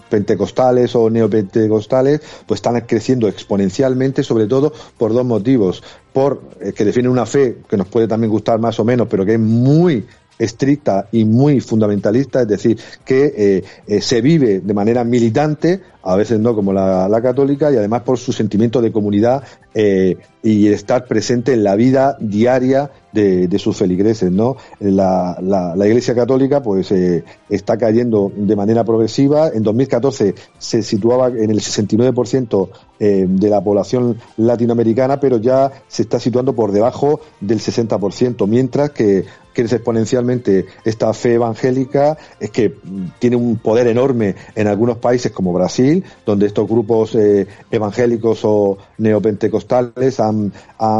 pentecostales 0.08 0.94
o 0.94 1.10
neopentecostales, 1.10 2.20
pues 2.46 2.58
están 2.58 2.80
creciendo 2.82 3.28
exponencialmente, 3.28 4.22
sobre 4.22 4.46
todo 4.46 4.72
por 4.96 5.12
dos 5.12 5.24
motivos. 5.24 5.82
Por 6.12 6.40
que 6.74 6.84
definen 6.84 7.10
una 7.10 7.26
fe 7.26 7.58
que 7.68 7.76
nos 7.76 7.88
puede 7.88 8.08
también 8.08 8.30
gustar 8.30 8.58
más 8.58 8.78
o 8.80 8.84
menos, 8.84 9.06
pero 9.08 9.24
que 9.24 9.34
es 9.34 9.40
muy 9.40 10.06
estricta 10.38 11.08
y 11.12 11.24
muy 11.24 11.60
fundamentalista, 11.60 12.42
es 12.42 12.48
decir, 12.48 12.78
que 13.04 13.64
se 14.00 14.20
vive 14.20 14.60
de 14.60 14.74
manera 14.74 15.02
militante 15.02 15.80
a 16.08 16.16
veces 16.16 16.40
no 16.40 16.54
como 16.54 16.72
la, 16.72 17.20
católica, 17.22 17.70
y 17.70 17.76
además 17.76 18.00
por 18.00 18.16
su 18.16 18.32
sentimiento 18.32 18.80
de 18.80 18.90
comunidad 18.90 19.42
eh, 19.74 20.16
y 20.42 20.68
estar 20.68 21.04
presente 21.04 21.52
en 21.52 21.62
la 21.62 21.76
vida 21.76 22.16
diaria 22.18 22.90
de, 23.12 23.58
sus 23.58 23.76
feligreses, 23.76 24.30
¿no? 24.30 24.56
La, 24.80 25.74
Iglesia 25.76 26.14
Católica, 26.14 26.62
pues, 26.62 26.92
eh, 26.92 27.24
está 27.50 27.76
cayendo 27.76 28.32
de 28.34 28.56
manera 28.56 28.84
progresiva. 28.84 29.48
En 29.48 29.62
2014 29.62 30.34
se 30.56 30.82
situaba 30.82 31.28
en 31.28 31.50
el 31.50 31.60
69% 31.60 32.68
eh, 33.00 33.26
de 33.28 33.50
la 33.50 33.62
población 33.62 34.18
latinoamericana, 34.36 35.20
pero 35.20 35.38
ya 35.38 35.70
se 35.88 36.02
está 36.02 36.18
situando 36.18 36.54
por 36.54 36.72
debajo 36.72 37.20
del 37.40 37.58
60%, 37.58 38.46
mientras 38.46 38.90
que 38.90 39.24
crece 39.52 39.76
exponencialmente 39.76 40.66
esta 40.84 41.12
fe 41.12 41.34
evangélica, 41.34 42.16
es 42.38 42.50
que 42.50 42.76
tiene 43.18 43.34
un 43.34 43.56
poder 43.56 43.88
enorme 43.88 44.36
en 44.54 44.68
algunos 44.68 44.98
países 44.98 45.32
como 45.32 45.52
Brasil, 45.52 45.97
donde 46.24 46.46
estos 46.46 46.68
grupos 46.68 47.14
eh, 47.14 47.46
evangélicos 47.70 48.40
o 48.44 48.78
neopentecostales 48.98 50.20
han, 50.20 50.52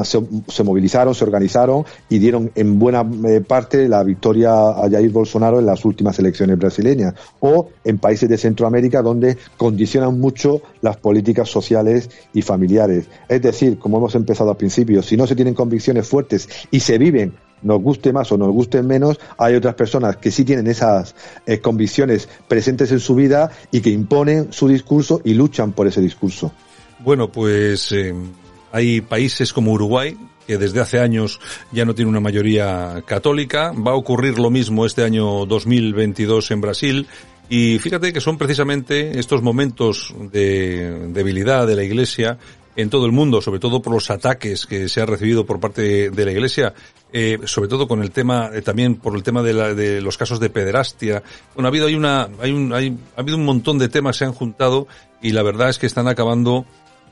se, 0.05 0.65
movilizaron, 0.65 1.15
se 1.15 1.25
organizaron 1.25 1.85
y 2.09 2.19
dieron 2.19 2.51
en 2.55 2.79
buena 2.79 3.05
eh, 3.27 3.41
parte 3.41 3.89
la 3.89 4.03
victoria 4.03 4.53
a 4.53 4.89
Jair 4.91 5.11
Bolsonaro 5.11 5.59
en 5.59 5.67
las 5.67 5.85
últimas 5.85 6.19
elecciones 6.19 6.59
brasileñas. 6.59 7.15
O 7.41 7.69
en 7.85 7.99
países 7.99 8.29
de 8.29 8.39
Centroamérica 8.39 9.03
donde 9.03 9.37
condicionan 9.57 10.19
mucho 10.21 10.63
las 10.81 10.97
políticas 10.97 11.49
sociales 11.49 12.11
y 12.33 12.43
familiares. 12.43 13.09
Es 13.29 13.43
decir, 13.43 13.79
como 13.79 13.99
hemos 13.99 14.15
empezado 14.15 14.51
al 14.51 14.57
principio, 14.57 15.03
si 15.03 15.17
no 15.17 15.27
se 15.27 15.37
tienen 15.37 15.55
convicciones 15.55 16.07
fuertes 16.07 16.49
y 16.71 16.81
se 16.81 16.99
viven 16.99 17.35
nos 17.63 17.81
guste 17.83 18.13
más 18.13 18.31
o 18.33 18.39
nos 18.39 18.51
guste 18.51 18.83
menos, 18.83 19.19
hay 19.37 19.55
otras 19.55 19.75
personas 19.75 20.17
que 20.17 20.31
sí 20.31 20.45
tienen 20.45 20.67
esas 20.67 21.15
eh, 21.47 21.59
convicciones 21.59 22.29
presentes 22.47 22.93
en 22.93 23.01
su 23.01 23.15
vida 23.15 23.51
y 23.71 23.81
que 23.81 23.91
imponen 23.91 24.53
su 24.53 24.69
discurso 24.69 25.21
y 25.25 25.35
luchan 25.35 25.73
por 25.73 25.87
ese 25.87 26.01
discurso. 26.01 26.53
Bueno, 27.01 27.31
pues 27.31 27.93
eh, 27.93 28.15
hay 28.73 29.01
países 29.01 29.53
como 29.53 29.73
Uruguay 29.73 30.17
que 30.47 30.57
desde 30.57 30.81
hace 30.81 30.99
años 30.99 31.41
ya 31.73 31.85
no 31.85 31.95
tiene 31.95 32.11
una 32.11 32.21
mayoría 32.21 33.03
católica. 33.05 33.73
Va 33.73 33.93
a 33.93 33.97
ocurrir 33.97 34.39
lo 34.39 34.49
mismo 34.49 34.87
este 34.87 35.05
año 35.05 35.45
2022 35.45 36.51
en 36.51 36.61
Brasil. 36.63 37.07
Y 37.51 37.79
fíjate 37.79 38.13
que 38.15 38.21
son 38.21 38.39
precisamente 38.39 39.19
estos 39.19 39.43
momentos 39.43 40.15
de 40.33 41.09
debilidad 41.13 41.67
de 41.67 41.77
la 41.77 41.85
Iglesia 41.85 42.39
en 42.79 42.91
todo 42.91 43.07
el 43.07 43.13
mundo, 43.13 43.43
sobre 43.43 43.59
todo 43.59 43.83
por 43.83 43.93
los 43.93 44.09
ataques 44.09 44.65
que 44.65 44.89
se 44.89 45.01
ha 45.01 45.07
recibido 45.07 45.45
por 45.45 45.59
parte 45.59 46.11
de 46.11 46.25
la 46.25 46.31
Iglesia, 46.31 46.75
eh, 47.13 47.37
sobre 47.45 47.69
todo 47.69 47.89
con 47.89 48.05
el 48.05 48.13
tema, 48.13 48.51
eh, 48.55 48.63
también 48.63 48.95
por 48.95 49.17
el 49.17 49.25
tema 49.25 49.43
de, 49.43 49.53
la, 49.53 49.75
de, 49.75 50.01
los 50.01 50.17
casos 50.17 50.39
de 50.39 50.49
pederastia. 50.49 51.25
Bueno, 51.57 51.67
ha 51.67 51.71
habido, 51.71 51.89
hay 51.89 51.97
una, 51.97 52.29
hay 52.41 52.53
un, 52.53 52.73
hay, 52.73 52.97
ha 53.17 53.21
habido 53.21 53.37
un 53.37 53.45
montón 53.45 53.79
de 53.79 53.89
temas 53.89 54.15
que 54.15 54.19
se 54.21 54.25
han 54.27 54.33
juntado 54.33 54.87
y 55.21 55.33
la 55.33 55.43
verdad 55.43 55.71
es 55.71 55.81
que 55.81 55.87
están 55.87 56.07
acabando 56.07 56.67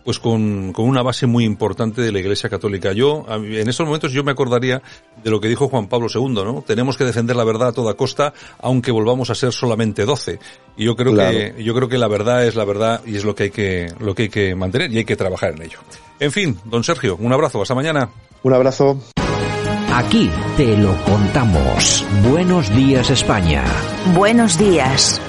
pues 0.07 0.21
con, 0.21 0.73
con, 0.73 0.88
una 0.88 1.03
base 1.03 1.27
muy 1.27 1.42
importante 1.42 2.01
de 2.01 2.12
la 2.12 2.21
Iglesia 2.21 2.49
Católica. 2.49 2.92
Yo, 2.92 3.27
en 3.29 3.69
estos 3.69 3.85
momentos, 3.85 4.12
yo 4.12 4.23
me 4.23 4.31
acordaría 4.31 4.81
de 5.21 5.31
lo 5.31 5.40
que 5.40 5.49
dijo 5.49 5.66
Juan 5.66 5.88
Pablo 5.88 6.07
II, 6.09 6.29
¿no? 6.29 6.62
Tenemos 6.64 6.97
que 6.97 7.05
defender 7.05 7.35
la 7.35 7.42
verdad 7.42 7.71
a 7.71 7.73
toda 7.73 7.95
costa, 7.95 8.33
aunque 8.61 8.92
volvamos 8.92 9.31
a 9.31 9.35
ser 9.35 9.53
solamente 9.53 10.05
doce. 10.05 10.38
Y 10.77 10.85
yo 10.85 10.95
creo 10.95 11.12
que, 11.12 11.61
yo 11.61 11.75
creo 11.75 11.88
que 11.88 11.99
la 11.99 12.07
verdad 12.07 12.47
es 12.47 12.55
la 12.55 12.64
verdad 12.64 13.03
y 13.05 13.16
es 13.16 13.25
lo 13.25 13.35
que 13.35 13.42
hay 13.42 13.51
que, 13.51 13.92
lo 13.99 14.14
que 14.14 14.23
hay 14.23 14.29
que 14.29 14.55
mantener 14.55 14.92
y 14.92 14.99
hay 14.99 15.05
que 15.05 15.16
trabajar 15.16 15.55
en 15.57 15.62
ello. 15.62 15.81
En 16.21 16.31
fin, 16.31 16.57
don 16.64 16.85
Sergio, 16.85 17.16
un 17.16 17.33
abrazo, 17.33 17.61
hasta 17.61 17.75
mañana. 17.75 18.09
Un 18.45 18.53
abrazo. 18.53 19.01
Aquí 19.92 20.31
te 20.57 20.77
lo 20.77 20.95
contamos. 21.03 22.07
Buenos 22.31 22.73
días, 22.77 23.11
España. 23.11 23.64
Buenos 24.14 24.57
días. 24.57 25.21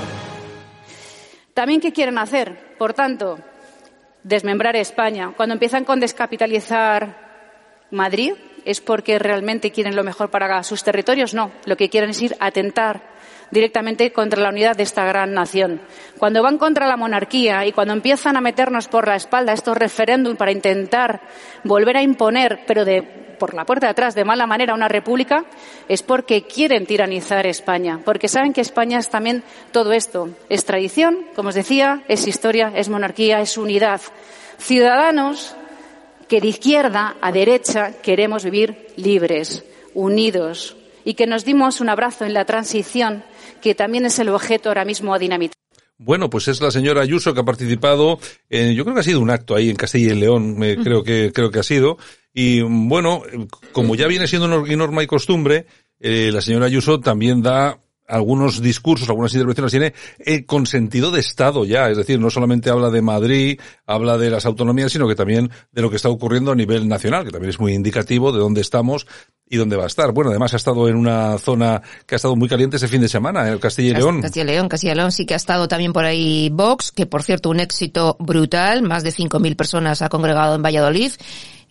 También, 1.55 1.81
¿qué 1.81 1.91
quieren 1.91 2.19
hacer? 2.19 2.75
Por 2.77 2.93
tanto, 2.93 3.39
desmembrar 4.27 4.75
España. 4.75 5.33
Cuando 5.35 5.53
empiezan 5.53 5.85
con 5.85 5.99
descapitalizar 5.99 7.27
Madrid, 7.91 8.33
¿es 8.65 8.81
porque 8.81 9.17
realmente 9.17 9.71
quieren 9.71 9.95
lo 9.95 10.03
mejor 10.03 10.29
para 10.29 10.61
sus 10.63 10.83
territorios? 10.83 11.33
No, 11.33 11.51
lo 11.65 11.77
que 11.77 11.89
quieren 11.89 12.09
es 12.09 12.21
ir 12.21 12.35
a 12.39 12.47
atentar 12.47 13.16
directamente 13.51 14.11
contra 14.11 14.41
la 14.41 14.49
unidad 14.49 14.75
de 14.75 14.83
esta 14.83 15.05
gran 15.05 15.33
nación. 15.33 15.81
Cuando 16.17 16.43
van 16.43 16.57
contra 16.57 16.87
la 16.87 16.97
monarquía 16.97 17.65
y 17.65 17.71
cuando 17.71 17.93
empiezan 17.93 18.37
a 18.37 18.41
meternos 18.41 18.87
por 18.87 19.07
la 19.07 19.15
espalda 19.15 19.53
estos 19.53 19.77
referéndums 19.77 20.37
para 20.37 20.51
intentar 20.51 21.21
volver 21.63 21.97
a 21.97 22.01
imponer, 22.01 22.61
pero 22.65 22.85
de 22.85 23.25
por 23.37 23.53
la 23.53 23.65
puerta 23.65 23.85
de 23.85 23.91
atrás 23.91 24.15
de 24.15 24.25
mala 24.25 24.47
manera 24.47 24.73
una 24.73 24.87
república 24.87 25.45
es 25.87 26.03
porque 26.03 26.43
quieren 26.43 26.85
tiranizar 26.85 27.45
España, 27.45 27.99
porque 28.03 28.27
saben 28.27 28.51
que 28.51 28.61
España 28.61 28.99
es 28.99 29.09
también 29.09 29.43
todo 29.71 29.93
esto. 29.93 30.29
Es 30.49 30.65
tradición, 30.65 31.25
como 31.35 31.49
os 31.49 31.55
decía, 31.55 32.01
es 32.07 32.27
historia, 32.27 32.71
es 32.75 32.89
monarquía, 32.89 33.39
es 33.39 33.57
unidad. 33.57 34.01
Ciudadanos 34.57 35.55
que 36.27 36.41
de 36.41 36.47
izquierda 36.47 37.15
a 37.21 37.31
derecha 37.31 37.93
queremos 38.01 38.43
vivir 38.43 38.87
libres, 38.97 39.63
unidos 39.93 40.75
y 41.05 41.13
que 41.13 41.27
nos 41.27 41.45
dimos 41.45 41.79
un 41.79 41.89
abrazo 41.89 42.25
en 42.25 42.33
la 42.33 42.45
transición, 42.45 43.23
que 43.61 43.75
también 43.75 44.05
es 44.05 44.19
el 44.19 44.29
objeto 44.29 44.69
ahora 44.69 44.85
mismo 44.85 45.13
a 45.13 45.19
dinamitar. 45.19 45.57
Bueno, 45.99 46.29
pues 46.29 46.47
es 46.47 46.61
la 46.61 46.69
señora 46.69 47.01
Ayuso 47.01 47.33
que 47.33 47.39
ha 47.39 47.45
participado, 47.45 48.19
en, 48.49 48.75
yo 48.75 48.83
creo 48.83 48.93
que 48.93 48.99
ha 48.99 49.03
sido 49.03 49.19
un 49.19 49.31
acto 49.31 49.55
ahí 49.55 49.69
en 49.69 49.75
Castilla 49.75 50.13
y 50.13 50.15
León, 50.15 50.57
me, 50.57 50.77
creo 50.77 51.03
que 51.03 51.31
creo 51.33 51.49
que 51.49 51.59
ha 51.59 51.63
sido. 51.63 51.97
Y 52.33 52.61
bueno, 52.61 53.23
como 53.71 53.95
ya 53.95 54.05
viene 54.05 54.27
siendo 54.27 54.47
norma 54.47 55.01
y 55.01 55.07
costumbre, 55.07 55.65
eh, 55.99 56.29
la 56.31 56.41
señora 56.41 56.67
Ayuso 56.67 56.99
también 56.99 57.41
da 57.41 57.79
algunos 58.07 58.61
discursos, 58.61 59.09
algunas 59.09 59.33
intervenciones 59.33 59.71
tiene 59.71 59.93
eh, 60.19 60.45
con 60.45 60.65
sentido 60.65 61.11
de 61.11 61.19
Estado 61.19 61.65
ya, 61.65 61.89
es 61.89 61.97
decir, 61.97 62.19
no 62.19 62.29
solamente 62.29 62.69
habla 62.69 62.89
de 62.89 63.01
Madrid, 63.01 63.59
habla 63.85 64.17
de 64.17 64.29
las 64.29 64.45
autonomías, 64.45 64.91
sino 64.91 65.07
que 65.07 65.15
también 65.15 65.51
de 65.71 65.81
lo 65.81 65.89
que 65.89 65.97
está 65.97 66.09
ocurriendo 66.09 66.51
a 66.51 66.55
nivel 66.55 66.87
nacional, 66.87 67.25
que 67.25 67.31
también 67.31 67.49
es 67.49 67.59
muy 67.59 67.73
indicativo 67.73 68.31
de 68.31 68.39
dónde 68.39 68.61
estamos 68.61 69.07
y 69.49 69.57
dónde 69.57 69.75
va 69.75 69.83
a 69.83 69.87
estar. 69.87 70.11
Bueno, 70.11 70.29
además 70.29 70.53
ha 70.53 70.57
estado 70.57 70.87
en 70.87 70.95
una 70.95 71.37
zona 71.37 71.81
que 72.05 72.15
ha 72.15 72.17
estado 72.17 72.35
muy 72.35 72.49
caliente 72.49 72.77
ese 72.77 72.87
fin 72.87 73.01
de 73.01 73.09
semana, 73.09 73.47
en 73.47 73.59
Castilla 73.59 73.91
y 73.91 73.93
León. 73.93 74.21
Castilla 74.21 74.43
y 74.43 74.47
León, 74.47 74.69
Castilla 74.69 74.93
y 74.93 74.95
León 74.95 75.11
sí 75.11 75.25
que 75.25 75.33
ha 75.33 75.37
estado 75.37 75.67
también 75.67 75.93
por 75.93 76.05
ahí 76.05 76.49
Vox, 76.49 76.91
que 76.91 77.05
por 77.05 77.23
cierto 77.23 77.49
un 77.49 77.59
éxito 77.59 78.15
brutal, 78.19 78.83
más 78.83 79.03
de 79.03 79.11
5.000 79.11 79.55
personas 79.55 80.01
ha 80.01 80.09
congregado 80.09 80.55
en 80.55 80.61
Valladolid. 80.61 81.11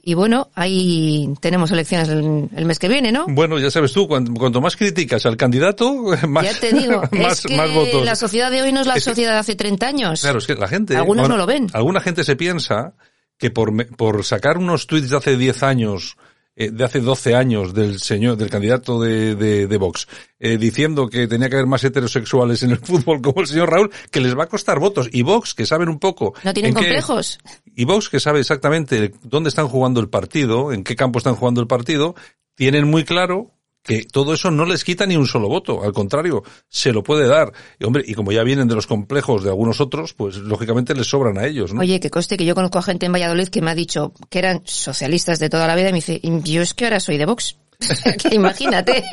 Y 0.08 0.14
bueno, 0.14 0.50
ahí 0.54 1.34
tenemos 1.40 1.72
elecciones 1.72 2.08
el, 2.08 2.64
mes 2.64 2.78
que 2.78 2.86
viene, 2.86 3.10
¿no? 3.10 3.26
Bueno, 3.26 3.58
ya 3.58 3.72
sabes 3.72 3.92
tú, 3.92 4.06
cuanto, 4.06 4.60
más 4.60 4.76
criticas 4.76 5.26
al 5.26 5.36
candidato, 5.36 5.92
más, 6.28 6.44
ya 6.44 6.60
te 6.60 6.72
digo, 6.72 7.02
más, 7.10 7.40
es 7.40 7.46
que 7.46 7.56
más 7.56 7.74
votos. 7.74 8.04
La 8.04 8.14
sociedad 8.14 8.52
de 8.52 8.62
hoy 8.62 8.70
no 8.70 8.82
es 8.82 8.86
la 8.86 9.00
sociedad 9.00 9.32
de 9.32 9.38
hace 9.38 9.56
30 9.56 9.84
años. 9.84 10.20
Claro, 10.20 10.38
es 10.38 10.46
que 10.46 10.54
la 10.54 10.68
gente... 10.68 10.96
Algunos 10.96 11.28
no 11.28 11.36
lo 11.36 11.44
ven. 11.44 11.66
Alguna 11.72 12.00
gente 12.00 12.22
se 12.22 12.36
piensa 12.36 12.94
que 13.36 13.50
por, 13.50 13.74
por 13.96 14.24
sacar 14.24 14.58
unos 14.58 14.86
tweets 14.86 15.10
de 15.10 15.16
hace 15.16 15.36
10 15.36 15.64
años 15.64 16.16
eh, 16.56 16.70
de 16.70 16.84
hace 16.84 17.00
12 17.00 17.34
años 17.34 17.74
del 17.74 18.00
señor, 18.00 18.36
del 18.38 18.48
candidato 18.48 18.98
de, 19.00 19.34
de, 19.34 19.66
de 19.66 19.76
Vox, 19.76 20.08
eh, 20.40 20.56
diciendo 20.56 21.08
que 21.08 21.28
tenía 21.28 21.50
que 21.50 21.56
haber 21.56 21.66
más 21.66 21.84
heterosexuales 21.84 22.62
en 22.62 22.70
el 22.70 22.78
fútbol 22.82 23.20
como 23.20 23.42
el 23.42 23.46
señor 23.46 23.70
Raúl, 23.70 23.90
que 24.10 24.20
les 24.20 24.36
va 24.36 24.44
a 24.44 24.48
costar 24.48 24.78
votos. 24.80 25.08
Y 25.12 25.22
Vox, 25.22 25.54
que 25.54 25.66
saben 25.66 25.90
un 25.90 25.98
poco. 25.98 26.32
No 26.42 26.54
tienen 26.54 26.72
complejos. 26.72 27.38
y 27.74 27.84
Vox, 27.84 28.08
que 28.08 28.20
sabe 28.20 28.40
exactamente 28.40 29.12
dónde 29.22 29.50
están 29.50 29.68
jugando 29.68 30.00
el 30.00 30.08
partido, 30.08 30.72
en 30.72 30.82
qué 30.82 30.96
campo 30.96 31.18
están 31.18 31.36
jugando 31.36 31.60
el 31.60 31.66
partido, 31.66 32.14
tienen 32.54 32.88
muy 32.88 33.04
claro 33.04 33.55
que 33.86 34.04
todo 34.04 34.34
eso 34.34 34.50
no 34.50 34.64
les 34.64 34.84
quita 34.84 35.06
ni 35.06 35.16
un 35.16 35.26
solo 35.26 35.48
voto, 35.48 35.82
al 35.82 35.92
contrario, 35.92 36.42
se 36.68 36.92
lo 36.92 37.02
puede 37.02 37.26
dar. 37.26 37.52
Y 37.78 37.84
hombre, 37.84 38.04
y 38.06 38.14
como 38.14 38.32
ya 38.32 38.42
vienen 38.42 38.68
de 38.68 38.74
los 38.74 38.86
complejos 38.86 39.44
de 39.44 39.50
algunos 39.50 39.80
otros, 39.80 40.12
pues 40.12 40.36
lógicamente 40.36 40.94
les 40.94 41.06
sobran 41.06 41.38
a 41.38 41.46
ellos, 41.46 41.72
¿no? 41.72 41.80
Oye, 41.80 42.00
que 42.00 42.10
coste 42.10 42.36
que 42.36 42.44
yo 42.44 42.54
conozco 42.54 42.78
a 42.78 42.82
gente 42.82 43.06
en 43.06 43.12
Valladolid 43.12 43.48
que 43.48 43.62
me 43.62 43.70
ha 43.70 43.74
dicho 43.74 44.12
que 44.28 44.40
eran 44.40 44.62
socialistas 44.64 45.38
de 45.38 45.48
toda 45.48 45.66
la 45.66 45.76
vida 45.76 45.90
y 45.90 45.92
me 45.92 45.98
dice, 45.98 46.20
yo 46.22 46.62
es 46.62 46.74
que 46.74 46.84
ahora 46.84 47.00
soy 47.00 47.16
de 47.16 47.26
Vox. 47.26 47.56
imagínate, 48.30 49.04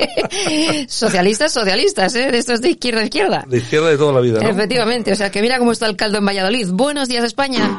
socialistas, 0.88 1.52
socialistas, 1.52 2.14
¿eh? 2.14 2.30
De 2.30 2.38
estos 2.38 2.60
de 2.62 2.70
izquierda 2.70 3.02
a 3.02 3.04
izquierda. 3.04 3.44
De 3.46 3.58
izquierda 3.58 3.90
de 3.90 3.98
toda 3.98 4.12
la 4.14 4.20
vida, 4.20 4.40
¿no? 4.40 4.48
Efectivamente, 4.48 5.12
o 5.12 5.16
sea 5.16 5.30
que 5.30 5.42
mira 5.42 5.58
cómo 5.58 5.72
está 5.72 5.86
el 5.86 5.96
caldo 5.96 6.18
en 6.18 6.26
Valladolid. 6.26 6.68
Buenos 6.70 7.08
días, 7.08 7.24
España. 7.24 7.78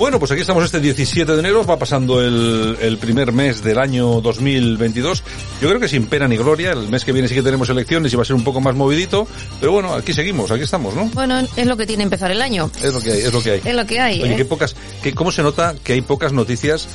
Bueno, 0.00 0.18
pues 0.18 0.30
aquí 0.30 0.40
estamos 0.40 0.64
este 0.64 0.80
17 0.80 1.30
de 1.30 1.38
enero, 1.40 1.62
va 1.66 1.78
pasando 1.78 2.22
el, 2.22 2.78
el, 2.80 2.96
primer 2.96 3.32
mes 3.32 3.62
del 3.62 3.76
año 3.76 4.22
2022. 4.22 5.22
Yo 5.60 5.68
creo 5.68 5.78
que 5.78 5.88
sin 5.88 6.06
pena 6.06 6.26
ni 6.26 6.38
gloria, 6.38 6.72
el 6.72 6.88
mes 6.88 7.04
que 7.04 7.12
viene 7.12 7.28
sí 7.28 7.34
que 7.34 7.42
tenemos 7.42 7.68
elecciones 7.68 8.10
y 8.10 8.16
va 8.16 8.22
a 8.22 8.24
ser 8.24 8.34
un 8.34 8.42
poco 8.42 8.62
más 8.62 8.74
movidito, 8.74 9.28
pero 9.60 9.72
bueno, 9.72 9.92
aquí 9.92 10.14
seguimos, 10.14 10.50
aquí 10.50 10.62
estamos, 10.62 10.94
¿no? 10.94 11.04
Bueno, 11.12 11.40
es 11.54 11.66
lo 11.66 11.76
que 11.76 11.86
tiene 11.86 12.02
empezar 12.02 12.30
el 12.30 12.40
año. 12.40 12.70
Es 12.82 12.94
lo 12.94 13.00
que 13.02 13.12
hay, 13.12 13.18
es 13.18 13.30
lo 13.30 13.42
que 13.42 13.50
hay. 13.50 13.60
Es 13.62 13.74
lo 13.74 13.84
que 13.84 14.00
hay. 14.00 14.22
Oye, 14.22 14.32
¿eh? 14.32 14.36
qué 14.36 14.46
pocas, 14.46 14.74
que, 15.02 15.12
¿cómo 15.12 15.30
se 15.30 15.42
nota 15.42 15.74
que 15.84 15.92
hay 15.92 16.00
pocas 16.00 16.32
noticias 16.32 16.88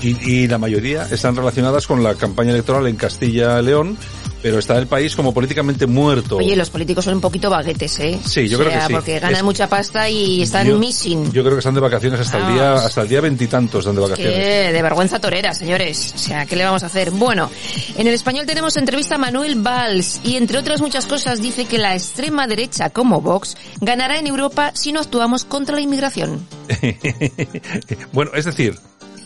y, 0.00 0.16
y 0.24 0.46
la 0.46 0.58
mayoría 0.58 1.08
están 1.10 1.34
relacionadas 1.34 1.88
con 1.88 2.04
la 2.04 2.14
campaña 2.14 2.52
electoral 2.52 2.86
en 2.86 2.94
Castilla-León? 2.94 3.98
Pero 4.42 4.58
está 4.58 4.76
el 4.76 4.88
país 4.88 5.14
como 5.14 5.32
políticamente 5.32 5.86
muerto. 5.86 6.36
Oye, 6.36 6.56
los 6.56 6.68
políticos 6.68 7.04
son 7.04 7.14
un 7.14 7.20
poquito 7.20 7.48
baguetes, 7.48 8.00
¿eh? 8.00 8.18
Sí, 8.24 8.48
yo 8.48 8.58
o 8.58 8.62
sea, 8.62 8.70
creo 8.70 8.80
que 8.80 8.86
sí. 8.86 8.92
Porque 8.92 9.20
ganan 9.20 9.36
es... 9.36 9.42
mucha 9.44 9.68
pasta 9.68 10.08
y 10.08 10.42
están 10.42 10.66
yo, 10.66 10.78
missing. 10.78 11.32
Yo 11.32 11.42
creo 11.42 11.54
que 11.54 11.60
están 11.60 11.74
de 11.74 11.80
vacaciones 11.80 12.18
hasta 12.20 12.38
Vamos. 12.38 12.50
el 12.50 12.54
día 12.56 12.72
hasta 12.74 13.02
el 13.02 13.08
día 13.08 13.20
veintitantos 13.20 13.78
están 13.80 13.94
de 13.94 14.00
vacaciones. 14.00 14.34
Que 14.34 14.72
de 14.72 14.82
vergüenza 14.82 15.20
torera, 15.20 15.54
señores. 15.54 16.12
O 16.16 16.18
sea, 16.18 16.44
¿qué 16.44 16.56
le 16.56 16.64
vamos 16.64 16.82
a 16.82 16.86
hacer? 16.86 17.12
Bueno, 17.12 17.50
en 17.96 18.06
el 18.06 18.14
español 18.14 18.44
tenemos 18.44 18.76
entrevista 18.76 19.14
a 19.14 19.18
Manuel 19.18 19.62
Valls 19.62 20.20
y 20.24 20.36
entre 20.36 20.58
otras 20.58 20.80
muchas 20.80 21.06
cosas 21.06 21.40
dice 21.40 21.66
que 21.66 21.78
la 21.78 21.94
extrema 21.94 22.48
derecha 22.48 22.90
como 22.90 23.20
Vox 23.20 23.56
ganará 23.80 24.18
en 24.18 24.26
Europa 24.26 24.72
si 24.74 24.90
no 24.90 25.00
actuamos 25.00 25.44
contra 25.44 25.76
la 25.76 25.82
inmigración. 25.82 26.44
bueno, 28.12 28.32
es 28.34 28.44
decir, 28.44 28.78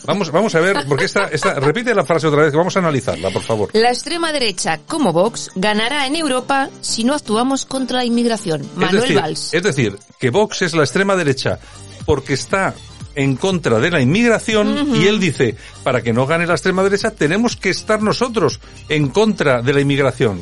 Vamos, 0.07 0.31
vamos 0.31 0.55
a 0.55 0.61
ver, 0.61 0.85
porque 0.88 1.05
esta, 1.05 1.25
esta, 1.27 1.55
repite 1.55 1.95
la 1.95 2.05
frase 2.05 2.27
otra 2.29 2.42
vez, 2.42 2.53
que 2.53 2.57
vamos 2.57 2.77
a 2.77 2.79
analizarla, 2.79 3.31
por 3.31 3.42
favor. 3.42 3.71
La 3.73 3.90
extrema 3.90 4.33
derecha, 4.33 4.81
como 4.87 5.12
Vox, 5.12 5.51
ganará 5.55 6.07
en 6.07 6.16
Europa 6.16 6.71
si 6.81 7.05
no 7.05 7.14
actuamos 7.14 7.66
contra 7.66 7.99
la 7.99 8.05
inmigración. 8.05 8.69
Manuel 8.77 8.97
es 8.97 9.03
decir, 9.03 9.21
Valls. 9.21 9.55
Es 9.55 9.62
decir, 9.62 9.99
que 10.19 10.31
Vox 10.31 10.62
es 10.62 10.75
la 10.75 10.83
extrema 10.83 11.16
derecha 11.16 11.59
porque 12.05 12.35
está 12.35 12.75
en 13.16 13.37
contra 13.37 13.81
de 13.81 13.90
la 13.90 14.01
inmigración 14.01 14.69
uh 14.69 14.95
-huh. 14.95 15.03
y 15.03 15.09
él 15.09 15.19
dice, 15.19 15.57
para 15.83 16.03
que 16.03 16.12
no 16.12 16.27
gane 16.27 16.47
la 16.47 16.55
extrema 16.55 16.83
derecha 16.83 17.11
tenemos 17.11 17.57
que 17.57 17.71
estar 17.71 18.03
nosotros 18.03 18.61
en 18.88 19.09
contra 19.09 19.62
de 19.62 19.73
la 19.73 19.81
inmigración. 19.81 20.38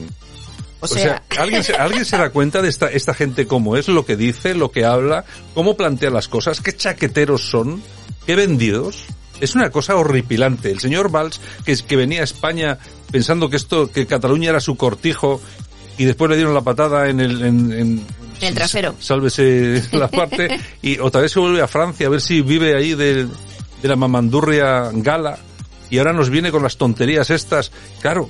O 0.80 0.88
sea, 0.88 0.96
o 0.96 1.04
sea 1.04 1.22
¿alguien, 1.42 1.64
se, 1.64 1.74
¿alguien 1.74 2.04
se 2.04 2.18
da 2.18 2.30
cuenta 2.30 2.60
de 2.60 2.68
esta, 2.68 2.88
esta 2.88 3.14
gente 3.14 3.46
cómo 3.46 3.76
es, 3.76 3.88
lo 3.88 4.04
que 4.04 4.16
dice, 4.16 4.54
lo 4.54 4.70
que 4.70 4.84
habla, 4.84 5.24
cómo 5.54 5.76
plantea 5.76 6.10
las 6.10 6.28
cosas, 6.28 6.60
qué 6.60 6.76
chaqueteros 6.76 7.48
son, 7.48 7.82
qué 8.26 8.34
vendidos? 8.34 9.06
Es 9.40 9.54
una 9.54 9.70
cosa 9.70 9.96
horripilante. 9.96 10.70
El 10.70 10.80
señor 10.80 11.10
Valls, 11.10 11.40
que, 11.64 11.76
que 11.76 11.96
venía 11.96 12.20
a 12.20 12.24
España 12.24 12.78
pensando 13.10 13.50
que 13.50 13.56
esto, 13.56 13.90
que 13.90 14.06
Cataluña 14.06 14.50
era 14.50 14.60
su 14.60 14.76
cortijo, 14.76 15.40
y 15.98 16.04
después 16.04 16.30
le 16.30 16.36
dieron 16.36 16.54
la 16.54 16.62
patada 16.62 17.08
en 17.08 17.20
el, 17.20 17.42
en, 17.42 17.72
en 17.72 18.06
el 18.40 18.54
trasero. 18.54 18.94
Sálvese 19.00 19.82
la 19.92 20.08
parte, 20.08 20.60
y 20.82 20.98
otra 20.98 21.20
vez 21.20 21.32
se 21.32 21.40
vuelve 21.40 21.62
a 21.62 21.68
Francia 21.68 22.06
a 22.06 22.10
ver 22.10 22.20
si 22.20 22.42
vive 22.42 22.76
ahí 22.76 22.94
de, 22.94 23.26
de 23.26 23.88
la 23.88 23.96
mamandurria 23.96 24.90
gala, 24.92 25.38
y 25.90 25.98
ahora 25.98 26.12
nos 26.12 26.30
viene 26.30 26.50
con 26.50 26.62
las 26.62 26.76
tonterías 26.76 27.30
estas. 27.30 27.70
Claro, 28.00 28.28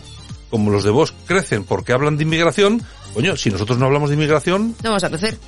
como 0.50 0.70
los 0.70 0.84
de 0.84 0.90
vos 0.90 1.14
crecen 1.26 1.64
porque 1.64 1.92
hablan 1.92 2.16
de 2.16 2.24
inmigración, 2.24 2.82
coño, 3.14 3.36
si 3.36 3.50
nosotros 3.50 3.78
no 3.78 3.86
hablamos 3.86 4.10
de 4.10 4.16
inmigración... 4.16 4.74
No 4.82 4.90
vamos 4.90 5.04
a 5.04 5.08
crecer. 5.08 5.38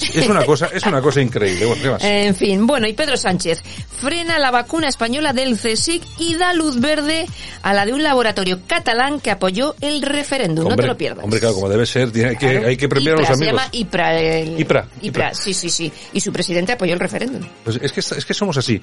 Es 0.00 0.28
una 0.28 0.44
cosa, 0.44 0.68
es 0.72 0.84
una 0.84 1.00
cosa 1.00 1.20
increíble. 1.20 1.66
Bueno, 1.66 1.82
¿qué 1.82 1.90
más? 1.90 2.04
En 2.22 2.34
fin, 2.34 2.66
bueno, 2.66 2.86
y 2.86 2.92
Pedro 2.92 3.16
Sánchez 3.16 3.62
frena 4.00 4.38
la 4.38 4.50
vacuna 4.50 4.88
española 4.88 5.32
del 5.32 5.56
CSIC 5.56 6.02
y 6.18 6.36
da 6.36 6.52
luz 6.52 6.80
verde 6.80 7.26
a 7.62 7.72
la 7.72 7.86
de 7.86 7.92
un 7.92 8.02
laboratorio 8.02 8.60
catalán 8.66 9.20
que 9.20 9.30
apoyó 9.30 9.74
el 9.80 10.02
referéndum. 10.02 10.66
Hombre, 10.66 10.76
no 10.76 10.82
te 10.82 10.88
lo 10.88 10.96
pierdas. 10.96 11.24
Hombre, 11.24 11.40
claro, 11.40 11.54
como 11.54 11.68
debe 11.68 11.86
ser, 11.86 12.10
tiene 12.10 12.36
que, 12.36 12.50
claro. 12.50 12.68
hay 12.68 12.76
que 12.76 12.88
premiar 12.88 13.14
IPRA, 13.14 13.26
a 13.26 13.30
los 13.30 13.38
amigos. 13.38 13.60
Se 13.60 13.64
llama 13.64 13.68
IPRA, 13.72 14.20
el... 14.20 14.60
IPRA. 14.60 14.88
IPRA. 15.02 15.34
Sí, 15.34 15.54
sí, 15.54 15.70
sí. 15.70 15.92
Y 16.12 16.20
su 16.20 16.32
presidente 16.32 16.72
apoyó 16.72 16.94
el 16.94 17.00
referéndum. 17.00 17.42
Pues 17.64 17.78
es 17.80 17.92
que, 17.92 18.00
es 18.00 18.24
que 18.24 18.34
somos 18.34 18.56
así. 18.56 18.82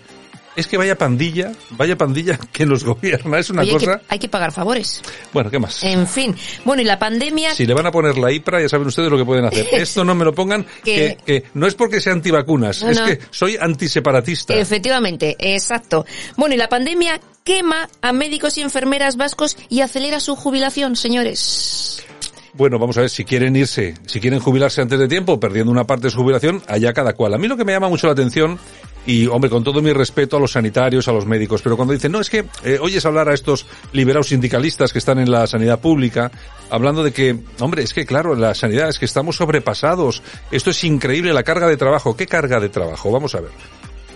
Es 0.55 0.67
que 0.67 0.77
vaya 0.77 0.97
pandilla, 0.97 1.51
vaya 1.71 1.97
pandilla 1.97 2.37
que 2.51 2.65
nos 2.65 2.83
gobierna. 2.83 3.39
Es 3.39 3.49
una 3.49 3.61
Oye, 3.61 3.71
cosa. 3.71 3.91
Hay 3.91 3.97
que, 3.97 4.05
hay 4.09 4.19
que 4.19 4.29
pagar 4.29 4.51
favores. 4.51 5.01
Bueno, 5.33 5.49
¿qué 5.49 5.59
más? 5.59 5.83
En 5.83 6.07
fin. 6.07 6.35
Bueno, 6.65 6.81
y 6.81 6.85
la 6.85 6.99
pandemia. 6.99 7.53
Si 7.53 7.65
le 7.65 7.73
van 7.73 7.85
a 7.85 7.91
poner 7.91 8.17
la 8.17 8.31
IPRA, 8.31 8.61
ya 8.61 8.69
saben 8.69 8.87
ustedes 8.87 9.09
lo 9.09 9.17
que 9.17 9.25
pueden 9.25 9.45
hacer. 9.45 9.67
Esto 9.71 10.03
no 10.03 10.15
me 10.15 10.25
lo 10.25 10.33
pongan, 10.33 10.65
que, 10.83 11.17
que 11.25 11.45
no 11.53 11.67
es 11.67 11.75
porque 11.75 12.01
sea 12.01 12.13
antivacunas, 12.13 12.83
no, 12.83 12.89
es 12.89 12.99
no. 12.99 13.05
que 13.05 13.19
soy 13.31 13.57
antiseparatista. 13.59 14.53
Efectivamente, 14.55 15.35
exacto. 15.39 16.05
Bueno, 16.35 16.55
y 16.55 16.57
la 16.57 16.69
pandemia 16.69 17.19
quema 17.43 17.89
a 18.01 18.13
médicos 18.13 18.57
y 18.57 18.61
enfermeras 18.61 19.17
vascos 19.17 19.57
y 19.69 19.81
acelera 19.81 20.19
su 20.19 20.35
jubilación, 20.35 20.95
señores. 20.95 22.05
Bueno, 22.53 22.79
vamos 22.79 22.97
a 22.97 23.01
ver, 23.01 23.09
si 23.09 23.23
quieren 23.23 23.55
irse, 23.55 23.93
si 24.05 24.19
quieren 24.19 24.39
jubilarse 24.39 24.81
antes 24.81 24.99
de 24.99 25.07
tiempo, 25.07 25.39
perdiendo 25.39 25.71
una 25.71 25.85
parte 25.85 26.07
de 26.07 26.09
su 26.11 26.17
jubilación, 26.17 26.61
allá 26.67 26.93
cada 26.93 27.13
cual. 27.13 27.33
A 27.33 27.37
mí 27.37 27.47
lo 27.47 27.55
que 27.55 27.63
me 27.63 27.71
llama 27.71 27.89
mucho 27.89 28.07
la 28.07 28.13
atención 28.13 28.59
Y, 29.05 29.25
hombre, 29.27 29.49
con 29.49 29.63
todo 29.63 29.81
mi 29.81 29.91
respeto 29.91 30.37
a 30.37 30.39
los 30.39 30.51
sanitarios, 30.51 31.07
a 31.07 31.11
los 31.11 31.25
médicos, 31.25 31.61
pero 31.61 31.75
cuando 31.75 31.93
dicen, 31.93 32.11
no, 32.11 32.19
es 32.19 32.29
que 32.29 32.45
eh, 32.63 32.77
oyes 32.79 33.05
hablar 33.05 33.29
a 33.29 33.33
estos 33.33 33.65
liberados 33.91 34.27
sindicalistas 34.27 34.91
que 34.93 34.99
están 34.99 35.19
en 35.19 35.31
la 35.31 35.47
sanidad 35.47 35.79
pública, 35.79 36.31
hablando 36.69 37.03
de 37.03 37.11
que, 37.11 37.39
hombre, 37.59 37.83
es 37.83 37.93
que 37.93 38.05
claro, 38.05 38.35
la 38.35 38.53
sanidad 38.53 38.89
es 38.89 38.99
que 38.99 39.05
estamos 39.05 39.37
sobrepasados, 39.37 40.21
esto 40.51 40.69
es 40.69 40.83
increíble, 40.83 41.33
la 41.33 41.43
carga 41.43 41.67
de 41.67 41.77
trabajo. 41.77 42.15
¿Qué 42.15 42.27
carga 42.27 42.59
de 42.59 42.69
trabajo? 42.69 43.11
Vamos 43.11 43.33
a 43.35 43.41
ver. 43.41 43.51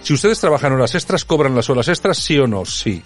Si 0.04 0.14
ustedes 0.14 0.40
trabajan 0.40 0.74
horas 0.74 0.96
extras, 0.96 1.24
¿cobran 1.24 1.56
las 1.56 1.70
horas 1.70 1.88
extras? 1.88 2.18
¿Sí 2.18 2.38
o 2.38 2.46
no? 2.46 2.66
Sí. 2.66 3.02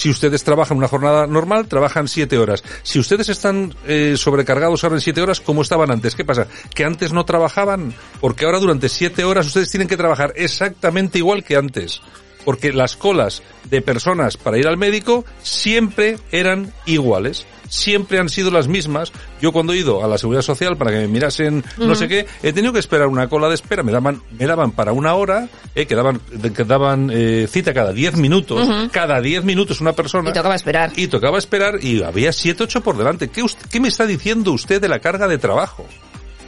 Si 0.00 0.08
ustedes 0.08 0.44
trabajan 0.44 0.78
una 0.78 0.88
jornada 0.88 1.26
normal, 1.26 1.68
trabajan 1.68 2.08
siete 2.08 2.38
horas. 2.38 2.64
Si 2.82 2.98
ustedes 2.98 3.28
están 3.28 3.74
eh, 3.86 4.14
sobrecargados 4.16 4.82
ahora 4.82 4.96
en 4.96 5.02
siete 5.02 5.20
horas, 5.20 5.42
¿cómo 5.42 5.60
estaban 5.60 5.90
antes? 5.90 6.14
¿Qué 6.14 6.24
pasa? 6.24 6.46
¿Que 6.74 6.86
antes 6.86 7.12
no 7.12 7.26
trabajaban? 7.26 7.92
Porque 8.18 8.46
ahora 8.46 8.60
durante 8.60 8.88
siete 8.88 9.24
horas 9.24 9.48
ustedes 9.48 9.70
tienen 9.70 9.88
que 9.88 9.98
trabajar 9.98 10.32
exactamente 10.36 11.18
igual 11.18 11.44
que 11.44 11.56
antes. 11.56 12.00
Porque 12.46 12.72
las 12.72 12.96
colas 12.96 13.42
de 13.68 13.82
personas 13.82 14.38
para 14.38 14.56
ir 14.56 14.68
al 14.68 14.78
médico 14.78 15.26
siempre 15.42 16.16
eran 16.32 16.72
iguales 16.86 17.46
siempre 17.70 18.18
han 18.18 18.28
sido 18.28 18.50
las 18.50 18.68
mismas. 18.68 19.12
Yo 19.40 19.52
cuando 19.52 19.72
he 19.72 19.78
ido 19.78 20.04
a 20.04 20.08
la 20.08 20.18
seguridad 20.18 20.42
social 20.42 20.76
para 20.76 20.90
que 20.90 20.98
me 20.98 21.08
mirasen 21.08 21.64
no 21.78 21.94
sé 21.94 22.08
qué, 22.08 22.26
he 22.42 22.52
tenido 22.52 22.74
que 22.74 22.80
esperar 22.80 23.06
una 23.08 23.28
cola 23.28 23.48
de 23.48 23.54
espera, 23.54 23.82
me 23.82 23.92
daban, 23.92 24.22
me 24.38 24.46
daban 24.46 24.72
para 24.72 24.92
una 24.92 25.14
hora, 25.14 25.48
eh, 25.74 25.86
que 25.86 25.94
daban, 25.94 26.20
que 26.54 26.64
daban 26.64 27.10
eh, 27.12 27.46
cita 27.48 27.72
cada 27.72 27.92
10 27.92 28.16
minutos, 28.16 28.68
cada 28.92 29.20
10 29.20 29.44
minutos 29.44 29.80
una 29.80 29.92
persona. 29.94 30.28
Y 30.28 30.32
tocaba 30.34 30.54
esperar. 30.54 30.92
Y 30.96 31.06
tocaba 31.06 31.38
esperar 31.38 31.82
y 31.82 32.02
había 32.02 32.32
7, 32.32 32.64
8 32.64 32.82
por 32.82 32.98
delante. 32.98 33.28
¿Qué, 33.28 33.44
¿Qué 33.70 33.80
me 33.80 33.88
está 33.88 34.04
diciendo 34.04 34.52
usted 34.52 34.80
de 34.80 34.88
la 34.88 34.98
carga 34.98 35.28
de 35.28 35.38
trabajo? 35.38 35.86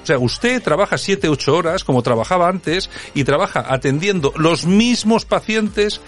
O 0.02 0.06
sea, 0.06 0.18
usted 0.18 0.60
trabaja 0.62 0.98
7, 0.98 1.28
8 1.28 1.56
horas 1.56 1.84
como 1.84 2.02
trabajaba 2.02 2.48
antes 2.48 2.90
y 3.14 3.22
trabaja 3.22 3.64
atendiendo 3.68 4.32
los 4.36 4.66
mismos 4.66 5.24
pacientes, 5.24 6.00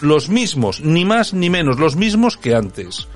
los 0.00 0.28
mismos, 0.28 0.80
ni 0.80 1.04
más 1.04 1.34
ni 1.34 1.50
menos, 1.50 1.80
los 1.80 1.96
mismos 1.96 2.36
que 2.36 2.54
antes. 2.54 3.08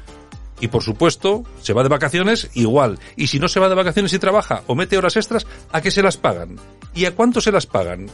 Y 0.61 0.69
por 0.69 0.83
supuesto, 0.83 1.45
se 1.61 1.73
va 1.73 1.83
de 1.83 1.89
vacaciones 1.89 2.51
igual. 2.55 2.99
Y 3.17 3.29
si 3.29 3.39
no 3.39 3.49
se 3.49 3.61
va 3.61 3.69
de 3.69 3.75
vacaciones 3.75 4.13
y 4.13 4.19
trabaja 4.19 4.63
o 4.67 4.75
mete 4.75 4.99
horas 4.99 5.17
extras, 5.17 5.47
¿a 5.73 5.81
qué 5.81 5.91
se 5.91 6.03
las 6.03 6.17
pagan? 6.17 6.57
¿Y 6.95 7.05
a 7.05 7.15
cuánto 7.15 7.41
se 7.41 7.53
las 7.53 7.67
pagan? 7.67 8.09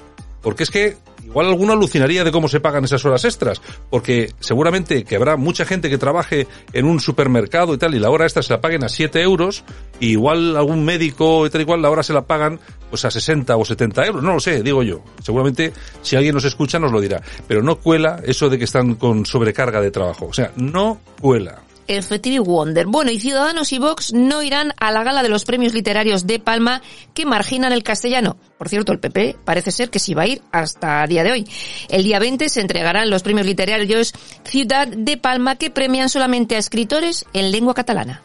Porque 0.45 0.63
es 0.63 0.71
que 0.71 0.99
igual 1.25 1.47
alguno 1.47 1.73
alucinaría 1.73 2.23
de 2.23 2.31
cómo 2.31 2.49
se 2.49 2.61
pagan 2.61 2.85
esas 2.85 3.03
horas 3.07 3.25
extras, 3.25 3.63
porque 3.89 4.31
seguramente 4.41 5.05
que 5.05 5.17
habrá 5.17 5.37
mucha 5.37 5.65
gente 5.65 5.89
que 5.89 5.97
trabaje 5.97 6.47
en 6.75 6.85
un 6.85 7.01
supermercado 7.01 7.73
y 7.73 7.79
tal, 7.79 7.95
y 7.95 7.99
la 7.99 8.11
hora 8.11 8.27
extra 8.27 8.43
se 8.43 8.53
la 8.53 8.61
paguen 8.61 8.85
a 8.85 8.91
7 8.91 9.23
euros, 9.23 9.65
y 10.01 10.11
igual 10.11 10.55
algún 10.55 10.85
médico 10.85 11.47
y 11.47 11.51
tal 11.51 11.63
igual 11.63 11.81
la 11.81 11.91
hora 11.91 12.03
se 12.03 12.13
la 12.13 12.27
pagan 12.27 12.61
pues 12.91 13.07
a 13.07 13.11
60 13.11 13.57
o 13.57 13.65
70 13.65 14.07
euros, 14.07 14.23
no 14.23 14.35
lo 14.35 14.41
sé, 14.41 14.63
digo 14.63 14.83
yo. 14.83 15.03
Seguramente 15.23 15.73
si 16.03 16.15
alguien 16.15 16.35
nos 16.35 16.45
escucha 16.45 16.79
nos 16.79 16.93
lo 16.93 17.01
dirá. 17.01 17.23
Pero 17.49 17.63
no 17.63 17.77
cuela 17.77 18.21
eso 18.23 18.51
de 18.51 18.59
que 18.59 18.65
están 18.65 18.97
con 18.97 19.25
sobrecarga 19.25 19.81
de 19.81 19.91
trabajo. 19.91 20.27
O 20.27 20.33
sea, 20.35 20.53
no 20.57 21.01
cuela. 21.21 21.63
Effective 21.89 22.41
Wonder. 22.41 22.87
Bueno, 22.87 23.11
y 23.11 23.21
Ciudadanos 23.21 23.73
y 23.73 23.79
Vox 23.79 24.13
no 24.13 24.43
irán 24.43 24.73
a 24.79 24.91
la 24.91 25.03
gala 25.03 25.23
de 25.23 25.29
los 25.29 25.45
premios 25.45 25.75
literarios 25.75 26.27
de 26.27 26.39
Palma 26.39 26.83
que 27.15 27.27
marginan 27.27 27.73
el 27.73 27.83
castellano. 27.83 28.37
Por 28.59 28.69
cierto, 28.69 28.93
el 28.93 29.01
PP 29.01 29.37
parece 29.45 29.71
ser 29.71 29.91
que 29.91 29.99
sí 29.99 30.15
va 30.15 30.23
a 30.23 30.27
ir 30.29 30.43
hasta 30.53 31.03
a 31.03 31.07
día 31.07 31.25
de 31.25 31.33
hoy. 31.33 31.49
El 31.89 32.05
día 32.05 32.19
20 32.19 32.49
se 32.49 32.61
entregarán 32.61 33.11
los 33.11 33.23
premios 33.23 33.47
literarios 33.47 34.13
Ciudad 34.45 34.89
de 34.89 35.17
Palma 35.17 35.57
que 35.57 35.71
premian 35.71 36.09
solamente 36.09 36.57
a 36.57 36.59
escritores 36.59 37.25
en 37.33 37.51
lengua 37.51 37.75
catalana. 37.75 38.23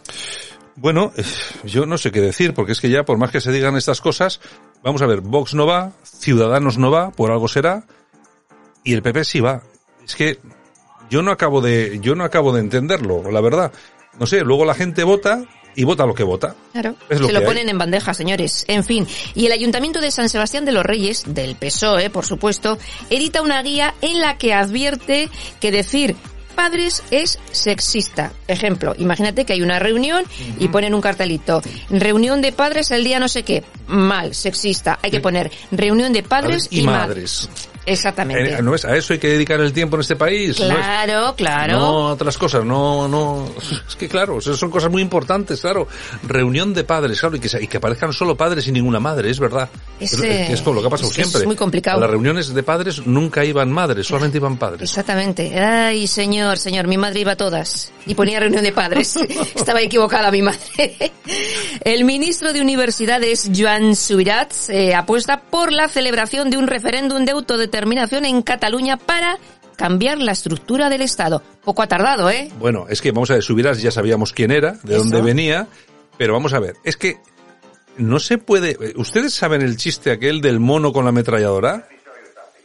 Bueno, 0.76 1.12
yo 1.66 1.86
no 1.86 1.98
sé 1.98 2.12
qué 2.12 2.22
decir, 2.22 2.54
porque 2.54 2.72
es 2.72 2.80
que 2.80 2.90
ya 2.90 3.04
por 3.04 3.18
más 3.18 3.32
que 3.32 3.42
se 3.42 3.52
digan 3.52 3.76
estas 3.76 4.00
cosas, 4.00 4.40
vamos 4.82 5.02
a 5.02 5.08
ver, 5.08 5.20
Vox 5.20 5.54
no 5.54 5.66
va, 5.66 5.92
Ciudadanos 6.04 6.78
no 6.78 6.90
va, 6.90 7.12
por 7.12 7.32
algo 7.32 7.50
será, 7.50 7.84
y 8.84 8.94
el 8.94 9.02
PP 9.02 9.26
sí 9.26 9.42
va. 9.42 9.62
Es 10.06 10.16
que 10.16 10.40
yo 11.10 11.22
no 11.22 11.32
acabo 11.32 11.62
de, 11.62 12.00
yo 12.02 12.16
no 12.16 12.24
acabo 12.24 12.54
de 12.54 12.62
entenderlo, 12.62 13.32
la 13.32 13.42
verdad. 13.42 13.72
No 14.20 14.26
sé, 14.26 14.42
luego 14.42 14.66
la 14.66 14.74
gente 14.74 15.04
vota 15.04 15.44
y 15.76 15.84
vota 15.84 16.06
lo 16.06 16.14
que 16.14 16.24
vota. 16.24 16.56
Claro. 16.74 16.96
Se 17.10 17.32
lo 17.32 17.44
ponen 17.44 17.70
en 17.70 17.78
bandeja, 17.78 18.14
señores. 18.14 18.66
En 18.68 18.84
fin. 18.84 19.08
Y 19.34 19.46
el 19.46 19.52
Ayuntamiento 19.52 20.02
de 20.02 20.12
San 20.12 20.30
Sebastián 20.30 20.66
de 20.66 20.72
los 20.72 20.86
Reyes, 20.86 21.24
del 21.28 21.56
PSOE, 21.56 22.10
por 22.10 22.26
supuesto, 22.26 22.78
edita 23.10 23.42
una 23.42 23.62
guía 23.62 23.94
en 24.02 24.20
la 24.20 24.38
que 24.38 24.54
advierte 24.54 25.30
que 25.60 25.72
decir 25.72 26.16
padres 26.60 27.04
es 27.10 27.40
sexista. 27.52 28.34
Ejemplo, 28.50 28.94
imagínate 28.98 29.46
que 29.46 29.54
hay 29.54 29.62
una 29.62 29.80
reunión 29.80 30.26
y 30.60 30.68
ponen 30.68 30.94
un 30.94 31.00
cartelito. 31.00 31.62
Reunión 31.90 32.42
de 32.42 32.52
padres 32.52 32.92
el 32.92 33.06
día 33.06 33.18
no 33.18 33.30
sé 33.30 33.44
qué. 33.44 33.64
Mal, 33.88 34.36
sexista. 34.36 35.00
Hay 35.02 35.12
que 35.12 35.22
poner 35.22 35.50
reunión 35.72 36.12
de 36.12 36.24
padres 36.24 36.68
y, 36.70 36.82
madres. 36.82 37.50
Exactamente. 37.90 38.54
Eh, 38.54 38.62
¿No 38.62 38.76
es? 38.76 38.86
A 38.86 38.96
eso 38.96 39.14
hay 39.14 39.20
que 39.20 39.30
dedicar 39.30 39.60
el 39.60 39.74
tiempo 39.74 39.96
en 39.96 40.02
este 40.02 40.16
país. 40.16 40.58
Claro, 40.58 41.34
claro. 41.36 41.74
No 41.74 42.10
a 42.10 42.14
otras 42.14 42.38
cosas, 42.38 42.64
no, 42.64 43.08
no. 43.08 43.50
Es 43.88 43.96
que 43.96 44.08
claro, 44.08 44.40
son 44.40 44.70
cosas 44.70 44.92
muy 44.92 45.02
importantes, 45.02 45.62
claro. 45.62 45.88
Reunión 46.24 46.74
de 46.74 46.84
padres, 46.84 47.20
claro, 47.20 47.36
y 47.36 47.40
que, 47.40 47.50
y 47.60 47.68
que 47.68 47.78
aparezcan 47.78 48.14
solo 48.14 48.36
padres 48.36 48.68
y 48.68 48.72
ninguna 48.72 49.00
madre, 49.00 49.32
es 49.32 49.40
verdad. 49.40 49.70
Es, 50.00 50.14
es, 50.14 50.62
como 50.62 50.76
lo 50.76 50.82
que 50.82 50.88
ha 50.88 50.92
pasado 50.92 51.10
siempre. 51.10 51.42
Es 51.42 51.48
muy 51.48 51.56
complicado. 51.56 51.98
A 51.98 52.02
las 52.02 52.12
reuniones 52.12 52.54
de 52.54 52.64
padres 52.64 53.06
nunca 53.08 53.44
iban 53.44 53.72
madres, 53.72 54.06
solamente 54.06 54.38
iban 54.38 54.58
padres. 54.58 54.84
Exactamente. 54.84 55.60
Ay, 55.60 56.06
señor, 56.06 56.60
señor, 56.60 56.88
mi 56.88 56.98
madre 56.98 57.22
iba 57.22 57.32
a 57.32 57.38
todas. 57.38 57.92
Y 58.06 58.14
ponía 58.14 58.40
reunión 58.40 58.64
de 58.64 58.72
padres. 58.72 59.16
Estaba 59.56 59.82
equivocada 59.82 60.30
mi 60.30 60.44
madre. 60.44 61.12
El 61.84 62.04
ministro 62.04 62.54
de 62.54 62.62
Universidades, 62.62 63.50
Joan 63.56 63.96
Subirats, 63.96 64.70
eh, 64.70 64.94
apuesta 64.94 65.42
por 65.42 65.72
la 65.72 65.88
celebración 65.88 66.50
de 66.50 66.58
un 66.58 66.68
referéndum 66.68 67.26
de 67.26 67.32
autodeterminación 67.32 67.79
determinación 67.80 68.26
en 68.26 68.42
Cataluña 68.42 68.98
para 68.98 69.38
cambiar 69.78 70.18
la 70.18 70.34
estructura 70.34 70.90
del 70.90 71.02
Estado. 71.02 71.42
Poco 71.64 71.82
ha 71.82 71.88
tardado, 71.88 72.30
¿eh? 72.30 72.50
Bueno, 72.60 72.88
es 72.90 73.02
que 73.02 73.14
vamos 73.14 73.32
a 73.32 73.36
ver, 73.36 73.44
Subirás 73.44 73.82
ya 73.82 73.90
sabíamos 73.90 74.34
quién 74.34 74.52
era, 74.52 74.74
de 74.84 74.98
dónde 74.98 75.22
venía, 75.22 75.68
pero 76.18 76.34
vamos 76.34 76.52
a 76.54 76.60
ver, 76.60 76.76
es 76.84 76.98
que 76.98 77.20
no 77.98 78.20
se 78.20 78.38
puede... 78.38 78.78
¿Ustedes 78.98 79.34
saben 79.34 79.62
el 79.62 79.78
chiste 79.78 80.12
aquel 80.12 80.42
del 80.42 80.60
mono 80.60 80.92
con 80.92 81.06
la 81.06 81.10
ametralladora? 81.12 81.88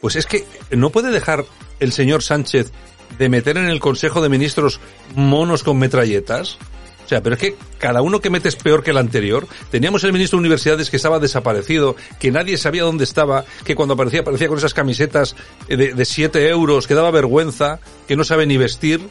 Pues 0.01 0.17
es 0.17 0.25
que 0.25 0.45
no 0.71 0.89
puede 0.89 1.11
dejar 1.11 1.45
el 1.79 1.93
señor 1.93 2.21
Sánchez 2.21 2.73
de 3.17 3.29
meter 3.29 3.55
en 3.55 3.67
el 3.67 3.79
Consejo 3.79 4.21
de 4.21 4.27
Ministros 4.27 4.81
monos 5.15 5.63
con 5.63 5.77
metralletas. 5.77 6.57
O 7.05 7.07
sea, 7.07 7.21
pero 7.21 7.35
es 7.35 7.41
que 7.41 7.55
cada 7.77 8.01
uno 8.01 8.19
que 8.19 8.29
mete 8.29 8.49
es 8.49 8.55
peor 8.55 8.83
que 8.83 8.91
el 8.91 8.97
anterior. 8.97 9.47
Teníamos 9.69 10.03
el 10.03 10.11
ministro 10.11 10.37
de 10.37 10.41
Universidades 10.41 10.89
que 10.89 10.97
estaba 10.97 11.19
desaparecido, 11.19 11.95
que 12.19 12.31
nadie 12.31 12.57
sabía 12.57 12.83
dónde 12.83 13.03
estaba, 13.03 13.45
que 13.63 13.75
cuando 13.75 13.93
aparecía 13.93 14.21
aparecía 14.21 14.47
con 14.47 14.57
esas 14.57 14.73
camisetas 14.73 15.35
de, 15.67 15.93
de 15.93 16.05
7 16.05 16.49
euros, 16.49 16.87
que 16.87 16.95
daba 16.95 17.11
vergüenza, 17.11 17.79
que 18.07 18.15
no 18.15 18.23
sabe 18.23 18.45
ni 18.45 18.57
vestir, 18.57 19.01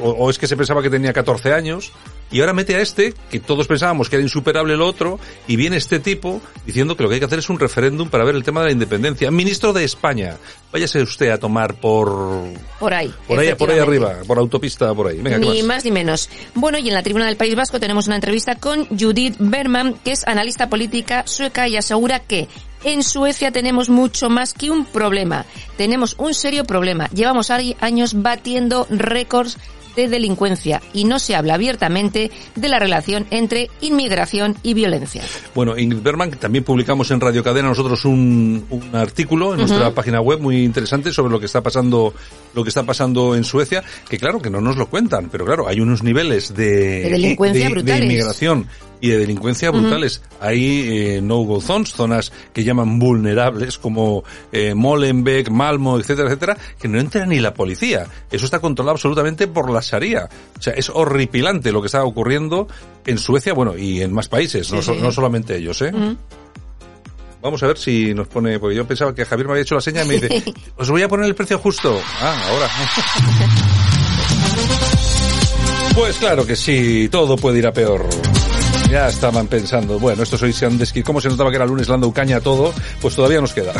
o, 0.00 0.30
es 0.30 0.38
que 0.38 0.46
se 0.46 0.56
pensaba 0.56 0.82
que 0.82 0.90
tenía 0.90 1.12
14 1.12 1.52
años, 1.52 1.92
y 2.30 2.40
ahora 2.40 2.52
mete 2.52 2.76
a 2.76 2.80
este, 2.80 3.14
que 3.30 3.40
todos 3.40 3.66
pensábamos 3.66 4.08
que 4.08 4.16
era 4.16 4.22
insuperable 4.22 4.74
el 4.74 4.82
otro, 4.82 5.18
y 5.46 5.56
viene 5.56 5.76
este 5.76 5.98
tipo 5.98 6.40
diciendo 6.64 6.96
que 6.96 7.02
lo 7.02 7.08
que 7.08 7.16
hay 7.16 7.20
que 7.20 7.26
hacer 7.26 7.40
es 7.40 7.50
un 7.50 7.58
referéndum 7.58 8.08
para 8.08 8.24
ver 8.24 8.34
el 8.34 8.42
tema 8.42 8.60
de 8.60 8.66
la 8.66 8.72
independencia. 8.72 9.30
Ministro 9.30 9.72
de 9.72 9.84
España, 9.84 10.36
váyase 10.72 11.02
usted 11.02 11.30
a 11.30 11.38
tomar 11.38 11.74
por... 11.74 12.44
Por 12.78 12.94
ahí. 12.94 13.12
Por 13.26 13.38
ahí, 13.38 13.54
por 13.54 13.70
ahí 13.70 13.78
arriba, 13.78 14.18
por 14.26 14.38
autopista, 14.38 14.94
por 14.94 15.08
ahí. 15.08 15.18
Venga, 15.20 15.38
ni 15.38 15.62
más? 15.62 15.84
ni 15.84 15.90
menos. 15.90 16.28
Bueno, 16.54 16.78
y 16.78 16.88
en 16.88 16.94
la 16.94 17.02
tribuna 17.02 17.26
del 17.26 17.36
País 17.36 17.54
Vasco 17.54 17.80
tenemos 17.80 18.06
una 18.06 18.16
entrevista 18.16 18.56
con 18.56 18.86
Judith 18.86 19.36
Berman, 19.38 19.94
que 20.04 20.12
es 20.12 20.26
analista 20.26 20.68
política 20.68 21.24
sueca 21.26 21.68
y 21.68 21.76
asegura 21.76 22.20
que 22.20 22.48
en 22.84 23.02
Suecia 23.02 23.50
tenemos 23.50 23.90
mucho 23.90 24.30
más 24.30 24.54
que 24.54 24.70
un 24.70 24.86
problema. 24.86 25.44
Tenemos 25.76 26.14
un 26.18 26.32
serio 26.32 26.64
problema. 26.64 27.08
Llevamos 27.12 27.50
años 27.50 28.22
batiendo 28.22 28.86
récords 28.88 29.58
de 29.96 30.08
delincuencia 30.08 30.82
y 30.92 31.04
no 31.04 31.18
se 31.18 31.36
habla 31.36 31.54
abiertamente 31.54 32.30
de 32.54 32.68
la 32.68 32.78
relación 32.78 33.26
entre 33.30 33.70
inmigración 33.80 34.56
y 34.62 34.74
violencia. 34.74 35.22
Bueno, 35.54 35.76
Ingrid 35.78 36.02
Berman, 36.02 36.30
también 36.32 36.64
publicamos 36.64 37.10
en 37.10 37.20
Radio 37.20 37.42
Cadena 37.42 37.68
nosotros 37.68 38.04
un, 38.04 38.66
un 38.70 38.96
artículo 38.96 39.52
en 39.52 39.60
nuestra 39.60 39.92
página 39.92 40.20
web 40.20 40.40
muy 40.40 40.64
interesante 40.64 41.12
sobre 41.12 41.32
lo 41.32 41.40
que 41.40 41.46
está 41.46 41.62
pasando 41.62 42.14
lo 42.54 42.62
que 42.62 42.68
está 42.68 42.84
pasando 42.84 43.34
en 43.34 43.44
Suecia, 43.44 43.82
que 44.08 44.18
claro 44.18 44.40
que 44.40 44.50
no 44.50 44.60
nos 44.60 44.76
lo 44.76 44.88
cuentan, 44.88 45.28
pero 45.30 45.44
claro, 45.44 45.68
hay 45.68 45.80
unos 45.80 46.02
niveles 46.02 46.54
de, 46.54 47.08
delincuencia 47.08 47.68
de 47.68 47.98
inmigración 47.98 48.66
y 49.00 49.08
de 49.10 49.18
delincuencia 49.18 49.70
brutales. 49.70 50.22
Hay 50.40 51.16
eh, 51.16 51.20
no-go 51.22 51.60
zones, 51.60 51.92
zonas 51.92 52.32
que 52.52 52.64
llaman 52.64 52.98
vulnerables, 52.98 53.78
como 53.78 54.24
eh, 54.52 54.74
Molenbeek, 54.74 55.50
Malmo, 55.50 55.98
etcétera, 55.98 56.28
etcétera, 56.28 56.56
que 56.78 56.88
no 56.88 56.98
entra 56.98 57.26
ni 57.26 57.40
la 57.40 57.54
policía. 57.54 58.06
Eso 58.30 58.44
está 58.44 58.58
controlado 58.58 58.94
absolutamente 58.94 59.46
por 59.48 59.70
la 59.70 59.80
Sharia. 59.80 60.28
O 60.58 60.62
sea, 60.62 60.74
es 60.74 60.90
horripilante 60.90 61.72
lo 61.72 61.80
que 61.80 61.86
está 61.86 62.04
ocurriendo 62.04 62.68
en 63.06 63.18
Suecia, 63.18 63.52
bueno, 63.52 63.76
y 63.76 64.02
en 64.02 64.12
más 64.12 64.28
países, 64.28 64.70
no, 64.72 64.80
no, 64.94 65.12
solamente 65.12 65.56
ellos, 65.56 65.80
¿eh? 65.82 65.92
Vamos 67.42 67.62
a 67.62 67.68
ver 67.68 67.78
si 67.78 68.12
nos 68.12 68.28
pone, 68.28 68.58
porque 68.58 68.76
yo 68.76 68.86
pensaba 68.86 69.14
que 69.14 69.24
Javier 69.24 69.46
me 69.46 69.52
había 69.52 69.62
hecho 69.62 69.74
la 69.74 69.80
seña 69.80 70.04
y 70.04 70.08
me 70.08 70.14
dice, 70.18 70.44
os 70.76 70.90
voy 70.90 71.02
a 71.02 71.08
poner 71.08 71.26
el 71.26 71.34
precio 71.34 71.58
justo. 71.58 71.98
Ah, 72.20 72.48
ahora. 72.48 72.68
Pues 75.94 76.18
claro 76.18 76.46
que 76.46 76.56
sí, 76.56 77.08
todo 77.10 77.36
puede 77.36 77.58
ir 77.58 77.66
a 77.66 77.72
peor. 77.72 78.08
Ya 78.90 79.06
estaban 79.06 79.46
pensando, 79.46 80.00
bueno, 80.00 80.24
estos 80.24 80.42
hoy 80.42 80.52
se 80.52 80.66
han. 80.66 80.80
¿Cómo 81.04 81.20
se 81.20 81.28
notaba 81.28 81.50
que 81.50 81.56
era 81.56 81.64
lunes 81.64 81.88
Lando 81.88 82.08
Ucaña 82.08 82.40
todo? 82.40 82.74
Pues 83.00 83.14
todavía 83.14 83.40
nos 83.40 83.52
queda. 83.52 83.72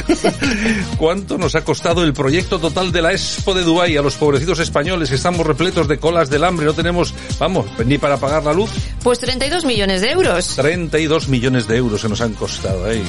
¿Cuánto 0.99 1.37
nos 1.37 1.57
ha 1.57 1.65
costado 1.65 2.05
el 2.05 2.13
proyecto 2.13 2.61
total 2.61 2.93
de 2.93 3.03
la 3.03 3.11
Expo 3.11 3.53
de 3.53 3.63
Dubái 3.63 3.97
a 3.97 4.03
los 4.03 4.15
pobrecitos 4.15 4.61
españoles 4.61 5.09
que 5.09 5.17
estamos 5.17 5.45
repletos 5.45 5.89
de 5.89 5.99
colas 5.99 6.31
del 6.31 6.45
hambre? 6.45 6.65
No 6.65 6.75
tenemos, 6.75 7.13
vamos, 7.41 7.67
ni 7.85 7.99
para 7.99 8.19
pagar 8.19 8.45
la 8.45 8.53
luz. 8.53 8.71
Pues 9.03 9.19
32 9.19 9.65
millones 9.65 10.01
de 10.01 10.13
euros. 10.13 10.55
32 10.55 11.27
millones 11.27 11.67
de 11.67 11.77
euros 11.77 12.01
se 12.01 12.09
nos 12.09 12.21
han 12.21 12.35
costado. 12.35 12.89
¿eh? 12.89 13.03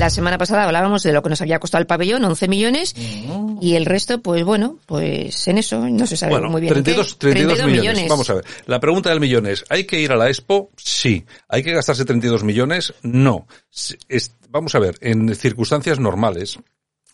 La 0.00 0.08
semana 0.08 0.38
pasada 0.38 0.64
hablábamos 0.64 1.02
de 1.02 1.12
lo 1.12 1.22
que 1.22 1.28
nos 1.28 1.42
había 1.42 1.58
costado 1.58 1.82
el 1.82 1.86
pabellón, 1.86 2.24
11 2.24 2.48
millones, 2.48 2.94
y 3.60 3.74
el 3.74 3.84
resto, 3.84 4.22
pues 4.22 4.42
bueno, 4.44 4.78
pues 4.86 5.46
en 5.46 5.58
eso 5.58 5.86
no 5.90 6.06
se 6.06 6.16
sabe 6.16 6.32
Bueno, 6.32 6.48
muy 6.48 6.62
bien. 6.62 6.72
32, 6.72 7.16
qué. 7.16 7.32
32 7.32 7.66
millones. 7.66 8.08
Vamos 8.08 8.30
a 8.30 8.34
ver. 8.34 8.44
La 8.64 8.80
pregunta 8.80 9.10
del 9.10 9.20
millón 9.20 9.46
es, 9.46 9.62
¿hay 9.68 9.84
que 9.84 10.00
ir 10.00 10.10
a 10.10 10.16
la 10.16 10.28
Expo? 10.28 10.70
Sí. 10.78 11.26
¿Hay 11.50 11.62
que 11.62 11.74
gastarse 11.74 12.06
32 12.06 12.44
millones? 12.44 12.94
No. 13.02 13.46
Es- 14.08 14.34
vamos 14.48 14.74
a 14.74 14.78
ver, 14.78 14.96
en 15.02 15.34
circunstancias 15.34 16.00
normales, 16.00 16.58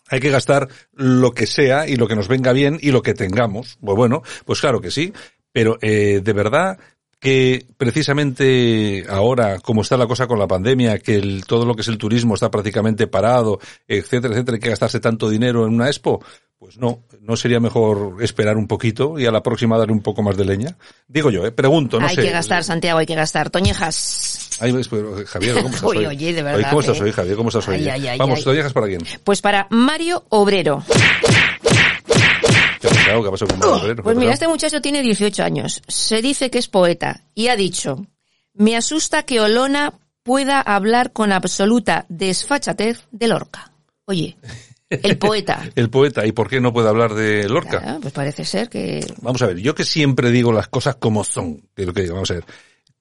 hay 0.07 0.21
que 0.21 0.29
gastar 0.29 0.69
lo 0.93 1.33
que 1.33 1.45
sea 1.45 1.89
y 1.89 1.97
lo 1.97 2.07
que 2.07 2.15
nos 2.15 2.29
venga 2.29 2.53
bien 2.53 2.79
y 2.81 2.91
lo 2.91 3.01
que 3.01 3.13
tengamos. 3.13 3.77
Pues 3.83 3.97
bueno, 3.97 4.23
pues 4.45 4.61
claro 4.61 4.79
que 4.79 4.91
sí. 4.91 5.11
Pero 5.51 5.77
eh, 5.81 6.21
de 6.23 6.33
verdad 6.33 6.77
que 7.19 7.65
precisamente 7.77 9.05
ahora, 9.09 9.59
como 9.59 9.81
está 9.81 9.97
la 9.97 10.07
cosa 10.07 10.27
con 10.27 10.37
la 10.39 10.47
pandemia, 10.47 10.99
que 10.99 11.15
el- 11.15 11.45
todo 11.45 11.65
lo 11.65 11.73
que 11.75 11.81
es 11.81 11.87
el 11.87 11.97
turismo 11.97 12.35
está 12.35 12.51
prácticamente 12.51 13.07
parado, 13.07 13.59
etcétera, 13.87 14.33
etcétera, 14.33 14.55
hay 14.55 14.61
que 14.61 14.69
gastarse 14.69 14.99
tanto 14.99 15.29
dinero 15.29 15.65
en 15.65 15.73
una 15.73 15.87
expo, 15.87 16.23
pues 16.59 16.77
no, 16.77 17.03
no 17.21 17.35
sería 17.35 17.59
mejor 17.59 18.15
esperar 18.21 18.57
un 18.57 18.67
poquito 18.67 19.19
y 19.19 19.25
a 19.25 19.31
la 19.31 19.43
próxima 19.43 19.77
darle 19.77 19.93
un 19.93 20.01
poco 20.01 20.21
más 20.23 20.37
de 20.37 20.45
leña. 20.45 20.75
Digo 21.07 21.29
yo, 21.29 21.45
eh, 21.45 21.51
pregunto, 21.51 21.99
no 21.99 22.07
hay 22.07 22.15
sé. 22.15 22.21
que 22.23 22.31
gastar, 22.31 22.63
Santiago, 22.63 22.99
hay 22.99 23.05
que 23.05 23.15
gastar. 23.15 23.49
Toñejas. 23.49 24.57
Ay, 24.59 24.73
pero, 24.89 25.23
Javier, 25.27 25.55
¿cómo 25.55 25.67
estás 25.69 25.83
hoy? 25.83 26.05
oye, 26.07 26.33
de 26.33 26.41
verdad, 26.41 26.69
¿Cómo 26.69 26.81
estás 26.81 26.99
eh. 26.99 27.03
hoy, 27.03 27.11
Javier? 27.11 27.35
¿Cómo 27.35 27.49
estás 27.49 27.67
hoy? 27.67 27.75
Ay, 27.75 27.89
ay, 27.89 28.07
ay, 28.07 28.17
Vamos, 28.17 28.39
ay. 28.39 28.43
¿te 28.43 28.49
lo 28.49 28.55
dejas 28.55 28.73
para 28.73 28.87
quién? 28.87 29.01
Pues 29.23 29.41
para 29.41 29.67
Mario 29.69 30.23
Obrero. 30.29 30.83
¿Qué 33.21 33.27
ha 33.27 33.31
pasado? 33.31 33.47
¿Qué 33.47 33.55
pasado 33.55 33.59
con 33.59 33.79
Obrero? 33.81 34.03
Pues 34.03 34.13
¿Qué 34.13 34.17
ha 34.17 34.21
mira, 34.21 34.33
este 34.33 34.47
muchacho 34.47 34.81
tiene 34.81 35.01
18 35.01 35.43
años. 35.43 35.81
Se 35.87 36.21
dice 36.21 36.49
que 36.49 36.59
es 36.59 36.67
poeta 36.67 37.23
y 37.33 37.47
ha 37.47 37.55
dicho, 37.55 38.05
me 38.53 38.75
asusta 38.75 39.23
que 39.23 39.39
Olona 39.39 39.93
pueda 40.23 40.59
hablar 40.61 41.13
con 41.13 41.31
absoluta 41.31 42.05
desfachatez 42.09 43.07
de 43.11 43.27
Lorca. 43.27 43.71
Oye, 44.05 44.37
el 44.89 45.17
poeta. 45.17 45.69
El 45.75 45.89
poeta, 45.89 46.25
¿y 46.25 46.31
por 46.31 46.49
qué 46.49 46.61
no 46.61 46.73
puede 46.73 46.89
hablar 46.89 47.13
de 47.13 47.47
Lorca? 47.49 47.97
Pues 48.01 48.13
parece 48.13 48.45
ser 48.45 48.69
que... 48.69 49.05
Vamos 49.21 49.41
a 49.41 49.47
ver, 49.47 49.57
yo 49.57 49.75
que 49.75 49.83
siempre 49.83 50.31
digo 50.31 50.51
las 50.51 50.69
cosas 50.69 50.95
como 50.95 51.23
son, 51.23 51.61
que 51.75 51.85
lo 51.85 51.93
que 51.93 52.03
digo, 52.03 52.15
vamos 52.15 52.31
a 52.31 52.35
ver. 52.35 52.45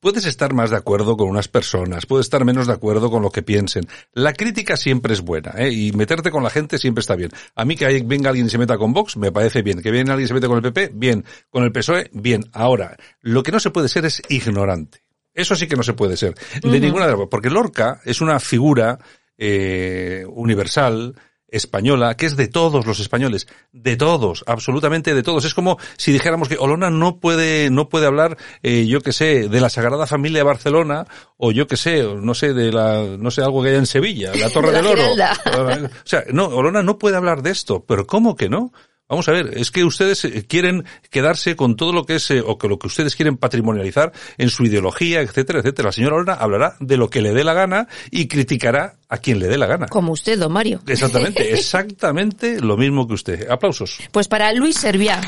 Puedes 0.06 0.24
estar 0.24 0.54
más 0.54 0.70
de 0.70 0.76
acuerdo 0.76 1.16
con 1.16 1.28
unas 1.28 1.48
personas, 1.48 2.06
puedes 2.06 2.26
estar 2.26 2.44
menos 2.44 2.68
de 2.68 2.72
acuerdo 2.72 3.10
con 3.10 3.22
lo 3.22 3.30
que 3.30 3.42
piensen. 3.42 3.88
La 4.12 4.34
crítica 4.34 4.76
siempre 4.76 5.12
es 5.12 5.20
buena, 5.20 5.54
¿eh? 5.56 5.72
Y 5.72 5.90
meterte 5.90 6.30
con 6.30 6.44
la 6.44 6.50
gente 6.50 6.78
siempre 6.78 7.00
está 7.00 7.16
bien. 7.16 7.32
A 7.56 7.64
mí 7.64 7.74
que 7.74 8.04
venga 8.04 8.28
alguien 8.28 8.46
y 8.46 8.50
se 8.50 8.56
meta 8.56 8.78
con 8.78 8.92
Vox, 8.92 9.16
me 9.16 9.32
parece 9.32 9.62
bien. 9.62 9.82
Que 9.82 9.90
venga 9.90 10.12
alguien 10.12 10.26
y 10.26 10.28
se 10.28 10.34
meta 10.34 10.46
con 10.46 10.58
el 10.58 10.62
PP, 10.62 10.92
bien. 10.94 11.24
Con 11.50 11.64
el 11.64 11.72
PSOE, 11.72 12.08
bien. 12.12 12.44
Ahora, 12.52 12.96
lo 13.20 13.42
que 13.42 13.50
no 13.50 13.58
se 13.58 13.70
puede 13.70 13.88
ser 13.88 14.04
es 14.04 14.22
ignorante. 14.28 15.02
Eso 15.34 15.56
sí 15.56 15.66
que 15.66 15.74
no 15.74 15.82
se 15.82 15.94
puede 15.94 16.16
ser. 16.16 16.36
De 16.62 16.78
ninguna 16.78 17.08
de 17.08 17.16
las 17.16 17.28
Porque 17.28 17.50
Lorca 17.50 18.00
es 18.04 18.20
una 18.20 18.38
figura 18.38 19.00
eh, 19.36 20.24
universal, 20.28 21.16
española, 21.56 22.16
que 22.16 22.26
es 22.26 22.36
de 22.36 22.48
todos 22.48 22.86
los 22.86 23.00
españoles, 23.00 23.48
de 23.72 23.96
todos, 23.96 24.44
absolutamente 24.46 25.14
de 25.14 25.22
todos. 25.22 25.44
Es 25.44 25.54
como 25.54 25.78
si 25.96 26.12
dijéramos 26.12 26.48
que 26.48 26.56
Olona 26.58 26.90
no 26.90 27.18
puede, 27.18 27.70
no 27.70 27.88
puede 27.88 28.06
hablar, 28.06 28.36
eh, 28.62 28.86
yo 28.86 29.00
que 29.00 29.12
sé, 29.12 29.48
de 29.48 29.60
la 29.60 29.70
Sagrada 29.70 30.06
Familia 30.06 30.40
de 30.40 30.44
Barcelona, 30.44 31.06
o 31.36 31.52
yo 31.52 31.66
que 31.66 31.76
sé, 31.76 32.02
no 32.02 32.34
sé, 32.34 32.54
de 32.54 32.72
la, 32.72 33.02
no 33.18 33.30
sé, 33.30 33.42
algo 33.42 33.62
que 33.62 33.70
hay 33.70 33.76
en 33.76 33.86
Sevilla, 33.86 34.32
la 34.34 34.50
Torre 34.56 34.72
la 34.72 34.78
del 34.78 34.86
Oro. 34.86 35.02
Giralda. 35.02 35.36
O 36.06 36.08
sea, 36.08 36.24
no, 36.32 36.46
Olona 36.46 36.82
no 36.82 36.98
puede 36.98 37.16
hablar 37.16 37.42
de 37.42 37.50
esto, 37.50 37.84
pero 37.86 38.06
¿cómo 38.06 38.36
que 38.36 38.48
no? 38.48 38.72
Vamos 39.08 39.28
a 39.28 39.32
ver, 39.32 39.56
es 39.56 39.70
que 39.70 39.84
ustedes 39.84 40.24
eh, 40.24 40.46
quieren 40.48 40.84
quedarse 41.10 41.54
con 41.54 41.76
todo 41.76 41.92
lo 41.92 42.04
que 42.04 42.16
es, 42.16 42.28
eh, 42.32 42.42
o 42.44 42.58
que 42.58 42.66
lo 42.66 42.78
que 42.78 42.88
ustedes 42.88 43.14
quieren 43.14 43.36
patrimonializar 43.36 44.12
en 44.36 44.50
su 44.50 44.64
ideología, 44.64 45.20
etcétera, 45.20 45.60
etcétera. 45.60 45.88
La 45.88 45.92
señora 45.92 46.16
Olona 46.16 46.34
hablará 46.34 46.76
de 46.80 46.96
lo 46.96 47.08
que 47.08 47.22
le 47.22 47.32
dé 47.32 47.44
la 47.44 47.54
gana 47.54 47.86
y 48.10 48.26
criticará 48.26 48.96
a 49.08 49.18
quien 49.18 49.38
le 49.38 49.46
dé 49.46 49.58
la 49.58 49.66
gana. 49.66 49.86
Como 49.86 50.10
usted, 50.10 50.38
don 50.38 50.52
Mario. 50.52 50.80
Exactamente, 50.88 51.52
exactamente 51.54 52.60
lo 52.60 52.76
mismo 52.76 53.06
que 53.06 53.14
usted. 53.14 53.48
Aplausos. 53.48 53.98
Pues 54.10 54.26
para 54.26 54.52
Luis 54.52 54.76
Serviá. 54.76 55.20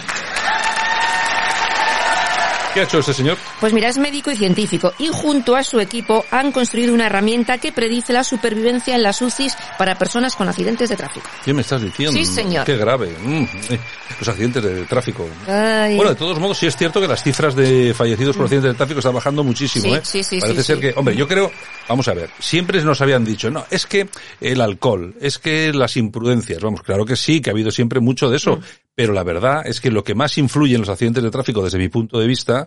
¿Qué 2.79 2.83
ha 2.83 2.87
hecho 2.87 3.01
ese 3.01 3.13
señor? 3.13 3.37
Pues 3.59 3.73
mira, 3.73 3.89
es 3.89 3.99
médico 3.99 4.31
y 4.31 4.37
científico 4.37 4.93
y 5.01 5.09
junto 5.09 5.57
a 5.57 5.65
su 5.65 5.81
equipo 5.81 6.25
han 6.31 6.53
construido 6.53 6.95
una 6.95 7.07
herramienta 7.07 7.59
que 7.59 7.73
predice 7.73 8.13
la 8.13 8.23
supervivencia 8.23 8.95
en 8.95 9.03
las 9.03 9.21
UCIs 9.21 9.57
para 9.77 9.97
personas 9.97 10.37
con 10.37 10.49
accidentes 10.49 10.89
de 10.89 10.95
tráfico. 10.95 11.27
¿Qué 11.45 11.53
me 11.53 11.63
estás 11.63 11.83
diciendo? 11.83 12.17
Sí, 12.17 12.25
señor. 12.25 12.65
Qué 12.65 12.77
grave. 12.77 13.13
Mm, 13.21 13.43
eh, 13.71 13.81
los 14.21 14.29
accidentes 14.29 14.63
de 14.63 14.85
tráfico. 14.85 15.27
Ay. 15.49 15.97
Bueno, 15.97 16.11
de 16.13 16.17
todos 16.17 16.39
modos, 16.39 16.57
sí 16.57 16.69
es 16.69 16.77
cierto 16.77 17.01
que 17.01 17.09
las 17.09 17.21
cifras 17.21 17.57
de 17.57 17.93
fallecidos 17.95 18.37
por 18.37 18.45
accidentes 18.45 18.71
de 18.71 18.77
tráfico 18.77 19.01
están 19.01 19.15
bajando 19.15 19.43
muchísimo, 19.43 19.87
Sí, 19.87 19.95
¿eh? 19.95 20.01
sí, 20.05 20.23
sí, 20.23 20.39
Parece 20.39 20.61
sí, 20.63 20.67
ser 20.69 20.77
sí. 20.77 20.83
que, 20.83 20.93
hombre, 20.97 21.17
yo 21.17 21.27
creo, 21.27 21.51
vamos 21.89 22.07
a 22.07 22.15
ver, 22.15 22.31
siempre 22.39 22.81
nos 22.85 23.01
habían 23.01 23.25
dicho, 23.25 23.51
no, 23.51 23.65
es 23.73 23.87
que 23.87 24.09
el 24.41 24.61
alcohol, 24.61 25.17
es 25.21 25.41
que 25.41 25.73
las 25.73 25.97
imprudencias, 25.97 26.63
vamos, 26.63 26.83
claro 26.83 27.05
que 27.05 27.17
sí, 27.17 27.41
que 27.41 27.51
ha 27.51 27.55
habido 27.55 27.73
siempre 27.73 27.99
mucho 27.99 28.31
de 28.31 28.37
eso, 28.37 28.59
Mm. 28.59 28.63
Pero 28.99 29.13
la 29.13 29.23
verdad 29.23 29.63
es 29.65 29.81
que 29.81 29.93
lo 29.93 30.03
que 30.03 30.17
más 30.17 30.37
influye 30.39 30.75
en 30.75 30.81
los 30.81 30.89
accidentes 30.89 31.23
de 31.23 31.31
tráfico, 31.31 31.63
desde 31.63 31.79
mi 31.79 31.89
punto 31.89 32.19
de 32.19 32.27
vista, 32.27 32.67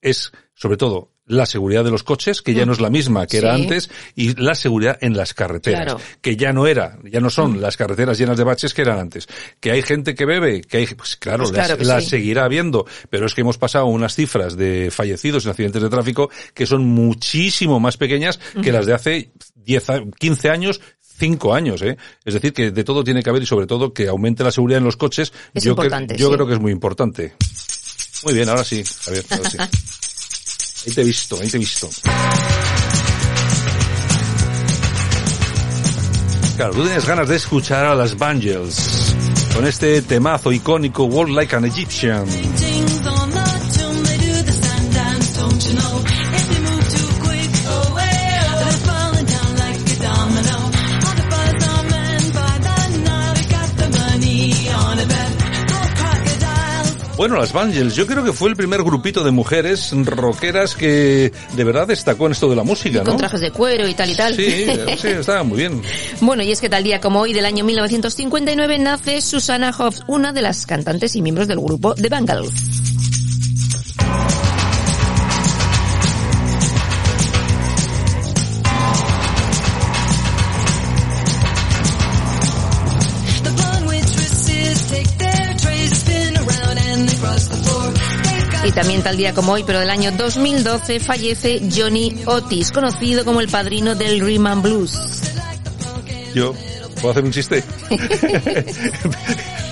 es, 0.00 0.32
sobre 0.54 0.78
todo, 0.78 1.12
la 1.26 1.44
seguridad 1.44 1.84
de 1.84 1.90
los 1.90 2.02
coches, 2.02 2.40
que 2.40 2.54
ya 2.54 2.64
no 2.64 2.72
es 2.72 2.80
la 2.80 2.88
misma 2.88 3.26
que 3.26 3.36
era 3.36 3.54
Sí. 3.54 3.62
antes, 3.62 3.90
y 4.14 4.40
la 4.40 4.54
seguridad 4.54 4.96
en 5.02 5.14
las 5.18 5.34
carreteras, 5.34 5.82
Claro. 5.84 6.00
que 6.22 6.34
ya 6.38 6.54
no 6.54 6.66
era, 6.66 6.98
ya 7.04 7.20
no 7.20 7.28
son 7.28 7.60
las 7.60 7.76
carreteras 7.76 8.16
llenas 8.16 8.38
de 8.38 8.44
baches 8.44 8.72
que 8.72 8.80
eran 8.80 8.98
antes. 8.98 9.28
Que 9.60 9.70
hay 9.70 9.82
gente 9.82 10.14
que 10.14 10.24
bebe, 10.24 10.62
que 10.62 10.78
hay, 10.78 10.86
pues 10.86 11.16
claro, 11.16 11.40
Pues 11.44 11.52
claro 11.52 11.68
las, 11.74 11.78
que 11.78 11.84
las 11.84 12.04
sí. 12.04 12.10
seguirá 12.10 12.44
habiendo, 12.46 12.86
pero 13.10 13.26
es 13.26 13.34
que 13.34 13.42
hemos 13.42 13.58
pasado 13.58 13.84
unas 13.84 14.14
cifras 14.14 14.56
de 14.56 14.90
fallecidos 14.90 15.44
en 15.44 15.50
accidentes 15.50 15.82
de 15.82 15.90
tráfico 15.90 16.30
que 16.54 16.64
son 16.64 16.86
muchísimo 16.86 17.80
más 17.80 17.98
pequeñas 17.98 18.40
que 18.62 18.72
las 18.72 18.86
de 18.86 18.94
hace 18.94 19.32
10, 19.56 19.90
a- 19.90 20.02
15 20.18 20.48
años, 20.48 20.80
5 21.18 21.54
años, 21.54 21.82
¿eh? 21.82 21.96
Es 22.24 22.34
decir, 22.34 22.52
que 22.52 22.70
de 22.70 22.84
todo 22.84 23.02
tiene 23.04 23.22
que 23.22 23.30
haber 23.30 23.42
y 23.42 23.46
sobre 23.46 23.66
todo 23.66 23.92
que 23.92 24.08
aumente 24.08 24.44
la 24.44 24.50
seguridad 24.52 24.78
en 24.78 24.84
los 24.84 24.96
coches. 24.96 25.32
Es 25.54 25.64
yo 25.64 25.70
importante, 25.70 26.14
cre- 26.14 26.18
yo 26.18 26.28
sí. 26.28 26.34
creo 26.34 26.46
que 26.46 26.54
es 26.54 26.60
muy 26.60 26.72
importante. 26.72 27.34
Muy 28.24 28.34
bien, 28.34 28.48
ahora 28.48 28.64
sí, 28.64 28.82
Javier, 29.04 29.24
ahora 29.30 29.50
sí. 29.50 29.56
Ahí 30.88 30.92
te 30.94 31.00
he 31.00 31.04
visto, 31.04 31.36
ahí 31.40 31.48
te 31.48 31.56
he 31.56 31.60
visto. 31.60 31.90
Claro, 36.56 36.72
tú 36.72 36.82
tienes 36.84 37.04
ganas 37.06 37.28
de 37.28 37.36
escuchar 37.36 37.84
a 37.84 37.94
las 37.94 38.16
Bangles 38.16 39.14
con 39.54 39.66
este 39.66 40.00
temazo 40.02 40.52
icónico 40.52 41.04
Walk 41.04 41.28
Like 41.30 41.56
an 41.56 41.64
Egyptian. 41.66 42.24
Bueno, 57.16 57.36
las 57.36 57.52
Bangles, 57.52 57.94
yo 57.94 58.06
creo 58.06 58.22
que 58.22 58.32
fue 58.32 58.50
el 58.50 58.56
primer 58.56 58.82
grupito 58.82 59.24
de 59.24 59.30
mujeres 59.30 59.90
rockeras 60.04 60.74
que 60.74 61.32
de 61.54 61.64
verdad 61.64 61.86
destacó 61.86 62.26
en 62.26 62.32
esto 62.32 62.50
de 62.50 62.56
la 62.56 62.62
música, 62.62 62.98
Con 62.98 63.12
¿no? 63.14 63.16
trajes 63.16 63.40
de 63.40 63.50
cuero 63.50 63.88
y 63.88 63.94
tal 63.94 64.10
y 64.10 64.16
tal. 64.16 64.34
Sí, 64.34 64.66
sí, 65.00 65.08
estaba 65.08 65.42
muy 65.42 65.58
bien. 65.58 65.80
Bueno, 66.20 66.42
y 66.42 66.52
es 66.52 66.60
que 66.60 66.68
tal 66.68 66.84
día 66.84 67.00
como 67.00 67.20
hoy 67.20 67.32
del 67.32 67.46
año 67.46 67.64
1959 67.64 68.78
nace 68.78 69.22
Susanna 69.22 69.74
Hoffs, 69.78 70.02
una 70.06 70.32
de 70.32 70.42
las 70.42 70.66
cantantes 70.66 71.16
y 71.16 71.22
miembros 71.22 71.48
del 71.48 71.58
grupo 71.58 71.94
The 71.94 72.08
Bangles. 72.10 72.52
También 88.76 89.02
tal 89.02 89.16
día 89.16 89.32
como 89.32 89.52
hoy, 89.52 89.64
pero 89.66 89.80
del 89.80 89.88
año 89.88 90.12
2012, 90.12 91.00
fallece 91.00 91.62
Johnny 91.74 92.14
Otis, 92.26 92.70
conocido 92.70 93.24
como 93.24 93.40
el 93.40 93.48
padrino 93.48 93.94
del 93.94 94.20
Rhythm 94.20 94.46
and 94.46 94.62
Blues. 94.62 95.22
Yo, 96.34 96.54
¿puedo 96.96 97.12
hacer 97.12 97.24
un 97.24 97.32
chiste? 97.32 97.64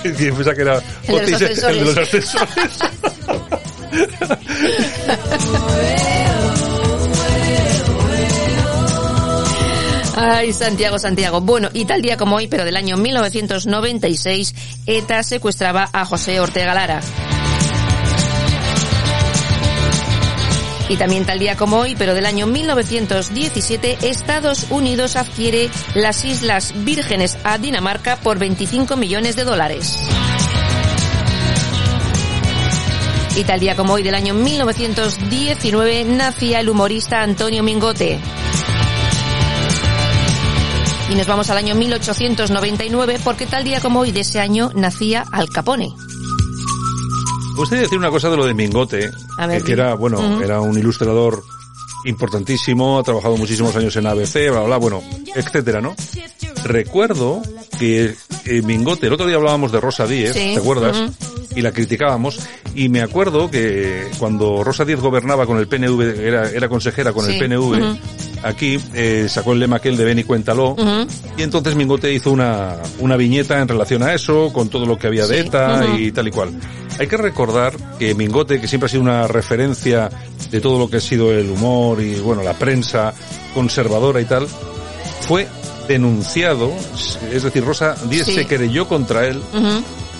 que 0.02 0.32
pensaba 0.32 0.54
que 0.54 0.62
era 0.62 0.78
Otis, 1.06 1.38
el 1.38 1.54
de 1.54 1.84
los 1.84 1.98
ascensores. 1.98 2.48
ascensores. 2.56 2.78
Ay, 10.16 10.54
Santiago, 10.54 10.98
Santiago. 10.98 11.42
Bueno, 11.42 11.68
y 11.74 11.84
tal 11.84 12.00
día 12.00 12.16
como 12.16 12.36
hoy, 12.36 12.46
pero 12.46 12.64
del 12.64 12.76
año 12.76 12.96
1996, 12.96 14.54
ETA 14.86 15.22
secuestraba 15.22 15.90
a 15.92 16.06
José 16.06 16.40
Ortega 16.40 16.72
Lara. 16.72 17.02
Y 20.88 20.96
también 20.96 21.24
tal 21.24 21.38
día 21.38 21.56
como 21.56 21.78
hoy, 21.78 21.94
pero 21.96 22.14
del 22.14 22.26
año 22.26 22.46
1917, 22.46 23.98
Estados 24.02 24.66
Unidos 24.70 25.16
adquiere 25.16 25.70
las 25.94 26.24
Islas 26.24 26.74
Vírgenes 26.84 27.38
a 27.42 27.56
Dinamarca 27.58 28.16
por 28.16 28.38
25 28.38 28.96
millones 28.96 29.34
de 29.34 29.44
dólares. 29.44 29.98
Y 33.36 33.44
tal 33.44 33.58
día 33.58 33.74
como 33.74 33.94
hoy 33.94 34.02
del 34.02 34.14
año 34.14 34.34
1919 34.34 36.04
nacía 36.04 36.60
el 36.60 36.68
humorista 36.68 37.22
Antonio 37.22 37.64
Mingote. 37.64 38.20
Y 41.10 41.14
nos 41.16 41.26
vamos 41.26 41.50
al 41.50 41.58
año 41.58 41.74
1899 41.74 43.20
porque 43.24 43.46
tal 43.46 43.64
día 43.64 43.80
como 43.80 44.00
hoy 44.00 44.12
de 44.12 44.20
ese 44.20 44.38
año 44.38 44.70
nacía 44.74 45.24
Al 45.32 45.48
Capone. 45.48 45.94
Usted 47.56 47.80
decir 47.80 47.98
una 47.98 48.10
cosa 48.10 48.30
de 48.30 48.36
lo 48.36 48.46
de 48.46 48.54
Mingote, 48.54 49.10
A 49.38 49.46
ver, 49.46 49.62
que 49.62 49.72
era, 49.72 49.94
bueno, 49.94 50.42
era 50.42 50.60
un 50.60 50.76
ilustrador 50.76 51.42
importantísimo, 52.04 52.98
ha 52.98 53.02
trabajado 53.02 53.36
muchísimos 53.36 53.74
años 53.76 53.96
en 53.96 54.06
ABC, 54.06 54.50
bla, 54.50 54.60
bla, 54.62 54.76
bueno, 54.76 55.02
etcétera, 55.34 55.80
¿no? 55.80 55.94
Recuerdo 56.64 57.42
que 57.78 58.14
eh, 58.44 58.62
Mingote, 58.62 59.06
el 59.06 59.12
otro 59.12 59.26
día 59.26 59.36
hablábamos 59.36 59.72
de 59.72 59.80
Rosa 59.80 60.06
Díez, 60.06 60.34
Sí, 60.34 60.52
¿te 60.54 60.58
acuerdas? 60.58 61.12
Y 61.54 61.62
la 61.62 61.72
criticábamos, 61.72 62.40
y 62.74 62.88
me 62.88 63.00
acuerdo 63.00 63.50
que 63.50 64.08
cuando 64.18 64.64
Rosa 64.64 64.84
Díez 64.84 65.00
gobernaba 65.00 65.46
con 65.46 65.58
el 65.58 65.68
PNV, 65.68 66.00
era, 66.20 66.50
era 66.50 66.68
consejera 66.68 67.12
con 67.12 67.30
el 67.30 67.38
PNV. 67.38 67.96
Aquí 68.44 68.78
eh, 68.94 69.26
sacó 69.28 69.52
el 69.52 69.60
lema 69.60 69.76
aquel 69.76 69.96
de 69.96 70.04
Ven 70.04 70.18
y 70.18 70.24
cuéntalo, 70.24 70.76
y 71.36 71.42
entonces 71.42 71.74
Mingote 71.74 72.12
hizo 72.12 72.30
una, 72.30 72.76
una 73.00 73.16
viñeta 73.16 73.60
en 73.60 73.66
relación 73.68 74.02
a 74.02 74.14
eso, 74.14 74.52
con 74.52 74.68
todo 74.68 74.86
lo 74.86 74.98
que 74.98 75.06
había 75.08 75.26
de 75.26 75.40
Sí, 75.42 75.46
ETA 75.48 75.86
y 75.98 76.12
tal 76.12 76.28
y 76.28 76.30
cual. 76.30 76.50
Hay 76.98 77.06
que 77.08 77.16
recordar 77.16 77.72
que 77.98 78.14
Mingote, 78.14 78.60
que 78.60 78.68
siempre 78.68 78.86
ha 78.86 78.90
sido 78.90 79.02
una 79.02 79.26
referencia 79.26 80.08
de 80.50 80.60
todo 80.60 80.78
lo 80.78 80.88
que 80.88 80.98
ha 80.98 81.00
sido 81.00 81.32
el 81.32 81.50
humor 81.50 82.00
y, 82.00 82.14
bueno, 82.20 82.42
la 82.42 82.52
prensa 82.54 83.12
conservadora 83.52 84.20
y 84.20 84.24
tal, 84.26 84.46
fue 85.22 85.48
denunciado, 85.88 86.70
es 87.32 87.42
decir, 87.42 87.64
Rosa 87.64 87.94
Díez 88.08 88.26
Sí. 88.26 88.34
se 88.34 88.46
querelló 88.46 88.86
contra 88.88 89.26
él. 89.26 89.40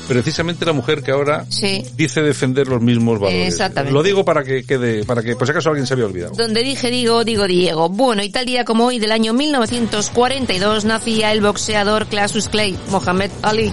Precisamente 0.06 0.64
la 0.64 0.72
mujer 0.72 1.02
que 1.02 1.10
ahora 1.10 1.44
Sí. 1.48 1.84
dice 1.96 2.22
defender 2.22 2.68
los 2.68 2.80
mismos 2.80 3.18
valores. 3.18 3.48
Exactamente. 3.48 3.92
Lo 3.92 4.02
digo 4.02 4.24
para 4.24 4.44
que 4.44 4.64
quede, 4.64 5.04
para 5.04 5.22
que 5.22 5.36
por 5.36 5.46
si 5.46 5.52
acaso 5.52 5.70
alguien 5.70 5.86
se 5.86 5.94
había 5.94 6.06
olvidado. 6.06 6.34
Donde 6.34 6.62
dije 6.62 6.90
digo, 6.90 7.24
digo 7.24 7.46
Diego. 7.46 7.88
Bueno, 7.88 8.22
y 8.22 8.30
tal 8.30 8.46
día 8.46 8.64
como 8.64 8.86
hoy 8.86 8.98
del 8.98 9.12
año 9.12 9.32
1942 9.32 10.84
nacía 10.84 11.32
el 11.32 11.40
boxeador 11.40 12.06
Cassius 12.06 12.48
Clay, 12.48 12.76
Mohamed 12.90 13.30
Ali. 13.42 13.72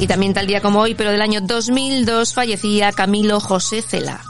Y 0.00 0.06
también 0.06 0.34
tal 0.34 0.46
día 0.46 0.60
como 0.60 0.80
hoy, 0.80 0.94
pero 0.94 1.10
del 1.12 1.22
año 1.22 1.40
2002 1.40 2.34
fallecía 2.34 2.92
Camilo 2.92 3.40
José 3.40 3.80
Cela. 3.80 4.22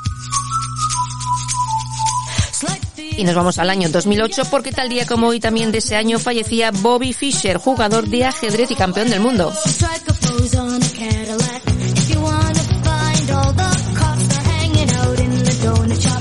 Y 3.16 3.24
nos 3.24 3.34
vamos 3.34 3.58
al 3.58 3.70
año 3.70 3.88
2008 3.88 4.42
porque 4.50 4.72
tal 4.72 4.88
día 4.88 5.06
como 5.06 5.28
hoy 5.28 5.40
también 5.40 5.70
de 5.70 5.78
ese 5.78 5.96
año 5.96 6.18
fallecía 6.18 6.70
Bobby 6.70 7.12
Fischer, 7.12 7.58
jugador 7.58 8.08
de 8.08 8.24
ajedrez 8.24 8.70
y 8.70 8.74
campeón 8.74 9.10
del 9.10 9.20
mundo. 9.20 9.52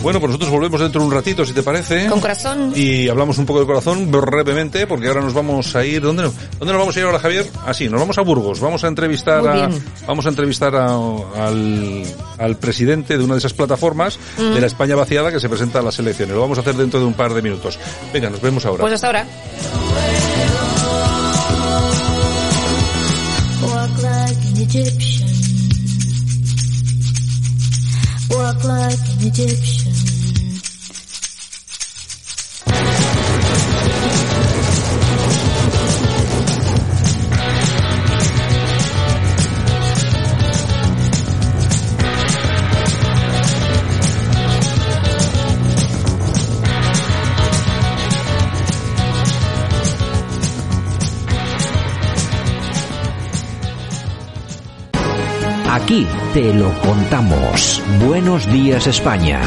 Bueno, 0.04 0.20
pues 0.20 0.32
nosotros 0.32 0.52
volvemos 0.52 0.82
dentro 0.82 1.00
de 1.02 1.08
un 1.08 1.14
ratito, 1.14 1.46
si 1.46 1.54
te 1.54 1.64
parece. 1.64 2.08
Con 2.08 2.20
corazón. 2.20 2.74
Y 2.76 3.08
hablamos 3.08 3.38
un 3.38 3.46
poco 3.46 3.60
del 3.60 3.68
corazón 3.68 4.12
brevemente, 4.12 4.86
porque 4.86 5.08
ahora 5.08 5.22
nos 5.22 5.34
vamos 5.34 5.74
a 5.78 5.86
ir. 5.86 6.02
¿Dónde, 6.02 6.24
nos- 6.24 6.34
dónde 6.60 6.74
nos 6.74 6.80
vamos 6.82 6.96
a 6.96 7.00
ir 7.00 7.06
ahora, 7.06 7.20
Javier? 7.20 7.50
Ah, 7.66 7.74
sí, 7.74 7.88
nos 7.88 8.02
vamos 8.02 8.18
a 8.18 8.22
Burgos. 8.22 8.60
Vamos 8.60 8.84
a 8.84 8.88
entrevistar 8.90 9.48
a, 9.48 9.70
vamos 10.06 10.26
a 10.26 10.30
entrevistar 10.30 10.76
a- 10.76 10.94
al, 10.94 12.04
al 12.38 12.58
presidente 12.58 13.18
de 13.18 13.24
una 13.24 13.36
de 13.36 13.40
esas 13.40 13.54
plataformas 13.54 14.20
Mm. 14.38 14.54
de 14.56 14.60
la 14.62 14.68
España 14.68 14.96
vaciada 14.96 15.32
que 15.32 15.40
se 15.40 15.48
presenta 15.48 15.80
a 15.80 15.82
las 15.82 15.98
elecciones. 16.00 16.36
Lo 16.36 16.42
vamos 16.42 16.58
a 16.58 16.62
hacer 16.62 16.76
dentro 16.76 17.00
de 17.00 17.06
un 17.06 17.14
par 17.14 17.34
de 17.34 17.42
minutos. 17.42 17.80
Venga, 18.14 18.30
nos 18.30 18.42
vemos 18.42 18.66
ahora. 18.66 18.82
Pues 18.82 18.94
hasta 18.94 19.08
ahora. 19.08 19.26
Walk 23.62 24.02
like 24.04 24.48
an 24.48 24.58
Egyptian. 24.62 25.30
Walk 28.30 28.64
like 28.66 29.00
an 29.00 29.28
Egyptian. 29.28 29.83
Aquí 55.74 56.06
te 56.36 56.54
lo 56.54 56.72
contamos. 56.82 57.82
Buenos 58.06 58.46
días 58.46 58.86
España. 58.86 59.42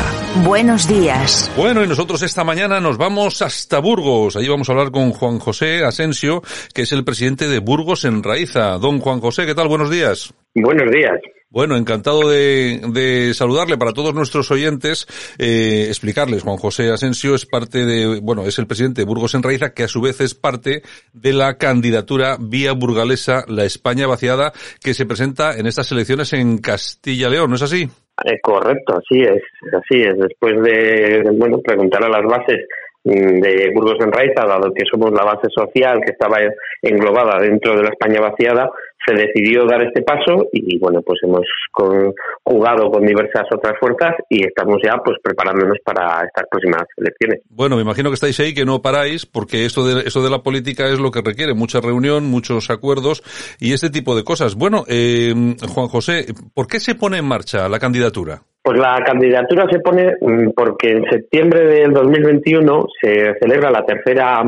Buenos 0.45 0.87
días. 0.87 1.51
Bueno, 1.57 1.83
y 1.83 1.87
nosotros 1.87 2.23
esta 2.23 2.45
mañana 2.45 2.81
nos 2.81 2.99
vamos 2.99 3.41
hasta 3.43 3.79
Burgos. 3.79 4.37
Allí 4.37 4.49
vamos 4.49 4.69
a 4.69 4.73
hablar 4.73 4.91
con 4.91 5.13
Juan 5.13 5.39
José 5.39 5.85
Asensio, 5.85 6.43
que 6.75 6.83
es 6.83 6.93
el 6.93 7.05
presidente 7.05 7.49
de 7.49 7.59
Burgos 7.59 8.05
en 8.05 8.23
Raiza. 8.23 8.79
Don 8.79 9.01
Juan 9.01 9.21
José, 9.21 9.47
¿qué 9.47 9.55
tal? 9.55 9.69
Buenos 9.69 9.91
días. 9.91 10.35
Buenos 10.55 10.91
días. 10.93 11.15
Bueno, 11.49 11.77
encantado 11.77 12.29
de, 12.29 12.83
de 12.93 13.33
saludarle 13.33 13.79
para 13.79 13.93
todos 13.93 14.15
nuestros 14.15 14.51
oyentes, 14.51 15.07
eh, 15.39 15.87
explicarles, 15.89 16.43
Juan 16.43 16.59
José 16.59 16.91
Asensio 16.91 17.35
es 17.35 17.47
parte 17.47 17.87
de, 17.87 18.21
bueno, 18.21 18.45
es 18.45 18.59
el 18.59 18.67
presidente 18.67 19.01
de 19.01 19.07
Burgos 19.07 19.35
en 19.35 19.43
Raiza, 19.43 19.73
que 19.73 19.85
a 19.85 19.89
su 19.89 20.01
vez 20.01 20.21
es 20.21 20.35
parte 20.35 20.83
de 21.13 21.33
la 21.33 21.57
candidatura 21.57 22.37
vía 22.39 22.73
burgalesa 22.73 23.45
La 23.49 23.65
España 23.65 24.07
Vaciada, 24.07 24.53
que 24.83 24.93
se 24.93 25.07
presenta 25.07 25.57
en 25.57 25.67
estas 25.67 25.91
elecciones 25.93 26.33
en 26.35 26.59
Castilla-León, 26.59 27.49
¿no 27.49 27.57
es 27.57 27.63
así? 27.63 27.89
Es 28.25 28.41
correcto, 28.43 28.99
así 28.99 29.23
es, 29.23 29.43
así 29.73 30.01
es. 30.01 30.19
Después 30.19 30.63
de, 30.63 31.31
bueno, 31.35 31.61
preguntar 31.61 32.03
a 32.05 32.09
las 32.09 32.25
bases 32.25 32.67
de 33.15 33.71
Burgos 33.75 33.99
en 34.01 34.11
Raiza, 34.13 34.47
dado 34.47 34.73
que 34.75 34.85
somos 34.91 35.13
la 35.13 35.25
base 35.25 35.49
social 35.55 36.01
que 36.05 36.13
estaba 36.13 36.39
englobada 36.83 37.39
dentro 37.41 37.77
de 37.77 37.83
la 37.85 37.91
España 37.91 38.21
vaciada, 38.21 38.71
se 39.07 39.15
decidió 39.15 39.65
dar 39.67 39.83
este 39.83 40.03
paso 40.03 40.49
y 40.53 40.79
bueno, 40.81 41.01
pues 41.03 41.21
hemos 41.23 41.47
con- 41.71 42.13
jugado 42.43 42.91
con 42.91 43.07
diversas 43.07 43.45
otras 43.55 43.75
fuerzas 43.79 44.17
y 44.29 44.45
estamos 44.45 44.79
ya 44.85 44.97
pues 45.05 45.19
preparándonos 45.23 45.79
para 45.85 46.25
estas 46.27 46.49
próximas 46.51 46.83
elecciones. 46.97 47.43
Bueno, 47.49 47.77
me 47.77 47.83
imagino 47.83 48.11
que 48.11 48.15
estáis 48.15 48.41
ahí, 48.41 48.53
que 48.53 48.65
no 48.65 48.83
paráis, 48.83 49.25
porque 49.25 49.65
esto 49.65 49.87
de, 49.87 50.03
esto 50.09 50.25
de 50.25 50.31
la 50.31 50.43
política 50.43 50.87
es 50.89 50.99
lo 50.99 51.13
que 51.13 51.23
requiere, 51.25 51.55
mucha 51.55 51.81
reunión, 51.81 52.25
muchos 52.27 52.71
acuerdos 52.71 53.23
y 53.61 53.73
este 53.73 53.91
tipo 53.91 54.17
de 54.17 54.25
cosas. 54.25 54.57
Bueno, 54.57 54.83
eh, 54.89 55.33
Juan 55.69 55.87
José, 55.87 56.27
¿por 56.55 56.67
qué 56.67 56.81
se 56.81 56.97
pone 56.97 57.19
en 57.19 57.25
marcha 57.27 57.69
la 57.69 57.79
candidatura? 57.79 58.43
Pues 58.67 58.81
la 58.81 59.01
candidatura 59.05 59.69
se 59.71 59.79
pone 59.79 60.17
mm, 60.21 60.51
porque 60.51 60.91
en 60.91 61.09
septiembre 61.09 61.67
del 61.67 61.93
2021 61.93 62.87
se 63.01 63.37
celebra 63.39 63.71
la 63.71 63.87
tercera 63.87 64.43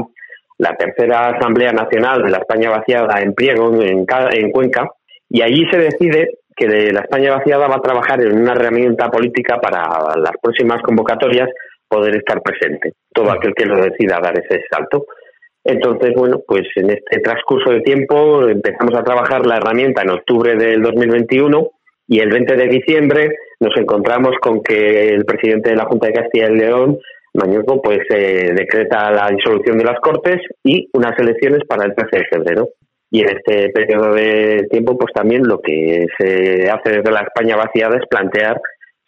la 0.58 0.74
tercera 0.76 1.28
Asamblea 1.28 1.70
Nacional 1.70 2.24
de 2.24 2.30
la 2.30 2.38
España 2.38 2.68
Vaciada 2.68 3.20
en 3.20 3.32
Priego, 3.32 3.72
en, 3.80 4.04
en 4.32 4.50
Cuenca, 4.50 4.90
y 5.30 5.40
allí 5.42 5.64
se 5.70 5.78
decide 5.78 6.30
que 6.56 6.66
de 6.66 6.92
la 6.92 7.02
España 7.02 7.36
Vaciada 7.36 7.68
va 7.68 7.76
a 7.76 7.80
trabajar 7.80 8.20
en 8.20 8.40
una 8.40 8.54
herramienta 8.54 9.08
política 9.08 9.60
para 9.60 10.16
las 10.16 10.32
próximas 10.42 10.82
convocatorias 10.82 11.48
poder 11.86 12.16
estar 12.16 12.42
presente, 12.42 12.94
todo 13.14 13.30
aquel 13.30 13.54
que 13.54 13.66
lo 13.66 13.80
decida 13.80 14.18
dar 14.20 14.36
ese 14.36 14.64
salto. 14.68 15.06
Entonces, 15.62 16.12
bueno, 16.16 16.40
pues 16.44 16.66
en 16.74 16.90
este 16.90 17.20
transcurso 17.20 17.70
de 17.70 17.82
tiempo 17.82 18.48
empezamos 18.48 18.96
a 18.96 19.04
trabajar 19.04 19.46
la 19.46 19.58
herramienta 19.58 20.02
en 20.02 20.10
octubre 20.10 20.56
del 20.56 20.82
2021 20.82 21.70
y 22.08 22.18
el 22.18 22.30
20 22.30 22.56
de 22.56 22.66
diciembre 22.66 23.36
nos 23.60 23.76
encontramos 23.76 24.36
con 24.40 24.62
que 24.62 25.08
el 25.08 25.24
presidente 25.24 25.70
de 25.70 25.76
la 25.76 25.86
Junta 25.86 26.06
de 26.06 26.12
Castilla 26.12 26.48
y 26.50 26.56
León, 26.56 26.98
Mañueco, 27.34 27.82
pues 27.82 28.00
eh, 28.10 28.52
decreta 28.54 29.10
la 29.10 29.28
disolución 29.28 29.78
de 29.78 29.84
las 29.84 30.00
Cortes 30.00 30.40
y 30.64 30.88
unas 30.92 31.18
elecciones 31.18 31.60
para 31.68 31.84
el 31.84 31.94
13 31.94 32.16
de 32.16 32.24
febrero. 32.26 32.68
Y 33.10 33.20
en 33.20 33.36
este 33.36 33.70
periodo 33.70 34.14
de 34.14 34.66
tiempo, 34.70 34.98
pues 34.98 35.12
también 35.14 35.42
lo 35.46 35.60
que 35.60 36.06
se 36.18 36.70
hace 36.70 36.98
desde 36.98 37.10
la 37.10 37.22
España 37.22 37.56
vaciada 37.56 37.96
es 37.96 38.06
plantear 38.08 38.60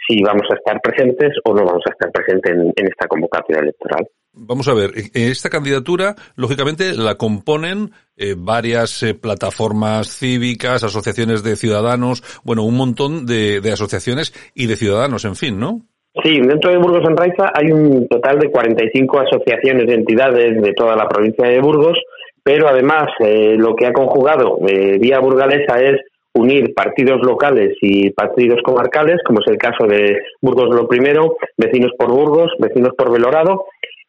si 0.09 0.23
vamos 0.23 0.47
a 0.51 0.55
estar 0.55 0.81
presentes 0.81 1.37
o 1.45 1.55
no 1.55 1.65
vamos 1.65 1.83
a 1.87 1.91
estar 1.91 2.11
presentes 2.11 2.53
en, 2.53 2.73
en 2.75 2.87
esta 2.87 3.07
convocatoria 3.07 3.63
electoral. 3.63 4.07
Vamos 4.33 4.69
a 4.69 4.75
ver, 4.75 4.91
eh, 4.97 5.11
esta 5.13 5.51
candidatura, 5.51 6.15
lógicamente, 6.37 6.95
la 6.95 7.17
componen 7.17 7.91
eh, 8.17 8.35
varias 8.37 9.03
eh, 9.03 9.15
plataformas 9.15 10.09
cívicas, 10.09 10.85
asociaciones 10.85 11.43
de 11.43 11.57
ciudadanos, 11.57 12.23
bueno, 12.45 12.63
un 12.63 12.77
montón 12.77 13.27
de, 13.27 13.61
asociaciones 13.73 14.33
y 14.55 14.67
de 14.67 14.77
ciudadanos, 14.77 15.25
en 15.25 15.37
fin, 15.37 15.59
¿no? 15.59 15.81
Sí, 16.23 16.41
dentro 16.41 16.71
de 16.71 16.79
Burgos 16.79 17.09
en 17.09 17.17
Raiza 17.17 17.53
hay 17.55 17.71
un 17.71 18.09
total 18.09 18.39
de 18.41 18.51
45 18.51 19.21
asociaciones 19.21 19.87
y 19.89 19.93
entidades 19.93 20.61
de 20.61 20.73
toda 20.73 20.97
la 20.97 21.09
provincia 21.09 21.49
de 21.49 21.61
Burgos, 21.61 21.99
pero 22.43 22.69
además 22.69 23.07
eh, 23.21 23.55
lo 23.57 23.75
que 23.75 23.87
ha 23.87 23.93
conjugado 23.93 24.59
eh, 24.67 24.99
Vía 24.99 25.21
Burgalesa 25.21 25.79
es 25.79 26.01
unir 26.35 26.75
partidos 26.75 27.21
locales 27.23 27.77
y 27.81 28.11
partidos 28.11 28.61
comarcales, 28.65 29.19
como 29.25 29.41
es 29.41 29.47
el 29.49 29.59
caso 29.59 29.87
de 29.87 30.17
Burgos 30.41 30.75
lo 30.75 30.89
Primero, 30.89 31.37
Vecinos 31.57 31.93
por 31.99 32.11
Burgos, 32.11 32.53
Vecinos 32.59 32.93
por 32.97 33.13
Belorado, 33.13 33.65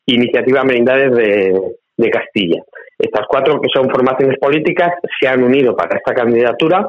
Iniciativa 0.05 0.63
Merindades 0.63 1.11
de, 1.13 1.61
de 1.97 2.09
Castilla. 2.09 2.61
Estas 2.97 3.25
cuatro, 3.27 3.59
que 3.59 3.69
son 3.73 3.89
formaciones 3.89 4.37
políticas, 4.39 4.93
se 5.19 5.27
han 5.27 5.43
unido 5.43 5.75
para 5.75 5.97
esta 5.97 6.13
candidatura 6.13 6.87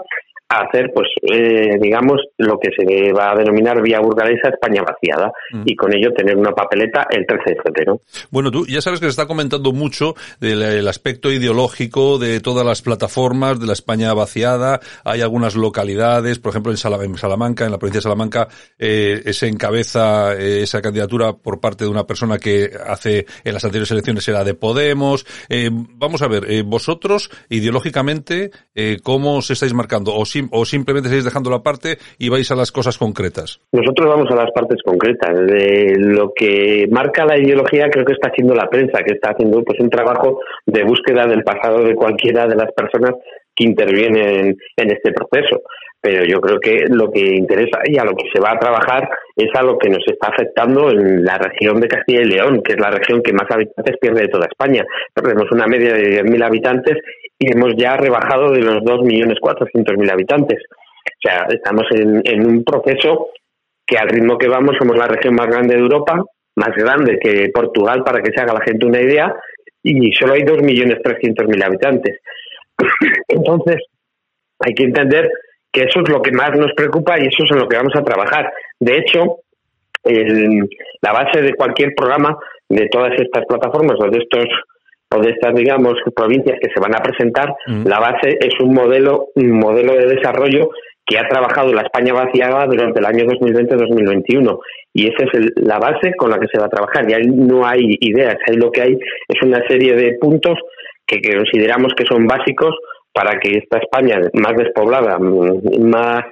a 0.53 0.65
hacer, 0.67 0.91
pues, 0.95 1.09
eh, 1.23 1.79
digamos, 1.81 2.21
lo 2.39 2.59
que 2.59 2.71
se 2.77 3.13
va 3.13 3.33
a 3.33 3.37
denominar 3.37 3.81
vía 3.83 4.01
burgalesa 4.01 4.49
España 4.51 4.83
vaciada 4.83 5.33
Mm. 5.53 5.63
y 5.67 5.75
con 5.77 5.93
ello 5.95 6.13
tener 6.17 6.37
una 6.37 6.53
papeleta 6.53 7.07
el 7.11 7.27
13 7.27 7.51
de 7.55 7.63
febrero. 7.63 8.01
Bueno, 8.31 8.51
tú 8.51 8.67
ya 8.67 8.81
sabes 8.81 9.01
que 9.01 9.07
se 9.07 9.11
está 9.11 9.27
comentando 9.27 9.73
mucho 9.73 10.15
del 10.41 10.63
el 10.63 10.89
aspecto 10.89 11.31
ideológico 11.31 12.19
de 12.19 12.41
todas 12.41 12.65
las 12.67 12.83
plataformas 12.83 13.59
de 13.61 13.67
la 13.67 13.73
España 13.73 14.13
vaciada. 14.15 14.81
Hay 15.05 15.21
algunas 15.21 15.55
localidades, 15.55 16.39
por 16.39 16.51
ejemplo 16.51 16.73
en, 16.73 16.79
Sala- 16.79 17.03
en 17.05 17.17
Salamanca, 17.17 17.65
en 17.65 17.71
la 17.73 17.79
provincia 17.79 17.99
de 17.99 18.03
Salamanca, 18.03 18.49
eh, 18.79 19.23
se 19.33 19.49
encabeza 19.49 20.35
eh, 20.35 20.63
esa 20.63 20.81
candidatura 20.83 21.33
por 21.35 21.61
parte 21.61 21.85
de 21.85 21.91
una 21.91 22.07
persona 22.07 22.39
que 22.39 22.71
hace 22.87 23.27
en 23.45 23.55
las 23.55 23.65
anteriores 23.65 23.91
elecciones 23.91 24.27
era 24.29 24.45
de 24.45 24.55
Podemos. 24.55 25.27
Eh, 25.49 25.71
vamos 25.73 26.23
a 26.23 26.29
ver, 26.29 26.51
eh, 26.51 26.63
vosotros 26.63 27.31
ideológicamente, 27.49 28.51
¿cómo 29.03 29.37
os 29.37 29.51
estáis 29.51 29.73
marcando? 29.75 30.15
¿O, 30.15 30.25
¿O 30.51 30.65
simplemente 30.65 31.09
estáis 31.09 31.25
dejando 31.25 31.51
la 31.51 31.63
parte 31.63 31.99
y 32.19 32.29
vais 32.29 32.51
a 32.51 32.57
las 32.57 32.73
cosas 32.73 32.99
concretas? 32.99 33.61
Nosotros 33.73 34.09
vamos 34.09 34.31
a 34.31 34.37
las 34.37 34.51
partes 34.53 34.79
concretas. 34.85 35.35
De 35.47 35.97
lo 35.99 36.33
que 36.35 36.87
marca 36.91 37.25
la 37.25 37.39
ideología 37.39 37.89
creo 37.91 38.05
que 38.05 38.15
está 38.15 38.29
haciendo 38.29 38.55
la 38.55 38.69
prensa, 38.69 39.03
que 39.03 39.15
está 39.15 39.31
haciendo 39.31 39.63
pues 39.63 39.79
un 39.81 39.91
trabajo 39.91 40.41
de 40.67 40.85
búsqueda 40.85 41.27
del 41.27 41.43
pasado 41.43 41.85
de 41.85 41.95
cualquiera 41.95 42.47
de 42.47 42.57
las 42.57 42.73
personas 42.73 43.15
que 43.55 43.65
intervienen 43.65 44.57
en 44.77 44.91
este 44.91 45.13
proceso. 45.13 45.63
Pero 46.01 46.25
yo 46.25 46.41
creo 46.41 46.59
que 46.59 46.85
lo 46.89 47.13
que 47.13 47.21
interesa 47.21 47.79
y 47.85 47.97
a 47.97 48.05
lo 48.05 48.17
que 48.17 48.29
se 48.33 48.41
va 48.41 48.53
a 48.53 48.59
trabajar 48.59 49.09
es 49.37 49.49
a 49.55 49.63
lo 49.63 49.79
que 49.79 49.89
nos 49.89 50.03
está 50.07 50.31
afectando 50.31 50.91
en 50.91 51.25
la 51.25 51.39
región 51.39 51.81
de 51.81 51.87
Castilla 51.87 52.23
y 52.23 52.25
León, 52.25 52.61
que 52.65 52.73
es 52.73 52.81
la 52.81 52.91
región 52.91 53.23
que 53.23 53.33
más 53.33 53.49
habitantes 53.49 53.97
pierde 54.01 54.23
de 54.23 54.29
toda 54.29 54.49
España. 54.51 54.85
Tenemos 55.15 55.47
una 55.53 55.67
media 55.67 55.95
de 55.95 56.25
10.000 56.25 56.45
habitantes 56.45 56.99
y 57.39 57.53
hemos 57.53 57.75
ya 57.77 57.97
rebajado 57.97 58.51
de 58.51 58.63
los 58.63 58.79
2.400.000 58.83 60.11
habitantes. 60.11 60.59
O 60.69 61.29
sea, 61.29 61.47
estamos 61.49 61.85
en, 61.93 62.21
en 62.25 62.47
un 62.47 62.65
proceso 62.65 63.29
que 63.87 63.97
al 63.97 64.09
ritmo 64.09 64.39
que 64.39 64.49
vamos 64.49 64.75
somos 64.79 64.99
la 64.99 65.07
región 65.07 65.35
más 65.37 65.47
grande 65.47 65.75
de 65.75 65.83
Europa, 65.83 66.21
más 66.57 66.75
grande 66.77 67.19
que 67.21 67.51
Portugal, 67.55 68.03
para 68.05 68.21
que 68.23 68.33
se 68.35 68.41
haga 68.41 68.55
la 68.55 68.65
gente 68.65 68.87
una 68.87 69.01
idea, 69.01 69.33
y 69.83 70.13
solo 70.13 70.35
hay 70.35 70.43
2.300.000 70.43 71.65
habitantes. 71.65 72.19
Entonces, 73.29 73.77
hay 74.61 74.75
que 74.75 74.85
entender 74.85 75.31
que 75.73 75.85
eso 75.85 76.01
es 76.03 76.09
lo 76.09 76.21
que 76.23 76.33
más 76.33 76.51
nos 76.57 76.73
preocupa 76.75 77.19
y 77.19 77.27
eso 77.27 77.45
es 77.45 77.51
en 77.51 77.59
lo 77.59 77.69
que 77.69 77.77
vamos 77.77 77.95
a 77.97 78.05
trabajar. 78.05 78.53
De 78.79 78.97
hecho, 78.99 79.39
el- 80.05 80.69
la 81.01 81.13
base 81.13 81.41
de 81.43 81.55
cualquier 81.55 81.95
programa 81.95 82.37
de 82.69 82.89
todas 82.89 83.13
estas 83.19 83.45
plataformas 83.47 83.97
o 84.01 84.11
de 84.11 84.19
estos 84.19 84.45
o 85.15 85.21
de 85.21 85.31
estas 85.31 85.55
digamos 85.55 85.95
provincias 86.17 86.59
que 86.61 86.71
se 86.75 86.81
van 86.81 86.95
a 86.95 87.03
presentar, 87.03 87.55
la 87.85 88.01
base 88.01 88.39
es 88.41 88.55
un 88.61 88.73
modelo 88.75 89.27
un 89.35 89.59
modelo 89.59 89.93
de 89.95 90.07
desarrollo 90.07 90.71
que 91.05 91.19
ha 91.19 91.29
trabajado 91.29 91.73
la 91.75 91.83
España 91.83 92.15
vaciada 92.15 92.65
durante 92.67 92.99
el 93.01 93.05
año 93.07 93.25
2020-2021 93.27 94.59
y 94.95 95.09
esa 95.09 95.25
es 95.25 95.35
el- 95.35 95.53
la 95.57 95.79
base 95.79 96.15
con 96.17 96.31
la 96.31 96.39
que 96.39 96.47
se 96.51 96.59
va 96.59 96.67
a 96.67 96.71
trabajar. 96.71 97.11
Y 97.11 97.13
ahí 97.15 97.27
no 97.27 97.67
hay 97.67 97.97
ideas, 98.01 98.37
ahí 98.49 98.57
lo 98.57 98.71
que 98.71 98.83
hay 98.83 98.93
es 99.29 99.43
una 99.43 99.67
serie 99.69 99.95
de 99.95 100.17
puntos 100.19 100.59
que, 101.07 101.21
consideramos 101.21 101.93
que 101.97 102.05
son 102.05 102.27
básicos 102.27 102.75
para 103.13 103.39
que 103.39 103.59
esta 103.59 103.79
España 103.79 104.19
más 104.35 104.55
despoblada, 104.57 105.19
más, 105.19 106.25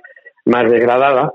más 0.46 0.70
degradada, 0.70 1.30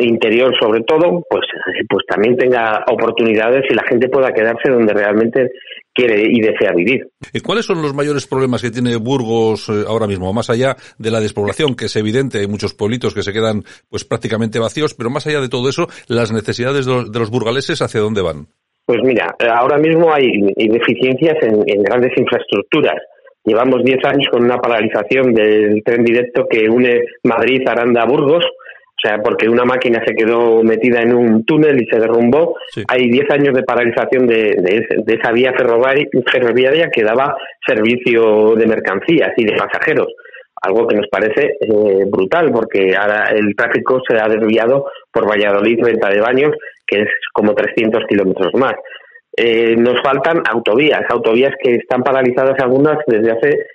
interior 0.00 0.52
sobre 0.58 0.82
todo, 0.82 1.24
pues, 1.28 1.42
pues 1.88 2.04
también 2.08 2.36
tenga 2.36 2.84
oportunidades 2.90 3.64
y 3.70 3.74
la 3.74 3.84
gente 3.88 4.08
pueda 4.08 4.32
quedarse 4.32 4.70
donde 4.70 4.92
realmente 4.92 5.50
quiere 5.92 6.22
y 6.22 6.40
desea 6.40 6.72
vivir. 6.74 7.08
¿Y 7.32 7.40
cuáles 7.40 7.66
son 7.66 7.80
los 7.80 7.94
mayores 7.94 8.26
problemas 8.26 8.62
que 8.62 8.70
tiene 8.70 8.96
Burgos 8.96 9.68
eh, 9.68 9.84
ahora 9.86 10.06
mismo? 10.06 10.32
Más 10.32 10.50
allá 10.50 10.76
de 10.98 11.10
la 11.10 11.20
despoblación, 11.20 11.76
que 11.76 11.86
es 11.86 11.96
evidente, 11.96 12.38
hay 12.38 12.48
muchos 12.48 12.74
pueblitos 12.74 13.14
que 13.14 13.22
se 13.22 13.32
quedan 13.32 13.62
pues 13.88 14.04
prácticamente 14.04 14.58
vacíos, 14.58 14.94
pero 14.94 15.10
más 15.10 15.26
allá 15.26 15.40
de 15.40 15.48
todo 15.48 15.68
eso, 15.68 15.86
las 16.08 16.32
necesidades 16.32 16.86
de 16.86 17.18
los 17.18 17.30
burgaleses, 17.30 17.80
¿hacia 17.80 18.00
dónde 18.00 18.22
van? 18.22 18.48
Pues 18.86 19.00
mira, 19.02 19.34
ahora 19.54 19.78
mismo 19.78 20.12
hay 20.12 20.30
deficiencias 20.56 21.36
en, 21.42 21.62
en 21.66 21.82
grandes 21.82 22.12
infraestructuras. 22.16 22.96
Llevamos 23.44 23.82
10 23.84 24.04
años 24.04 24.28
con 24.30 24.44
una 24.44 24.58
paralización 24.58 25.32
del 25.34 25.82
tren 25.84 26.04
directo 26.04 26.46
que 26.48 26.68
une 26.68 27.02
Madrid, 27.24 27.62
Aranda, 27.66 28.04
Burgos, 28.06 28.44
o 28.44 29.06
sea, 29.06 29.18
porque 29.22 29.48
una 29.48 29.64
máquina 29.64 30.02
se 30.06 30.14
quedó 30.14 30.62
metida 30.62 31.02
en 31.02 31.14
un 31.14 31.44
túnel 31.44 31.82
y 31.82 31.86
se 31.86 31.98
derrumbó. 31.98 32.56
Hay 32.88 33.10
10 33.10 33.30
años 33.30 33.54
de 33.54 33.62
paralización 33.62 34.26
de, 34.26 34.54
de 34.58 34.76
ese- 34.78 35.02
de 35.04 35.14
esa 35.14 35.30
vía 35.32 35.52
ferroviaria 35.52 36.88
que 36.90 37.02
daba 37.02 37.36
servicio 37.66 38.54
de 38.54 38.66
mercancías 38.66 39.30
y 39.36 39.44
de 39.44 39.52
pasajeros. 39.56 40.08
Algo 40.66 40.86
que 40.86 40.96
nos 40.96 41.08
parece 41.08 41.56
eh, 41.60 42.04
brutal, 42.06 42.50
porque 42.52 42.96
ahora 42.96 43.30
el 43.30 43.54
tráfico 43.54 44.00
se 44.08 44.16
ha 44.16 44.28
desviado 44.28 44.86
por 45.12 45.28
Valladolid, 45.28 45.84
Venta 45.84 46.08
de 46.08 46.20
Baños, 46.20 46.52
que 46.86 47.02
es 47.02 47.08
como 47.32 47.54
300 47.54 48.04
kilómetros 48.08 48.52
más. 48.54 48.74
Eh, 49.36 49.74
nos 49.76 50.00
faltan 50.02 50.42
autovías, 50.48 51.02
autovías 51.08 51.52
que 51.62 51.74
están 51.74 52.02
paralizadas 52.02 52.58
algunas 52.60 52.98
desde 53.06 53.32
hace 53.32 53.66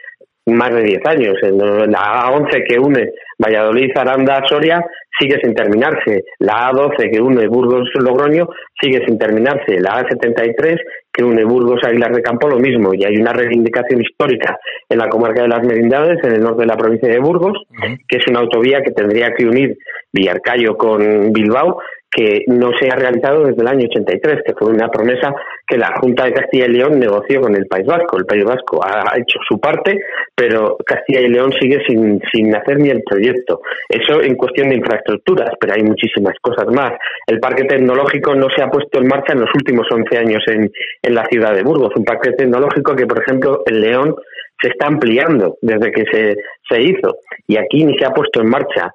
más 0.46 0.74
de 0.74 0.84
10 0.84 1.06
años. 1.06 1.36
La 1.42 2.24
A11 2.24 2.64
que 2.68 2.80
une 2.80 3.12
Valladolid, 3.40 3.92
Aranda, 3.96 4.44
Soria 4.48 4.86
sigue 5.18 5.40
sin 5.42 5.54
terminarse. 5.54 6.26
La 6.40 6.70
A12 6.70 7.12
que 7.12 7.22
une 7.22 7.48
Burgos, 7.48 7.90
Logroño 7.96 8.50
sigue 8.80 9.04
sin 9.06 9.18
terminarse. 9.18 9.80
La 9.80 10.04
A73 10.04 10.78
que 11.12 11.24
une 11.24 11.44
Burgos, 11.44 11.84
Aguilar 11.84 12.14
de 12.14 12.22
Campo, 12.22 12.48
lo 12.48 12.60
mismo. 12.60 12.94
Y 12.94 13.04
hay 13.04 13.18
una 13.18 13.34
reivindicación 13.34 14.02
histórica 14.02 14.60
en 14.88 14.98
la 14.98 15.10
comarca 15.10 15.42
de 15.42 15.48
las 15.48 15.64
Merindades, 15.64 16.24
en 16.24 16.34
el 16.34 16.44
norte 16.44 16.62
de 16.62 16.68
la 16.68 16.78
provincia 16.78 17.10
de 17.10 17.20
Burgos, 17.20 17.58
que 18.08 18.18
es 18.18 18.28
una 18.30 18.40
autovía 18.40 18.82
que 18.84 18.92
tendría 18.92 19.32
que 19.34 19.46
unir 19.46 19.78
Villarcayo 20.12 20.76
con 20.76 21.32
Bilbao, 21.32 21.80
que 22.12 22.44
no 22.48 22.72
se 22.80 22.90
ha 22.90 22.96
realizado 22.96 23.44
desde 23.44 23.62
el 23.62 23.68
año 23.68 23.86
83, 23.86 24.42
que 24.46 24.54
fue 24.54 24.70
una 24.70 24.90
promesa 24.90 25.34
que 25.68 25.78
la 25.78 25.94
Junta 26.00 26.26
de 26.26 26.34
Castilla 26.34 26.66
y 26.66 26.70
León 26.70 27.00
negoció 27.00 27.42
con 27.42 27.56
el 27.56 27.68
País 27.68 27.86
Vasco. 27.86 28.18
El 28.18 28.26
País 28.26 28.44
Vasco 28.44 28.82
ha 28.84 29.16
hecho 29.18 29.38
su 29.48 29.60
parte, 29.60 30.00
pero 30.36 30.78
Castilla 30.84 31.22
y 31.22 31.30
León 31.30 31.54
sigue 31.60 31.80
sin, 31.88 32.20
sin 32.32 32.56
hacer 32.56 32.80
ni 32.80 32.90
el 32.90 33.04
proyecto. 33.04 33.62
Eso 33.88 34.22
en 34.24 34.36
cuestión 34.36 34.70
de 34.70 34.78
infraestructuras, 34.78 35.52
pero 35.60 35.74
hay 35.74 35.84
muchísimas 35.84 36.34
cosas 36.42 36.66
más. 36.74 36.94
El 37.28 37.40
parque 37.40 37.66
tecnológico 37.66 38.34
no 38.34 38.48
se 38.50 38.64
ha 38.64 38.72
puesto 38.72 39.00
en 39.00 39.08
marcha 39.08 39.34
en 39.34 39.42
los 39.42 39.50
últimos 39.54 39.86
11 39.92 40.18
años 40.18 40.44
en, 40.48 40.72
en 41.04 41.14
la 41.14 41.26
ciudad 41.26 41.54
de 41.54 41.64
Burgos. 41.64 41.94
Un 41.96 42.06
parque 42.06 42.32
tecnológico 42.32 42.96
que, 42.96 43.06
por 43.06 43.22
ejemplo, 43.22 43.62
en 43.68 43.82
León 43.82 44.16
se 44.62 44.70
está 44.70 44.88
ampliando 44.88 45.58
desde 45.62 45.92
que 45.92 46.04
se, 46.12 46.36
se 46.68 46.82
hizo 46.82 47.18
y 47.48 47.58
aquí 47.58 47.86
ni 47.86 47.98
se 47.98 48.06
ha 48.06 48.14
puesto 48.14 48.42
en 48.42 48.50
marcha. 48.50 48.92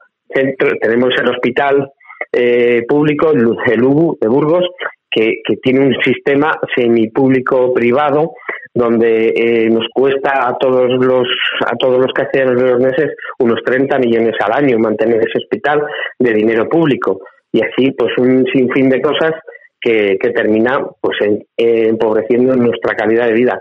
Tenemos 0.80 1.14
el 1.16 1.28
hospital 1.28 1.90
eh, 2.36 2.84
público, 2.88 3.32
UBU 3.32 4.18
de 4.20 4.28
Burgos, 4.28 4.64
que, 5.10 5.40
que 5.46 5.56
tiene 5.62 5.86
un 5.86 5.94
sistema 6.02 6.58
semipúblico-privado 6.76 8.32
donde 8.74 9.28
eh, 9.28 9.70
nos 9.70 9.86
cuesta 9.94 10.48
a 10.48 10.58
todos 10.58 10.90
los 10.98 11.28
a 11.64 11.76
todos 11.76 11.98
los 11.98 12.12
castellanos 12.12 12.60
y 12.60 12.64
leoneses 12.64 13.10
unos 13.38 13.60
30 13.64 13.98
millones 13.98 14.34
al 14.40 14.64
año 14.64 14.78
mantener 14.78 15.18
ese 15.20 15.38
hospital 15.38 15.82
de 16.18 16.32
dinero 16.32 16.68
público. 16.68 17.20
Y 17.52 17.60
así 17.62 17.92
pues 17.92 18.10
un 18.18 18.44
sinfín 18.52 18.88
de 18.88 19.00
cosas 19.00 19.32
que, 19.80 20.16
que 20.20 20.30
termina 20.30 20.84
pues 21.00 21.16
en- 21.20 21.44
eh, 21.56 21.88
empobreciendo 21.88 22.56
nuestra 22.56 22.96
calidad 22.96 23.26
de 23.26 23.34
vida. 23.34 23.60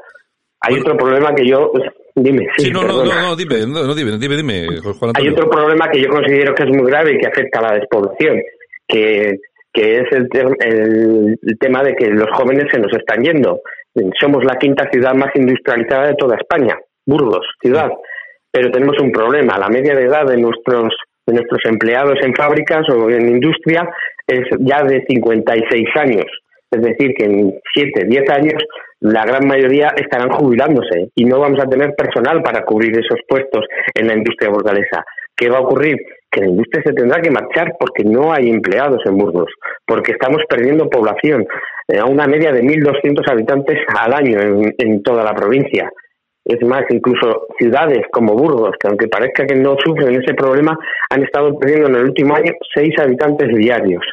Hay 0.61 0.80
otro 0.80 0.97
problema 0.97 1.36
que 1.36 1.45
yo 1.45 1.71
dime 2.15 2.47
sí, 2.57 2.65
Sí, 2.65 2.71
no, 2.71 2.82
no, 2.84 3.03
no, 3.03 3.21
no, 3.21 3.36
dime, 3.36 3.67
no, 3.67 3.84
no, 3.86 3.93
dime, 3.93 4.17
dime, 4.17 4.38
dime, 4.38 4.67
Juan 4.82 5.11
Hay 5.15 5.28
otro 5.30 5.47
problema 5.49 5.89
que 5.91 6.01
yo 6.01 6.09
considero 6.09 6.55
que 6.55 6.63
es 6.63 6.69
muy 6.69 6.89
grave 6.89 7.13
y 7.13 7.17
que 7.19 7.28
afecta 7.28 7.59
a 7.59 7.63
la 7.63 7.76
despoblación, 7.76 8.41
que, 8.88 9.38
que 9.73 9.97
es 9.97 10.11
el, 10.11 10.27
el- 10.59 11.39
el 11.41 11.57
tema 11.59 11.84
de 11.84 11.95
que 11.95 12.07
los 12.09 12.29
jóvenes 12.34 12.65
se 12.71 12.79
nos 12.79 12.91
están 12.93 13.23
yendo. 13.23 13.59
Somos 14.19 14.43
la 14.43 14.55
quinta 14.57 14.89
ciudad 14.91 15.13
más 15.13 15.29
industrializada 15.36 16.07
de 16.07 16.15
toda 16.15 16.36
España, 16.38 16.77
Burgos, 17.05 17.45
ciudad. 17.61 17.91
Pero 18.51 18.71
tenemos 18.71 18.97
un 18.99 19.11
problema. 19.11 19.57
La 19.57 19.69
media 19.69 19.95
de 19.95 20.03
edad 20.05 20.25
de 20.25 20.38
nuestros, 20.38 20.93
de 21.25 21.34
nuestros 21.34 21.61
empleados 21.65 22.17
en 22.23 22.34
fábricas 22.34 22.88
o 22.89 23.09
en 23.09 23.27
industria 23.29 23.88
es 24.27 24.41
ya 24.59 24.84
de 24.84 25.03
56 25.07 25.88
años. 25.95 26.25
Es 26.71 26.81
decir, 26.81 27.13
que 27.15 27.25
en 27.25 27.53
7, 27.75 28.05
10 28.07 28.29
años 28.31 28.63
la 28.99 29.25
gran 29.25 29.45
mayoría 29.47 29.89
estarán 29.95 30.29
jubilándose 30.31 31.09
y 31.13 31.25
no 31.25 31.39
vamos 31.39 31.59
a 31.59 31.67
tener 31.69 31.93
personal 31.95 32.41
para 32.41 32.63
cubrir 32.63 32.91
esos 32.97 33.19
puestos 33.27 33.65
en 33.93 34.07
la 34.07 34.15
industria 34.15 34.49
burgalesa. 34.49 35.03
¿Qué 35.36 35.49
va 35.49 35.57
a 35.57 35.61
ocurrir? 35.61 35.97
Que 36.34 36.41
la 36.41 36.47
industria 36.47 36.81
se 36.84 36.93
tendrá 36.93 37.21
que 37.21 37.29
marchar 37.29 37.73
porque 37.79 38.03
no 38.03 38.34
hay 38.34 38.49
empleados 38.49 39.01
en 39.05 39.17
Burgos, 39.17 39.51
porque 39.86 40.13
estamos 40.13 40.41
perdiendo 40.49 40.89
población 40.89 41.45
eh, 41.88 41.99
a 41.99 42.05
una 42.05 42.25
media 42.25 42.51
de 42.51 42.63
1.200 42.63 43.29
habitantes 43.29 43.77
al 43.99 44.13
año 44.13 44.39
en, 44.41 44.73
en 44.79 45.03
toda 45.03 45.23
la 45.23 45.36
provincia. 45.36 45.91
Es 46.45 46.61
más, 46.67 46.84
incluso 46.89 47.47
ciudades 47.57 48.01
como 48.11 48.34
Burgos, 48.34 48.75
que 48.79 48.88
aunque 48.88 49.07
parezca 49.07 49.45
que 49.45 49.55
no 49.55 49.77
sufren 49.77 50.21
ese 50.21 50.34
problema, 50.34 50.77
han 51.09 51.23
estado 51.23 51.57
perdiendo 51.57 51.88
en 51.88 51.95
el 51.95 52.05
último 52.05 52.36
año 52.36 52.51
seis 52.73 52.93
habitantes 52.99 53.47
diarios. 53.55 54.03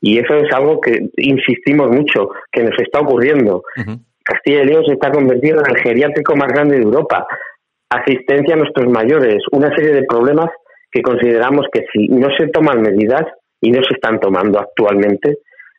Y 0.00 0.18
eso 0.18 0.36
es 0.36 0.52
algo 0.52 0.80
que 0.80 1.08
insistimos 1.16 1.90
mucho, 1.90 2.28
que 2.52 2.62
nos 2.62 2.78
está 2.78 3.00
ocurriendo. 3.00 3.62
Castilla 4.22 4.62
y 4.62 4.66
León 4.66 4.84
se 4.84 4.92
está 4.92 5.10
convirtiendo 5.10 5.62
en 5.64 5.76
el 5.76 5.82
geriátrico 5.82 6.36
más 6.36 6.48
grande 6.48 6.76
de 6.76 6.82
Europa. 6.82 7.26
Asistencia 7.90 8.54
a 8.54 8.58
nuestros 8.58 8.86
mayores, 8.90 9.42
una 9.50 9.74
serie 9.74 9.94
de 9.94 10.02
problemas 10.02 10.50
que 10.90 11.02
consideramos 11.02 11.66
que 11.72 11.84
si 11.92 12.08
no 12.08 12.28
se 12.36 12.48
toman 12.48 12.80
medidas, 12.80 13.24
y 13.60 13.70
no 13.70 13.82
se 13.82 13.94
están 13.94 14.20
tomando 14.20 14.58
actualmente, 14.58 15.38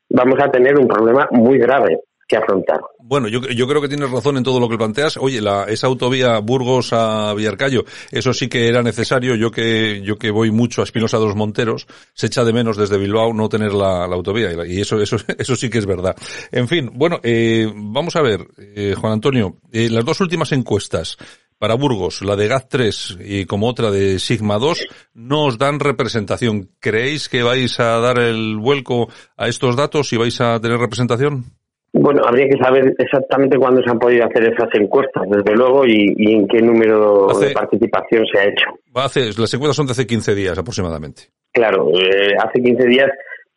vamos 0.10 0.40
a 0.42 0.52
tener 0.52 0.78
un 0.78 0.88
problema 0.88 1.28
muy 1.32 1.58
grave 1.58 2.00
que 2.28 2.38
afrontar. 2.38 2.80
Bueno, 3.00 3.28
yo, 3.28 3.40
yo 3.40 3.68
creo 3.68 3.82
que 3.82 3.88
tienes 3.88 4.12
razón 4.12 4.38
en 4.38 4.44
todo 4.44 4.60
lo 4.60 4.70
que 4.70 4.78
planteas. 4.78 5.18
Oye, 5.18 5.42
la, 5.42 5.64
esa 5.64 5.88
autovía 5.88 6.38
Burgos 6.38 6.94
a 6.94 7.34
Villarcayo, 7.34 7.86
eso 8.12 8.34
sí 8.34 8.48
que 8.48 8.68
era 8.68 8.84
necesario. 8.84 9.34
Yo 9.34 9.50
que, 9.50 10.02
yo 10.04 10.16
que 10.18 10.30
voy 10.30 10.52
mucho 10.52 10.82
a 10.82 10.84
Espinosa 10.84 11.18
de 11.18 11.26
los 11.26 11.36
Monteros, 11.36 11.88
se 12.14 12.28
echa 12.28 12.44
de 12.44 12.54
menos 12.54 12.78
desde 12.78 13.00
Bilbao 13.00 13.34
no 13.34 13.50
tener 13.50 13.74
la, 13.74 14.06
autovía. 14.06 14.52
Y 14.68 14.80
eso, 14.80 15.02
eso, 15.02 15.18
eso 15.40 15.56
sí 15.56 15.72
que 15.72 15.80
es 15.80 15.88
verdad. 15.88 16.16
En 16.52 16.68
fin, 16.68 16.92
bueno, 16.94 17.20
eh, 17.24 17.68
vamos 17.74 18.16
a 18.16 18.22
ver, 18.22 18.42
eh, 18.60 18.94
Juan 18.96 19.14
Antonio, 19.14 19.56
eh, 19.72 19.90
las 19.90 20.06
dos 20.06 20.22
últimas 20.22 20.52
encuestas 20.52 21.18
para 21.60 21.76
Burgos, 21.76 22.22
la 22.24 22.36
de 22.36 22.50
GAT3 22.50 23.18
y 23.24 23.46
como 23.46 23.68
otra 23.68 23.92
de 23.92 24.18
Sigma 24.20 24.58
2, 24.58 24.88
no 25.14 25.46
os 25.46 25.58
dan 25.58 25.80
representación. 25.80 26.70
¿Creéis 26.80 27.30
que 27.30 27.44
vais 27.44 27.80
a 27.80 28.00
dar 28.00 28.18
el 28.20 28.58
vuelco 28.58 29.10
a 29.38 29.48
estos 29.48 29.76
datos 29.76 30.12
y 30.14 30.18
vais 30.18 30.40
a 30.42 30.60
tener 30.60 30.78
representación? 30.80 31.44
Bueno, 31.92 32.22
habría 32.24 32.48
que 32.48 32.58
saber 32.64 32.94
exactamente 33.00 33.58
cuándo 33.58 33.82
se 33.82 33.90
han 33.90 33.98
podido 33.98 34.24
hacer 34.24 34.44
esas 34.44 34.70
encuestas, 34.76 35.24
desde 35.30 35.56
luego, 35.56 35.86
y, 35.86 36.14
y 36.18 36.34
en 36.34 36.48
qué 36.48 36.62
número 36.62 37.32
Hace- 37.32 37.48
de 37.48 37.52
participación 37.54 38.24
se 38.32 38.40
ha 38.40 38.44
hecho. 38.44 38.66
Hace, 38.94 39.26
las 39.40 39.54
encuestas 39.54 39.76
son 39.76 39.88
de 39.88 39.92
hace 39.94 40.06
15 40.08 40.36
días 40.36 40.58
aproximadamente. 40.58 41.24
Claro, 41.52 41.90
eh, 42.00 42.34
hace 42.44 42.62
15 42.62 42.88
días 42.88 43.10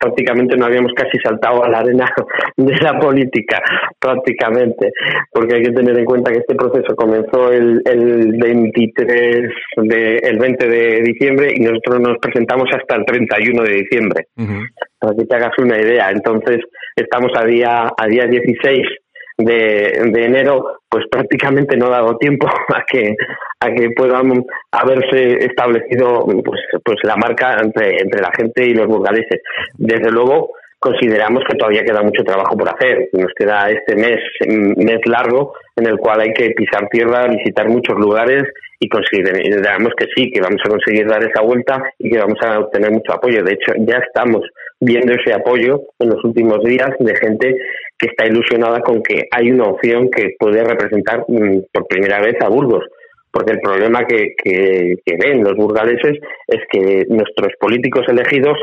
prácticamente 0.03 0.57
no 0.57 0.65
habíamos 0.65 0.91
casi 0.93 1.17
saltado 1.23 1.63
a 1.63 1.69
la 1.69 1.79
arena 1.79 2.05
de 2.57 2.75
la 2.81 2.99
política, 2.99 3.61
prácticamente, 3.99 4.91
porque 5.31 5.55
hay 5.55 5.63
que 5.63 5.71
tener 5.71 5.97
en 5.97 6.05
cuenta 6.05 6.31
que 6.31 6.39
este 6.39 6.55
proceso 6.55 6.95
comenzó 6.95 7.51
el, 7.51 7.81
el 7.85 8.37
23 8.37 9.49
de, 9.83 10.17
el 10.17 10.39
20 10.39 10.67
de 10.67 11.01
diciembre 11.01 11.53
y 11.55 11.61
nosotros 11.61 12.01
nos 12.01 12.17
presentamos 12.17 12.69
hasta 12.73 12.95
el 12.95 13.05
31 13.05 13.63
de 13.63 13.73
diciembre, 13.73 14.25
para 14.99 15.15
que 15.15 15.25
te 15.25 15.35
hagas 15.35 15.57
una 15.57 15.79
idea. 15.79 16.11
Entonces, 16.11 16.59
estamos 16.95 17.31
a 17.35 17.45
día, 17.45 17.87
a 17.97 18.07
día 18.07 18.25
16 18.25 18.85
de, 19.37 20.11
de 20.11 20.25
enero, 20.25 20.79
pues 20.89 21.05
prácticamente 21.09 21.75
no 21.75 21.87
ha 21.87 21.97
dado 22.01 22.17
tiempo 22.17 22.47
a 22.75 22.83
que 22.85 23.15
a 23.59 23.73
que 23.73 23.89
pueda 23.91 24.21
haberse 24.71 25.45
establecido 25.45 26.25
pues 26.43 26.61
pues 26.83 26.97
la 27.03 27.15
marca 27.15 27.57
entre 27.61 28.01
entre 28.01 28.21
la 28.21 28.31
gente 28.35 28.65
y 28.65 28.73
los 28.73 28.87
burgaleses. 28.87 29.41
Desde 29.77 30.11
luego 30.11 30.51
consideramos 30.79 31.43
que 31.49 31.57
todavía 31.57 31.83
queda 31.83 32.01
mucho 32.01 32.23
trabajo 32.23 32.57
por 32.57 32.67
hacer. 32.67 33.09
Nos 33.13 33.31
queda 33.37 33.69
este 33.69 33.95
mes 33.95 34.19
mes 34.47 34.99
largo 35.05 35.53
en 35.75 35.87
el 35.87 35.97
cual 35.97 36.19
hay 36.21 36.33
que 36.33 36.51
pisar 36.51 36.87
tierra, 36.89 37.27
visitar 37.27 37.69
muchos 37.69 37.97
lugares 37.97 38.43
y 38.79 38.89
consideramos 38.89 39.93
que 39.97 40.07
sí, 40.13 40.29
que 40.29 40.41
vamos 40.41 40.61
a 40.65 40.69
conseguir 40.69 41.07
dar 41.07 41.23
esa 41.23 41.41
vuelta 41.41 41.81
y 41.97 42.09
que 42.09 42.19
vamos 42.19 42.37
a 42.45 42.59
obtener 42.59 42.91
mucho 42.91 43.13
apoyo. 43.13 43.41
De 43.43 43.53
hecho, 43.53 43.71
ya 43.77 43.97
estamos 43.97 44.41
viendo 44.81 45.13
ese 45.13 45.33
apoyo 45.33 45.81
en 45.99 46.09
los 46.09 46.23
últimos 46.25 46.61
días 46.63 46.91
de 46.99 47.15
gente 47.15 47.57
que 47.97 48.07
está 48.07 48.25
ilusionada 48.25 48.81
con 48.81 49.01
que 49.01 49.27
hay 49.31 49.51
una 49.51 49.65
opción 49.65 50.09
que 50.09 50.35
puede 50.37 50.63
representar 50.63 51.25
mm, 51.27 51.61
por 51.71 51.87
primera 51.87 52.19
vez 52.21 52.35
a 52.41 52.49
Burgos. 52.49 52.85
Porque 53.31 53.53
el 53.53 53.61
problema 53.61 54.05
que, 54.05 54.35
que, 54.37 54.95
ven 55.17 55.43
los 55.43 55.55
burgaleses 55.55 56.19
es 56.47 56.59
que 56.71 57.05
nuestros 57.09 57.53
políticos 57.59 58.05
elegidos 58.07 58.57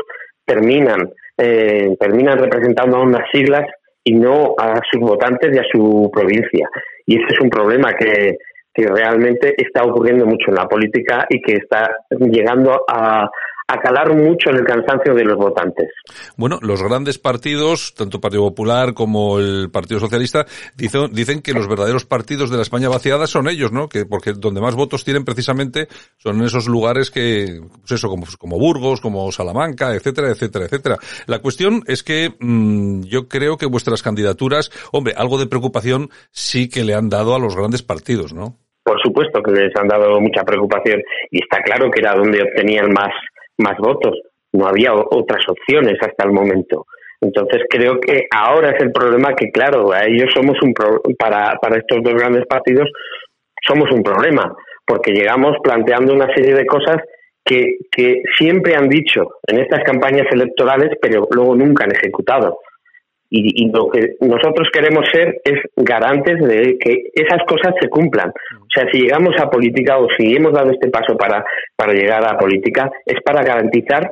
terminan, 0.45 1.11
eh, 1.37 1.93
terminan 1.99 2.37
representando 2.37 2.97
a 2.97 3.01
unas 3.01 3.29
siglas 3.33 3.63
y 4.03 4.13
no 4.13 4.55
a 4.57 4.79
sus 4.89 5.01
votantes 5.01 5.53
y 5.53 5.59
a 5.59 5.65
su 5.69 6.09
provincia. 6.13 6.69
Y 7.05 7.15
ese 7.15 7.33
es 7.33 7.39
un 7.41 7.49
problema 7.49 7.93
que, 7.93 8.37
que 8.73 8.87
realmente 8.87 9.53
está 9.57 9.83
ocurriendo 9.83 10.25
mucho 10.25 10.49
en 10.49 10.55
la 10.55 10.67
política 10.67 11.25
y 11.29 11.41
que 11.41 11.53
está 11.53 11.89
llegando 12.09 12.85
a, 12.87 13.29
a 13.71 13.79
calar 13.79 14.13
mucho 14.13 14.49
en 14.49 14.57
el 14.57 14.65
cansancio 14.65 15.13
de 15.13 15.23
los 15.23 15.37
votantes. 15.37 15.87
Bueno, 16.35 16.59
los 16.61 16.83
grandes 16.83 17.17
partidos, 17.17 17.93
tanto 17.95 18.19
Partido 18.19 18.43
Popular 18.43 18.93
como 18.93 19.39
el 19.39 19.69
Partido 19.71 19.99
Socialista, 19.99 20.45
dicen, 20.75 21.13
dicen 21.13 21.41
que 21.41 21.53
los 21.53 21.67
verdaderos 21.67 22.05
partidos 22.05 22.49
de 22.49 22.57
la 22.57 22.63
España 22.63 22.89
vaciada 22.89 23.27
son 23.27 23.47
ellos, 23.47 23.71
¿no? 23.71 23.87
Que 23.87 24.05
porque 24.05 24.33
donde 24.33 24.61
más 24.61 24.75
votos 24.75 25.05
tienen 25.05 25.23
precisamente 25.23 25.87
son 26.17 26.37
en 26.37 26.45
esos 26.45 26.67
lugares 26.67 27.11
que, 27.11 27.61
pues 27.79 27.91
eso, 27.93 28.09
como, 28.09 28.25
como 28.37 28.59
Burgos, 28.59 28.99
como 28.99 29.31
Salamanca, 29.31 29.95
etcétera, 29.95 30.29
etcétera, 30.31 30.65
etcétera. 30.65 30.97
La 31.27 31.39
cuestión 31.39 31.83
es 31.87 32.03
que 32.03 32.33
mmm, 32.39 33.03
yo 33.03 33.27
creo 33.27 33.57
que 33.57 33.65
vuestras 33.65 34.03
candidaturas, 34.03 34.71
hombre, 34.91 35.13
algo 35.15 35.37
de 35.37 35.47
preocupación 35.47 36.09
sí 36.31 36.69
que 36.69 36.83
le 36.83 36.93
han 36.93 37.09
dado 37.09 37.35
a 37.35 37.39
los 37.39 37.55
grandes 37.55 37.83
partidos, 37.83 38.33
¿no? 38.33 38.57
Por 38.83 38.99
supuesto 39.01 39.41
que 39.43 39.51
les 39.51 39.75
han 39.75 39.87
dado 39.87 40.19
mucha 40.19 40.43
preocupación 40.43 41.01
y 41.29 41.43
está 41.43 41.61
claro 41.61 41.89
que 41.91 42.01
era 42.01 42.15
donde 42.15 42.41
obtenían 42.41 42.91
más 42.91 43.13
más 43.57 43.77
votos. 43.77 44.19
No 44.53 44.67
había 44.67 44.93
otras 44.93 45.43
opciones 45.47 45.97
hasta 46.01 46.25
el 46.25 46.31
momento. 46.31 46.85
Entonces 47.21 47.61
creo 47.69 47.99
que 47.99 48.25
ahora 48.35 48.71
es 48.71 48.81
el 48.81 48.91
problema 48.91 49.35
que, 49.35 49.51
claro, 49.51 49.91
ellos 49.93 50.31
somos 50.33 50.57
un 50.63 50.73
pro 50.73 51.01
para, 51.17 51.53
para 51.61 51.77
estos 51.77 52.03
dos 52.03 52.15
grandes 52.15 52.45
partidos 52.47 52.89
somos 53.61 53.91
un 53.91 54.01
problema, 54.01 54.55
porque 54.85 55.13
llegamos 55.13 55.55
planteando 55.63 56.13
una 56.13 56.33
serie 56.33 56.55
de 56.55 56.65
cosas 56.65 56.97
que, 57.45 57.77
que 57.91 58.23
siempre 58.37 58.75
han 58.75 58.89
dicho 58.89 59.21
en 59.47 59.59
estas 59.59 59.83
campañas 59.83 60.25
electorales, 60.31 60.97
pero 61.01 61.27
luego 61.31 61.55
nunca 61.55 61.85
han 61.85 61.95
ejecutado. 61.95 62.59
Y, 63.33 63.63
y, 63.63 63.71
lo 63.71 63.87
que 63.89 64.17
nosotros 64.19 64.67
queremos 64.73 65.05
ser 65.09 65.39
es 65.45 65.61
garantes 65.77 66.37
de 66.45 66.77
que 66.77 67.03
esas 67.13 67.39
cosas 67.47 67.73
se 67.79 67.87
cumplan. 67.87 68.29
O 68.29 68.67
sea, 68.73 68.85
si 68.91 68.99
llegamos 68.99 69.33
a 69.39 69.49
política 69.49 69.97
o 69.97 70.07
si 70.17 70.35
hemos 70.35 70.51
dado 70.51 70.69
este 70.71 70.89
paso 70.89 71.15
para, 71.17 71.45
para 71.77 71.93
llegar 71.93 72.25
a 72.25 72.37
política, 72.37 72.91
es 73.05 73.21
para 73.23 73.41
garantizar 73.41 74.11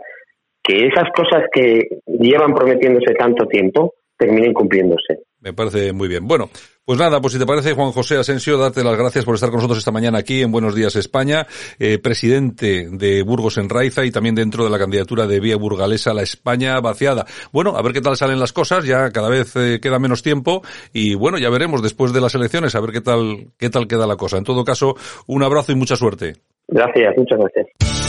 que 0.63 0.87
esas 0.87 1.09
cosas 1.13 1.43
que 1.51 1.99
llevan 2.05 2.53
prometiéndose 2.53 3.13
tanto 3.15 3.45
tiempo 3.47 3.95
terminen 4.17 4.53
cumpliéndose. 4.53 5.19
Me 5.41 5.53
parece 5.53 5.93
muy 5.93 6.07
bien. 6.07 6.27
Bueno, 6.27 6.49
pues 6.89 6.97
nada, 6.97 7.21
pues 7.21 7.33
si 7.33 7.39
te 7.39 7.45
parece, 7.45 7.73
Juan 7.73 7.91
José 7.91 8.17
Asensio, 8.17 8.57
darte 8.57 8.83
las 8.83 8.97
gracias 8.97 9.23
por 9.23 9.35
estar 9.35 9.51
con 9.51 9.57
nosotros 9.57 9.77
esta 9.77 9.91
mañana 9.91 10.17
aquí 10.17 10.41
en 10.41 10.51
Buenos 10.51 10.73
Días 10.73 10.95
España, 10.95 11.45
eh, 11.77 11.99
presidente 11.99 12.87
de 12.89 13.21
Burgos 13.21 13.59
en 13.59 13.69
Raiza 13.69 14.05
y 14.05 14.09
también 14.09 14.33
dentro 14.33 14.63
de 14.63 14.71
la 14.71 14.79
candidatura 14.79 15.27
de 15.27 15.39
Vía 15.39 15.55
Burgalesa 15.55 16.15
la 16.15 16.23
España 16.23 16.79
vaciada. 16.79 17.27
Bueno, 17.53 17.77
a 17.77 17.83
ver 17.83 17.93
qué 17.93 18.01
tal 18.01 18.17
salen 18.17 18.39
las 18.39 18.53
cosas, 18.53 18.85
ya 18.85 19.11
cada 19.11 19.29
vez 19.29 19.55
eh, 19.55 19.77
queda 19.79 19.99
menos 19.99 20.23
tiempo 20.23 20.63
y 20.91 21.13
bueno, 21.13 21.37
ya 21.37 21.51
veremos 21.51 21.83
después 21.83 22.11
de 22.11 22.21
las 22.21 22.33
elecciones 22.33 22.73
a 22.73 22.81
ver 22.81 22.89
qué 22.89 23.01
tal, 23.01 23.51
qué 23.59 23.69
tal 23.69 23.87
queda 23.87 24.07
la 24.07 24.15
cosa. 24.15 24.39
En 24.39 24.43
todo 24.43 24.63
caso, 24.63 24.95
un 25.27 25.43
abrazo 25.43 25.71
y 25.71 25.75
mucha 25.75 25.95
suerte. 25.95 26.37
Gracias, 26.69 27.15
muchas 27.15 27.37
gracias. 27.37 28.08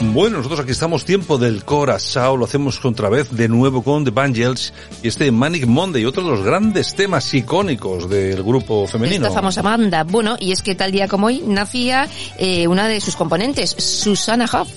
Bueno, 0.00 0.36
nosotros 0.36 0.60
aquí 0.60 0.70
estamos 0.70 1.04
tiempo 1.04 1.38
del 1.38 1.64
Corazao, 1.64 2.36
lo 2.36 2.44
hacemos 2.44 2.84
otra 2.84 3.08
vez 3.08 3.30
de 3.32 3.48
nuevo 3.48 3.82
con 3.82 4.04
The 4.04 4.10
Bangles 4.10 4.72
y 5.02 5.08
este 5.08 5.30
Manic 5.32 5.66
Monday, 5.66 6.04
otro 6.04 6.22
de 6.22 6.30
los 6.30 6.42
grandes 6.42 6.94
temas 6.94 7.32
icónicos 7.34 8.08
del 8.08 8.42
grupo 8.44 8.86
femenino. 8.86 9.26
Esta 9.26 9.40
famosa 9.40 9.60
banda. 9.62 10.04
Bueno, 10.04 10.36
y 10.38 10.52
es 10.52 10.62
que 10.62 10.76
tal 10.76 10.92
día 10.92 11.08
como 11.08 11.26
hoy 11.26 11.42
nacía 11.44 12.08
eh, 12.38 12.68
una 12.68 12.86
de 12.86 13.00
sus 13.00 13.16
componentes, 13.16 13.70
Susana 13.70 14.46
Hoff. 14.52 14.68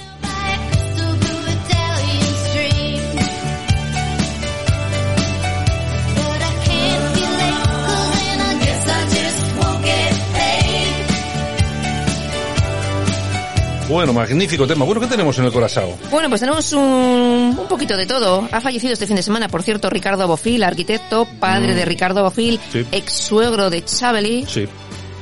Bueno, 13.92 14.14
magnífico 14.14 14.66
tema. 14.66 14.86
Bueno, 14.86 15.02
¿qué 15.02 15.08
tenemos 15.08 15.38
en 15.38 15.44
el 15.44 15.52
Corazao? 15.52 15.98
Bueno, 16.10 16.30
pues 16.30 16.40
tenemos 16.40 16.72
un, 16.72 17.58
un, 17.60 17.68
poquito 17.68 17.98
de 17.98 18.06
todo. 18.06 18.48
Ha 18.50 18.62
fallecido 18.62 18.94
este 18.94 19.06
fin 19.06 19.18
de 19.18 19.22
semana, 19.22 19.50
por 19.50 19.64
cierto, 19.64 19.90
Ricardo 19.90 20.26
Bofil, 20.30 20.64
arquitecto, 20.64 21.28
padre 21.42 21.74
mm. 21.74 21.76
de 21.76 21.86
Ricardo 21.86 22.24
Bofil, 22.24 22.58
sí. 22.72 22.86
ex 22.90 23.12
suegro 23.12 23.70
de 23.70 23.84
Chabeli. 23.84 24.46
Sí. 24.48 24.66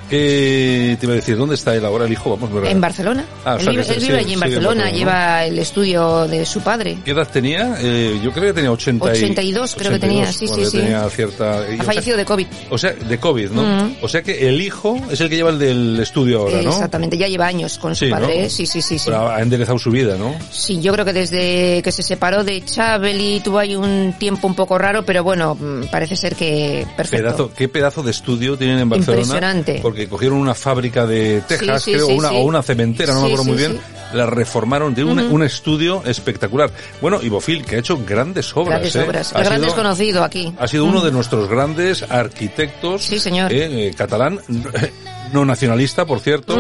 ¿Qué 0.10 0.98
te 1.00 1.06
iba 1.06 1.14
a 1.14 1.16
decir? 1.16 1.38
¿Dónde 1.38 1.56
está 1.56 1.76
él 1.76 1.86
ahora, 1.86 2.06
el 2.06 2.12
hijo? 2.12 2.32
Vamos, 2.32 2.52
¿verdad? 2.54 2.72
En 2.72 2.82
Barcelona. 2.82 3.26
Ah, 3.46 3.54
o 3.54 3.58
él 3.58 3.64
sea, 3.64 3.72
vive, 3.72 3.84
él 3.88 4.00
vive 4.02 4.18
allí 4.18 4.34
en 4.34 4.40
Barcelona, 4.40 4.68
Barcelona, 4.84 4.92
¿no? 4.92 4.98
lleva 4.98 5.46
el 5.46 5.60
estudio 5.60 6.28
de 6.28 6.46
su 6.46 6.62
padre. 6.62 6.98
¿Qué 7.06 7.12
edad 7.12 7.28
tenía? 7.32 7.76
Eh, 7.80 8.20
yo 8.24 8.32
creo 8.32 8.46
que 8.48 8.54
tenía 8.54 8.72
80 8.72 9.06
y- 9.08 9.10
82 9.12 9.76
creo 9.76 9.92
que 9.92 10.00
tenía, 10.00 10.32
sí, 10.32 10.48
sí, 10.48 10.66
sí. 10.66 10.78
tenía 10.80 11.10
cierta... 11.10 11.46
o 11.60 11.64
Ha 11.64 11.68
sea, 11.76 11.84
fallecido 11.84 12.18
de 12.18 12.26
COVID. 12.26 12.48
O 12.70 12.78
sea, 12.78 12.92
de 12.94 13.18
COVID, 13.20 13.50
¿no? 13.52 13.64
Mm. 13.64 13.96
O 14.02 14.08
sea 14.08 14.22
que 14.22 14.48
el 14.48 14.62
hijo 14.62 14.98
es 15.12 15.22
el 15.22 15.30
que 15.30 15.36
lleva 15.36 15.50
el 15.52 15.60
del 15.60 16.00
estudio 16.00 16.40
ahora, 16.42 16.62
¿no? 16.62 16.70
Exactamente, 16.72 17.18
ya 17.18 17.28
lleva 17.28 17.48
años 17.48 17.78
con 17.78 17.96
su 17.96 18.06
Sí, 18.06 18.12
¿no? 18.12 18.18
padre. 18.20 18.46
¿eh? 18.46 18.50
Sí, 18.50 18.66
sí, 18.66 18.82
sí, 18.82 18.98
sí. 18.98 19.06
Pero 19.06 19.30
ha 19.30 19.42
enderezado 19.42 19.78
su 19.80 19.92
vida, 19.92 20.16
¿no? 20.18 20.36
Sí, 20.52 20.80
yo 20.82 20.94
creo 20.94 21.06
que 21.06 21.14
desde 21.14 21.82
que 21.84 21.92
se 21.92 22.04
separó 22.04 22.44
de 22.44 22.64
Chabeli 22.64 23.42
tuvo 23.42 23.60
ahí 23.60 23.76
un 23.76 24.14
tiempo 24.18 24.48
un 24.48 24.56
poco 24.56 24.78
raro, 24.78 25.04
pero 25.06 25.24
bueno, 25.24 25.56
mm, 25.56 25.86
parece 25.92 26.16
ser 26.16 26.36
que 26.36 26.86
perfecto. 26.98 27.26
Pedazo, 27.26 27.52
¿Qué 27.56 27.68
pedazo 27.70 28.04
de 28.04 28.12
estudio 28.12 28.58
tienen 28.58 28.80
en 28.80 28.90
Barcelona? 28.90 29.20
Impresionante. 29.22 29.80
Porque 29.82 29.99
cogieron 30.08 30.38
una 30.38 30.54
fábrica 30.56 31.06
de 31.06 31.42
Texas, 31.48 31.84
Sí, 31.84 31.92
sí, 31.92 31.96
creo, 31.98 32.08
sí, 32.08 32.14
una, 32.14 32.32
o 32.32 32.44
una 32.44 32.62
cementera, 32.64 33.14
no 33.14 33.22
me 33.22 33.26
acuerdo 33.28 33.44
muy 33.46 33.58
bien. 33.58 33.80
La 34.14 34.26
reformaron, 34.26 34.96
tiene 34.96 35.12
un- 35.12 35.20
un, 35.20 35.44
estudio 35.44 36.02
espectacular. 36.06 36.72
Bueno, 37.02 37.20
y 37.22 37.30
Bofil, 37.30 37.64
que 37.64 37.76
ha 37.76 37.80
hecho 37.80 38.00
grandes 38.08 38.56
obras. 38.58 38.70
Grandes 38.80 38.96
¿eh? 38.96 39.04
obras. 39.08 39.34
Ha 39.36 39.40
gran 39.44 39.54
sido- 39.56 39.66
desconocido 39.66 40.24
aquí. 40.24 40.54
Ha 40.58 40.68
sido 40.68 40.86
uno 40.86 41.02
Mm. 41.02 41.06
de 41.06 41.12
nuestros 41.12 41.48
grandes 41.50 42.04
arquitectos. 42.10 43.04
Sí, 43.04 43.20
señor. 43.20 43.52
eh, 43.54 43.88
eh, 43.90 43.94
catalán, 43.96 44.40
no 45.34 45.46
nacionalista, 45.46 46.06
por 46.06 46.20
cierto, 46.22 46.58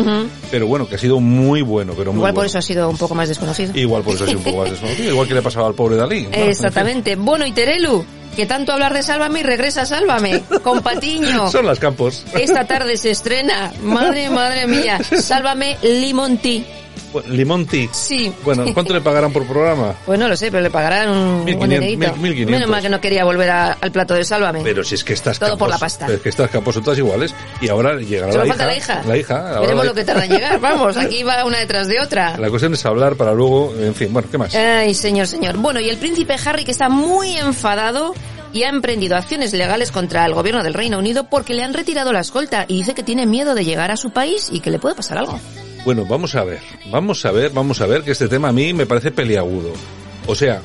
pero 0.51 0.67
bueno, 0.67 0.87
que 0.87 0.93
ha 0.95 0.99
sido 0.99 1.19
muy 1.19 1.63
bueno, 1.63 1.93
pero 1.97 2.11
muy 2.11 2.19
Igual 2.19 2.33
por 2.33 2.35
bueno. 2.41 2.47
eso 2.49 2.59
ha 2.59 2.61
sido 2.61 2.87
un 2.87 2.97
poco 2.97 3.15
más 3.15 3.27
desconocido. 3.27 3.71
Igual 3.75 4.03
por 4.03 4.13
eso 4.13 4.25
ha 4.25 4.27
sido 4.27 4.37
un 4.39 4.45
poco 4.45 4.57
más 4.59 4.69
desconocido, 4.69 5.11
igual 5.11 5.27
que 5.27 5.33
le 5.33 5.41
pasaba 5.41 5.67
al 5.67 5.73
pobre 5.73 5.95
Dalí. 5.95 6.27
Exactamente. 6.31 7.15
Bueno, 7.15 7.47
y 7.47 7.51
Terelu, 7.51 8.05
que 8.39 8.45
tanto 8.45 8.71
hablar 8.71 8.93
de 8.93 9.03
Sálvame 9.03 9.41
y 9.41 9.43
regresa 9.43 9.85
Sálvame, 9.85 10.41
con 10.63 10.81
Patiño. 10.81 11.49
Son 11.51 11.65
las 11.65 11.77
campos. 11.77 12.23
Esta 12.33 12.63
tarde 12.63 12.95
se 12.95 13.11
estrena, 13.11 13.73
madre, 13.83 14.29
madre 14.29 14.65
mía, 14.65 14.97
Sálvame 15.19 15.77
Limonti. 15.81 16.65
Bueno, 17.12 17.30
Limón 17.34 17.66
Tea. 17.66 17.88
Sí. 17.91 18.34
Bueno, 18.43 18.66
¿cuánto 18.74 18.93
le 18.93 19.02
pagarán 19.02 19.32
por 19.34 19.45
programa? 19.45 19.93
Pues 20.06 20.18
no 20.20 20.28
lo 20.28 20.36
sé, 20.36 20.50
pero 20.52 20.62
le 20.64 20.70
pagarán 20.70 21.10
un 21.10 21.45
1500, 21.45 21.58
buen 21.58 21.70
dinerito. 21.70 22.16
1500. 22.16 22.52
Menos 22.52 22.70
mal 22.70 22.82
que 22.82 22.89
no 22.89 23.00
quería 23.02 23.24
volver 23.24 23.50
a- 23.50 23.78
al 23.80 23.91
plato 23.91 24.14
de 24.14 24.24
Sálvame. 24.24 24.62
Pero 24.64 24.84
si 24.84 24.95
es 24.95 25.04
que 25.04 25.14
estás 25.14 25.38
Todo 25.39 25.58
por 25.58 25.70
la 25.70 25.78
pasta. 25.78 26.08
Es 26.08 26.20
que 26.22 26.30
estás 26.30 26.50
campos, 26.50 26.76
son 26.76 26.84
todas 26.84 26.97
iguales. 27.00 27.34
Y 27.62 27.70
ahora 27.70 27.95
llegará 27.97 28.34
la 28.34 28.45
falta 28.45 28.54
hija. 28.56 28.66
la 28.66 28.78
hija. 28.78 29.04
La 29.08 29.18
hija. 29.18 29.60
Veremos 29.62 29.86
lo 29.86 29.93
que 29.93 30.04
tarda 30.04 30.26
en 30.26 30.32
llegar. 30.32 30.60
Vamos, 30.62 30.97
aquí 30.97 31.24
va 31.24 31.43
una 31.45 31.60
detrás 31.60 31.88
de 31.88 32.00
otra. 32.00 32.38
La 32.38 32.50
cuestión 32.50 32.74
es 32.74 32.86
hablar 32.86 33.16
para 33.16 33.34
luego, 33.34 33.74
en 33.80 33.93
fin, 33.95 34.12
bueno, 34.12 34.28
¿qué 34.32 34.38
más? 34.38 34.56
Ay, 34.56 34.93
señor, 34.93 35.28
señor. 35.28 35.58
Bueno, 35.58 35.80
y 35.80 35.89
el 35.89 35.97
príncipe 35.97 36.36
Harry 36.45 36.64
que 36.66 36.72
está 36.72 36.89
muy 36.89 37.36
enfadado 37.38 38.14
y 38.52 38.64
ha 38.64 38.70
emprendido 38.70 39.16
acciones 39.16 39.54
legales 39.54 39.91
contra 39.91 40.26
el 40.26 40.34
gobierno 40.34 40.64
del 40.64 40.74
Reino 40.74 40.97
Unido 40.97 41.26
porque 41.30 41.54
le 41.54 41.64
han 41.64 41.74
retirado 41.74 42.12
la 42.14 42.22
escolta 42.22 42.66
y 42.68 42.78
dice 42.78 42.93
que 42.95 43.04
tiene 43.04 43.26
miedo 43.28 43.54
de 43.54 43.64
llegar 43.64 43.91
a 43.91 43.97
su 43.97 44.10
país 44.10 44.50
y 44.52 44.60
que 44.60 44.72
le 44.72 44.80
puede 44.80 44.95
pasar 44.95 45.20
algo. 45.20 45.39
Bueno, 45.86 46.05
vamos 46.05 46.36
a 46.36 46.43
ver, 46.43 46.59
vamos 46.91 47.25
a 47.25 47.32
ver, 47.32 47.51
vamos 47.51 47.82
a 47.82 47.86
ver 47.86 48.03
que 48.03 48.11
este 48.11 48.27
tema 48.27 48.49
a 48.49 48.51
mí 48.51 48.73
me 48.73 48.86
parece 48.86 49.11
peliagudo. 49.11 49.73
O 50.27 50.36
sea, 50.36 50.61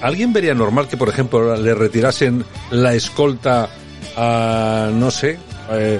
¿alguien 0.00 0.32
vería 0.32 0.54
normal 0.54 0.88
que, 0.88 0.96
por 0.96 1.08
ejemplo, 1.08 1.56
le 1.56 1.74
retirasen 1.74 2.44
la 2.70 2.94
escolta 2.94 3.68
a, 4.16 4.90
no 4.92 5.10
sé, 5.10 5.38
eh, 5.70 5.98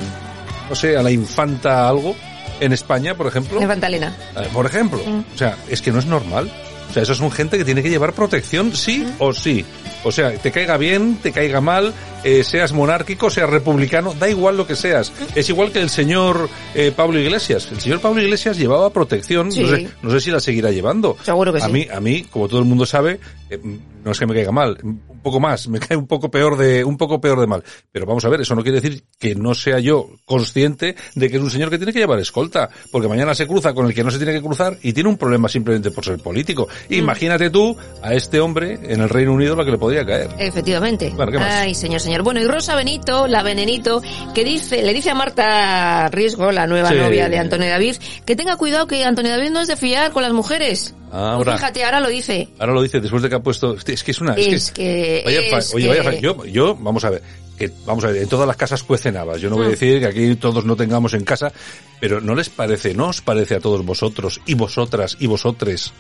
no 0.69 0.75
sé, 0.75 0.97
a 0.97 1.03
la 1.03 1.11
infanta 1.11 1.89
algo 1.89 2.17
en 2.61 2.73
España, 2.73 3.15
por 3.15 3.27
ejemplo? 3.27 3.61
En 3.61 3.69
Fantalena. 3.69 4.17
Eh, 4.37 4.49
Por 4.53 4.67
ejemplo. 4.67 4.99
Mm. 5.05 5.25
O 5.35 5.39
sea, 5.39 5.57
es 5.69 5.83
que 5.83 5.93
no 5.93 5.99
es 5.99 6.07
normal. 6.07 6.51
O 6.89 6.93
sea, 6.93 7.03
eso 7.03 7.15
son 7.15 7.31
gente 7.31 7.59
que 7.59 7.65
tiene 7.65 7.83
que 7.83 7.91
llevar 7.91 8.13
protección 8.13 8.75
sí 8.75 9.07
o 9.19 9.33
sí. 9.33 9.65
O 10.05 10.13
sea, 10.13 10.33
te 10.33 10.51
caiga 10.53 10.77
bien, 10.77 11.17
te 11.17 11.33
caiga 11.33 11.61
mal, 11.61 11.93
eh, 12.27 12.43
seas 12.43 12.73
monárquico, 12.73 13.31
seas 13.31 13.49
republicano, 13.49 14.13
da 14.19 14.29
igual 14.29 14.57
lo 14.57 14.67
que 14.67 14.75
seas. 14.75 15.13
Es 15.37 15.49
igual 15.49 15.71
que 15.71 15.81
el 15.81 15.89
señor 15.91 16.49
eh, 16.75 16.93
Pablo 16.95 17.21
Iglesias. 17.21 17.69
El 17.71 17.81
señor 17.81 18.01
Pablo 18.01 18.21
Iglesias 18.21 18.59
llevaba 18.59 18.91
protección, 18.91 19.53
Sí. 19.53 19.63
no, 19.63 19.69
sé, 19.69 19.89
no 20.03 20.11
sé 20.11 20.21
si 20.21 20.31
la 20.33 20.41
seguirá 20.41 20.73
llevando. 20.73 21.17
Seguro 21.23 21.53
que 21.53 21.59
a 21.61 21.67
sí. 21.67 21.73
Mí, 21.73 21.87
a 21.89 22.01
mí, 22.01 22.25
como 22.25 22.49
todo 22.49 22.59
el 22.59 22.65
mundo 22.65 22.85
sabe, 22.85 23.21
eh, 23.49 23.61
no 24.05 24.11
es 24.11 24.19
que 24.19 24.27
me 24.27 24.35
caiga 24.35 24.51
mal, 24.51 24.77
un 24.83 25.21
poco 25.23 25.39
más, 25.39 25.69
me 25.69 25.79
cae 25.79 25.97
un 25.97 26.09
poco 26.09 26.29
peor 26.29 26.57
de, 26.57 26.83
un 26.83 26.97
poco 26.97 27.21
peor 27.21 27.39
de 27.41 27.47
mal. 27.47 27.63
Pero 27.93 28.07
vamos 28.07 28.25
a 28.25 28.29
ver, 28.29 28.41
eso 28.41 28.57
no 28.57 28.63
quiere 28.65 28.81
decir 28.81 29.05
que 29.21 29.37
no 29.37 29.55
sea 29.55 29.79
yo 29.79 30.09
consciente 30.25 30.97
de 31.15 31.31
que 31.31 31.37
es 31.37 31.43
un 31.43 31.51
señor 31.51 31.71
que 31.71 31.79
tiene 31.79 31.93
que 31.93 32.01
llevar 32.01 32.19
escolta, 32.19 32.71
porque 32.91 33.07
mañana 33.09 33.35
se 33.37 33.47
cruza 33.47 33.73
con 33.73 33.87
el 33.87 33.95
que 33.95 34.03
no 34.03 34.11
se 34.11 34.19
tiene 34.19 34.33
que 34.33 34.43
cruzar 34.43 34.77
y 34.83 34.93
tiene 34.93 35.09
un 35.09 35.17
problema 35.17 35.49
simplemente 35.49 35.93
por 35.93 36.05
ser 36.05 36.19
político. 36.19 36.67
Mm. 36.89 36.95
Imagínate 36.95 37.51
tú 37.51 37.77
a 38.03 38.15
este 38.15 38.41
hombre 38.41 38.79
en 38.83 39.01
el 39.01 39.09
Reino 39.09 39.33
Unido 39.33 39.55
lo 39.55 39.65
que 39.65 39.71
le 39.71 39.79
podría 39.79 40.05
caer. 40.05 40.31
Efectivamente. 40.39 41.13
Bueno, 41.15 41.31
¿qué 41.31 41.39
más? 41.39 41.53
Ay, 41.55 41.75
señor, 41.75 42.01
señor. 42.01 42.16
Bueno, 42.23 42.41
y 42.41 42.45
Rosa 42.47 42.75
Benito, 42.75 43.27
la 43.27 43.43
venenito, 43.43 44.03
que 44.35 44.45
dice, 44.45 44.83
le 44.83 44.93
dice 44.95 45.11
a 45.11 45.15
Marta 45.15 46.09
Riesgo, 46.09 46.51
la 46.53 46.67
nueva 46.67 46.91
Sí. 46.91 46.97
novia 46.97 47.29
de 47.29 47.39
Antonio 47.39 47.69
David, 47.69 47.97
que 48.25 48.37
tenga 48.37 48.57
cuidado 48.57 48.87
que 48.87 49.05
Antonio 49.05 49.33
David 49.33 49.51
no 49.51 49.61
es 49.61 49.69
de 49.69 49.77
fiar 49.77 50.11
con 50.13 50.23
las 50.23 50.33
mujeres. 50.33 50.95
Ahora, 51.13 51.53
Pues 51.53 51.57
fíjate, 51.61 51.85
ahora 51.85 52.01
lo 52.01 52.09
dice. 52.09 52.49
ahora 52.59 52.73
lo 52.75 52.83
dice 52.83 53.01
después 53.01 53.23
de 53.23 53.29
que 53.29 53.37
ha 53.37 53.41
puesto, 53.41 53.77
es 53.87 54.03
que 54.05 54.11
es 54.11 54.21
una, 54.21 54.35
es 54.35 54.47
que- 54.47 54.55
Es 54.55 54.71
que, 54.73 55.23
Vaya 55.25 55.41
fa- 55.63 55.75
oye, 55.77 55.89
vaya 55.89 56.03
fa- 56.05 56.15
yo, 56.15 56.45
yo, 56.47 56.75
vamos 56.75 57.05
a 57.05 57.11
ver, 57.11 57.23
que, 57.57 57.71
vamos 57.87 58.05
a 58.05 58.09
ver, 58.09 58.23
en 58.23 58.29
todas 58.29 58.47
las 58.47 58.57
casas 58.57 58.83
cuecen 58.83 59.17
habas. 59.17 59.41
Yo 59.41 59.49
no 59.49 59.57
voy 59.57 59.67
a 59.67 59.69
Mm. 59.69 59.71
decir 59.73 60.01
que 60.01 60.07
aquí 60.07 60.35
todos 60.37 60.65
no 60.65 60.77
tengamos 60.77 61.15
en 61.15 61.25
casa, 61.25 61.53
pero 62.01 62.21
¿no 62.21 62.35
les 62.35 62.49
parece, 62.51 62.93
no 62.93 63.09
os 63.09 63.21
parece 63.23 63.55
a 63.55 63.61
todos 63.61 63.85
vosotros 63.87 64.41
y 64.47 64.55
vosotras 64.55 65.17
y 65.21 65.27
vosotres 65.27 65.93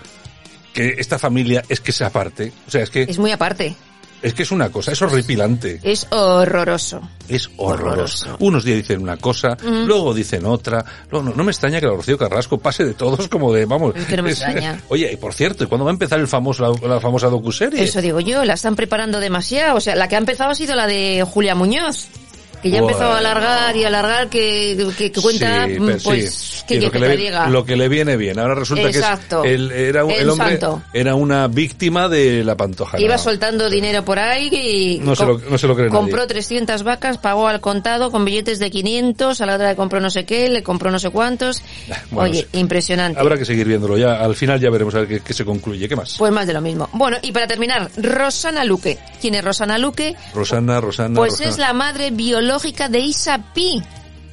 que 0.74 0.96
esta 0.98 1.18
familia 1.18 1.62
es 1.68 1.80
que 1.80 1.92
se 1.92 2.04
aparte? 2.04 2.52
O 2.66 2.70
sea, 2.70 2.82
es 2.82 2.90
que, 2.90 3.02
Es 3.04 3.18
muy 3.18 3.30
aparte. 3.30 3.74
Es 4.22 4.34
que 4.34 4.42
es 4.42 4.50
una 4.50 4.70
cosa, 4.70 4.92
es 4.92 5.02
horripilante. 5.02 5.80
Es 5.82 6.06
horroroso. 6.10 7.00
Es 7.28 7.50
horroroso. 7.56 8.36
Unos 8.40 8.64
días 8.64 8.78
dicen 8.78 9.02
una 9.02 9.16
cosa, 9.16 9.56
Mm. 9.62 9.84
luego 9.86 10.14
dicen 10.14 10.44
otra. 10.46 10.84
No, 11.10 11.22
no, 11.22 11.32
no 11.34 11.44
me 11.44 11.50
extraña 11.50 11.80
que 11.80 11.86
la 11.86 11.92
Rocío 11.94 12.16
Carrasco 12.18 12.58
pase 12.58 12.84
de 12.84 12.94
todos 12.94 13.28
como 13.28 13.52
de, 13.52 13.64
vamos. 13.66 13.94
Es 13.96 14.04
que 14.06 14.16
no 14.16 14.22
me 14.22 14.30
extraña. 14.30 14.80
Oye, 14.88 15.10
y 15.12 15.16
por 15.16 15.34
cierto, 15.34 15.64
¿y 15.64 15.66
cuándo 15.66 15.84
va 15.84 15.90
a 15.90 15.94
empezar 15.94 16.20
el 16.20 16.28
famoso, 16.28 16.62
la, 16.82 16.88
la 16.88 17.00
famosa 17.00 17.28
docuserie? 17.28 17.82
Eso 17.82 18.00
digo 18.00 18.20
yo, 18.20 18.44
la 18.44 18.54
están 18.54 18.76
preparando 18.76 19.20
demasiado. 19.20 19.76
O 19.76 19.80
sea, 19.80 19.96
la 19.96 20.08
que 20.08 20.14
ha 20.16 20.18
empezado 20.18 20.50
ha 20.50 20.54
sido 20.54 20.74
la 20.76 20.86
de 20.86 21.24
Julia 21.28 21.54
Muñoz. 21.54 22.06
Que 22.62 22.70
ya 22.70 22.78
ha 22.78 22.80
empezado 22.82 23.12
a 23.12 23.18
alargar 23.18 23.76
y 23.76 23.84
alargar 23.84 24.28
que, 24.28 24.88
que, 24.96 25.12
que 25.12 25.20
cuenta, 25.20 25.66
Sí, 25.66 25.78
mm, 25.78 25.86
pues, 26.02 26.02
sí. 26.02 26.62
¿qué 26.66 26.74
Sí, 26.80 26.80
quieres 26.80 26.84
lo, 26.84 26.90
que 26.90 26.98
que 26.98 27.08
le, 27.08 27.16
diga? 27.16 27.48
lo 27.48 27.64
que 27.64 27.76
le 27.76 27.88
viene 27.88 28.16
bien. 28.16 28.38
Ahora 28.38 28.54
resulta 28.56 28.88
Exacto. 28.88 29.42
que 29.42 29.48
es, 29.50 29.54
él 29.54 29.70
era 29.72 30.00
el, 30.02 30.10
El 30.10 30.30
hombre 30.30 30.50
santo. 30.58 30.82
era 30.92 31.14
una 31.14 31.46
víctima 31.48 32.08
de 32.08 32.42
la 32.42 32.56
pantoja. 32.56 32.98
Iba 33.00 33.18
soltando 33.18 33.70
dinero 33.70 34.04
por 34.04 34.18
ahí 34.18 34.48
y 34.52 34.98
No 34.98 35.14
se 35.14 35.24
lo- 35.26 35.38
no 35.38 35.58
se 35.58 35.66
lo 35.68 35.76
cree 35.76 35.88
compró 35.90 36.18
nadie. 36.18 36.28
300 36.28 36.82
vacas, 36.82 37.18
pagó 37.18 37.46
al 37.46 37.60
contado 37.60 38.10
con 38.10 38.24
billetes 38.24 38.58
de 38.58 38.70
500, 38.70 39.40
a 39.40 39.46
la 39.46 39.54
otra 39.54 39.68
le 39.70 39.76
compró 39.76 40.00
no 40.00 40.10
sé 40.10 40.24
qué, 40.24 40.48
le 40.48 40.62
compró 40.62 40.90
no 40.90 40.98
sé 40.98 41.10
cuántos. 41.10 41.62
bueno, 42.10 42.30
Oye, 42.30 42.48
impresionante. 42.52 43.20
Habrá 43.20 43.36
que 43.38 43.44
seguir 43.44 43.66
viéndolo 43.68 43.96
ya. 43.96 44.14
Al 44.16 44.34
final 44.34 44.58
ya 44.60 44.70
veremos 44.70 44.94
a 44.94 45.00
ver 45.00 45.08
qué, 45.08 45.20
qué 45.20 45.32
se 45.34 45.44
concluye. 45.44 45.88
¿Qué 45.88 45.94
más? 45.94 46.16
Pues 46.18 46.32
más 46.32 46.46
de 46.46 46.52
lo 46.54 46.60
mismo. 46.60 46.88
Bueno, 46.94 47.18
y 47.22 47.30
para 47.32 47.46
terminar, 47.46 47.90
Rosana 47.96 48.64
Luque. 48.64 48.98
¿Quién 49.20 49.34
es 49.36 49.44
Rosana 49.44 49.78
Luque? 49.78 50.16
Rosana, 50.34 50.80
Rosana. 50.80 51.14
Pues 51.16 51.32
Rosana. 51.32 51.50
es 51.50 51.58
la 51.58 51.72
madre 51.72 52.10
biológica 52.10 52.45
de 52.88 52.98
Isa 53.00 53.52
Pi, 53.52 53.82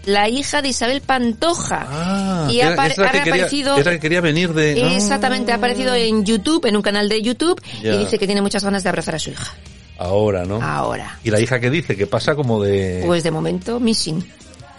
la 0.05 0.29
hija 0.29 0.61
de 0.61 0.69
Isabel 0.69 1.01
Pantoja. 1.01 1.87
Ah, 1.89 2.47
y 2.51 2.61
ha, 2.61 2.71
es 2.71 2.77
la 2.97 3.11
quería- 3.11 3.47
era 3.77 3.91
que 3.91 3.99
quería 3.99 4.21
venir 4.21 4.53
de. 4.53 4.81
Ah, 4.83 4.93
Exactamente, 4.95 5.51
ha 5.51 5.55
aparecido 5.55 5.95
en 5.95 6.23
YouTube, 6.23 6.65
en 6.65 6.75
un 6.75 6.81
canal 6.81 7.09
de 7.09 7.21
YouTube, 7.21 7.59
Ya. 7.81 7.93
y 7.93 7.97
dice 7.97 8.19
que 8.19 8.25
tiene 8.25 8.41
muchas 8.41 8.63
ganas 8.63 8.83
de 8.83 8.89
abrazar 8.89 9.15
a 9.15 9.19
su 9.19 9.31
hija. 9.31 9.53
ahora, 9.97 10.43
¿no? 10.45 10.61
Ahora. 10.61 11.17
Y 11.23 11.29
la 11.31 11.39
hija 11.39 11.59
que 11.59 11.69
dice 11.69 11.95
que 11.95 12.07
pasa 12.07 12.35
como 12.35 12.61
de. 12.61 13.03
Pues 13.05 13.23
de 13.23 13.31
momento, 13.31 13.79
missing. 13.79 14.23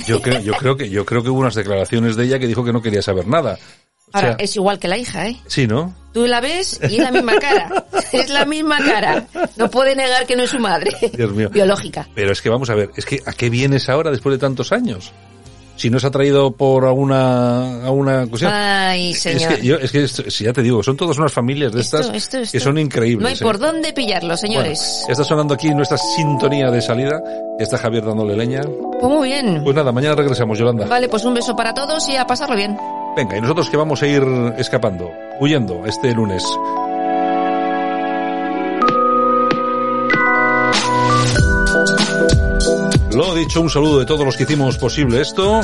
Yo 0.07 0.21
creo, 0.21 0.41
yo 0.41 0.53
creo 0.55 0.77
que, 0.77 0.91
yo 0.91 1.05
creo 1.07 1.23
que 1.23 1.31
hubo 1.31 1.41
unas 1.41 1.55
declaraciones 1.55 2.17
de 2.17 2.25
ella 2.25 2.39
que 2.39 2.47
dijo 2.47 2.65
que 2.65 2.73
no 2.73 2.83
quería 2.83 3.01
saber 3.03 3.27
nada. 3.27 3.59
O 4.15 4.17
Ahora, 4.17 4.37
sea, 4.37 4.45
es 4.45 4.55
igual 4.55 4.79
que 4.79 4.87
la 4.87 4.97
hija, 4.97 5.27
¿eh? 5.27 5.37
sí, 5.49 5.67
¿no? 5.67 5.93
Tú 6.13 6.29
la 6.29 6.41
ves 6.41 6.79
y 6.89 6.95
es 6.95 6.99
la 6.99 7.11
misma 7.11 7.35
cara. 7.41 7.85
es 8.13 8.31
la 8.31 8.45
misma 8.45 8.79
cara. 8.79 9.27
No 9.57 9.69
puede 9.69 9.97
negar 9.97 10.25
que 10.25 10.37
no 10.37 10.45
es 10.45 10.51
su 10.51 10.61
madre. 10.61 10.93
Dios 11.13 11.33
mío. 11.33 11.51
Biológica. 11.51 12.09
Pero 12.15 12.31
es 12.31 12.41
que 12.41 12.49
vamos 12.49 12.71
a 12.71 12.77
ver, 12.77 12.91
es 12.97 13.05
que 13.05 13.21
¿a 13.27 13.33
qué 13.33 13.51
vienes 13.51 13.89
ahora 13.89 14.13
después 14.13 14.33
de 14.35 14.39
tantos 14.39 14.71
años? 14.71 15.11
Si 15.77 15.91
no 15.91 15.99
se 15.99 16.07
ha 16.07 16.11
traído 16.11 16.53
por 16.53 16.85
alguna, 16.85 17.85
alguna 17.85 18.27
cuestión. 18.27 18.53
Ay, 18.55 19.11
Es 19.11 19.21
señor. 19.21 19.57
que 19.57 19.67
yo, 19.67 19.77
es 19.77 19.91
que 19.91 20.05
esto- 20.05 20.31
si 20.31 20.45
ya 20.45 20.53
te 20.53 20.63
digo, 20.63 20.83
son 20.83 20.97
todas 20.97 21.19
unas 21.19 21.33
familias 21.33 21.73
de 21.73 21.81
Esto, 21.81 21.99
estas 21.99 22.15
esto, 22.17 22.39
esto. 22.39 22.53
que 22.53 22.61
son 22.61 22.79
increíbles. 22.79 23.23
No 23.23 23.29
hay 23.29 23.35
¿eh? 23.35 23.39
por 23.43 23.59
dónde 23.59 23.93
pillarlo, 23.93 24.37
señores. 24.37 24.99
Bueno, 25.01 25.13
está 25.13 25.25
sonando 25.25 25.55
aquí 25.55 25.75
nuestra 25.75 25.99
sintonía 25.99 26.71
de 26.71 26.81
salida. 26.81 27.21
Está 27.59 27.77
Javier 27.79 28.05
dándole 28.05 28.37
leña. 28.37 28.63
Pues 29.01 29.13
muy 29.13 29.29
bien. 29.29 29.63
Pues 29.65 29.75
nada, 29.75 29.91
mañana 29.93 30.15
regresamos, 30.15 30.59
Yolanda. 30.59 30.87
Vale, 30.87 31.09
pues 31.09 31.25
un 31.25 31.35
beso 31.35 31.57
para 31.57 31.75
todos 31.75 32.09
y 32.09 32.17
a 32.17 32.27
pasarlo 32.27 32.55
bien. 32.57 32.77
Venga, 33.17 33.37
y 33.37 33.41
nosotros 33.41 33.69
que 33.69 33.77
vamos 33.77 34.01
a 34.03 34.07
ir 34.07 34.23
escapando, 34.59 35.11
huyendo 35.41 35.85
este 35.87 36.13
lunes. 36.15 36.45
Lo 43.15 43.33
dicho, 43.35 43.61
un 43.61 43.71
saludo 43.71 44.01
de 44.01 44.07
todos 44.07 44.27
los 44.27 44.37
que 44.37 44.43
hicimos 44.43 44.77
posible 44.77 45.21
esto. 45.21 45.61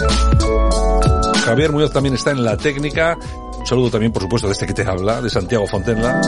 Javier 1.44 1.72
Muñoz 1.72 1.92
también 1.92 2.14
está 2.14 2.30
en 2.30 2.44
la 2.44 2.56
técnica. 2.56 3.18
Un 3.58 3.66
saludo 3.66 3.90
también, 3.90 4.12
por 4.12 4.22
supuesto, 4.22 4.46
de 4.46 4.52
este 4.52 4.66
que 4.66 4.72
te 4.72 4.88
habla, 4.88 5.20
de 5.20 5.28
Santiago 5.28 5.66
Fontenla. 5.66 6.20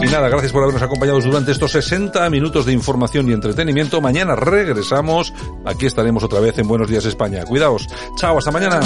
Y 0.00 0.06
nada, 0.06 0.28
gracias 0.28 0.52
por 0.52 0.62
habernos 0.62 0.82
acompañado 0.82 1.20
durante 1.20 1.50
estos 1.50 1.72
60 1.72 2.30
minutos 2.30 2.64
de 2.66 2.72
información 2.72 3.28
y 3.28 3.32
entretenimiento. 3.32 4.00
Mañana 4.00 4.36
regresamos. 4.36 5.34
Aquí 5.64 5.86
estaremos 5.86 6.22
otra 6.22 6.38
vez 6.38 6.56
en 6.58 6.68
Buenos 6.68 6.88
Días 6.88 7.04
España. 7.04 7.44
Cuidaos. 7.44 7.88
Chao, 8.16 8.38
hasta 8.38 8.52
mañana. 8.52 8.80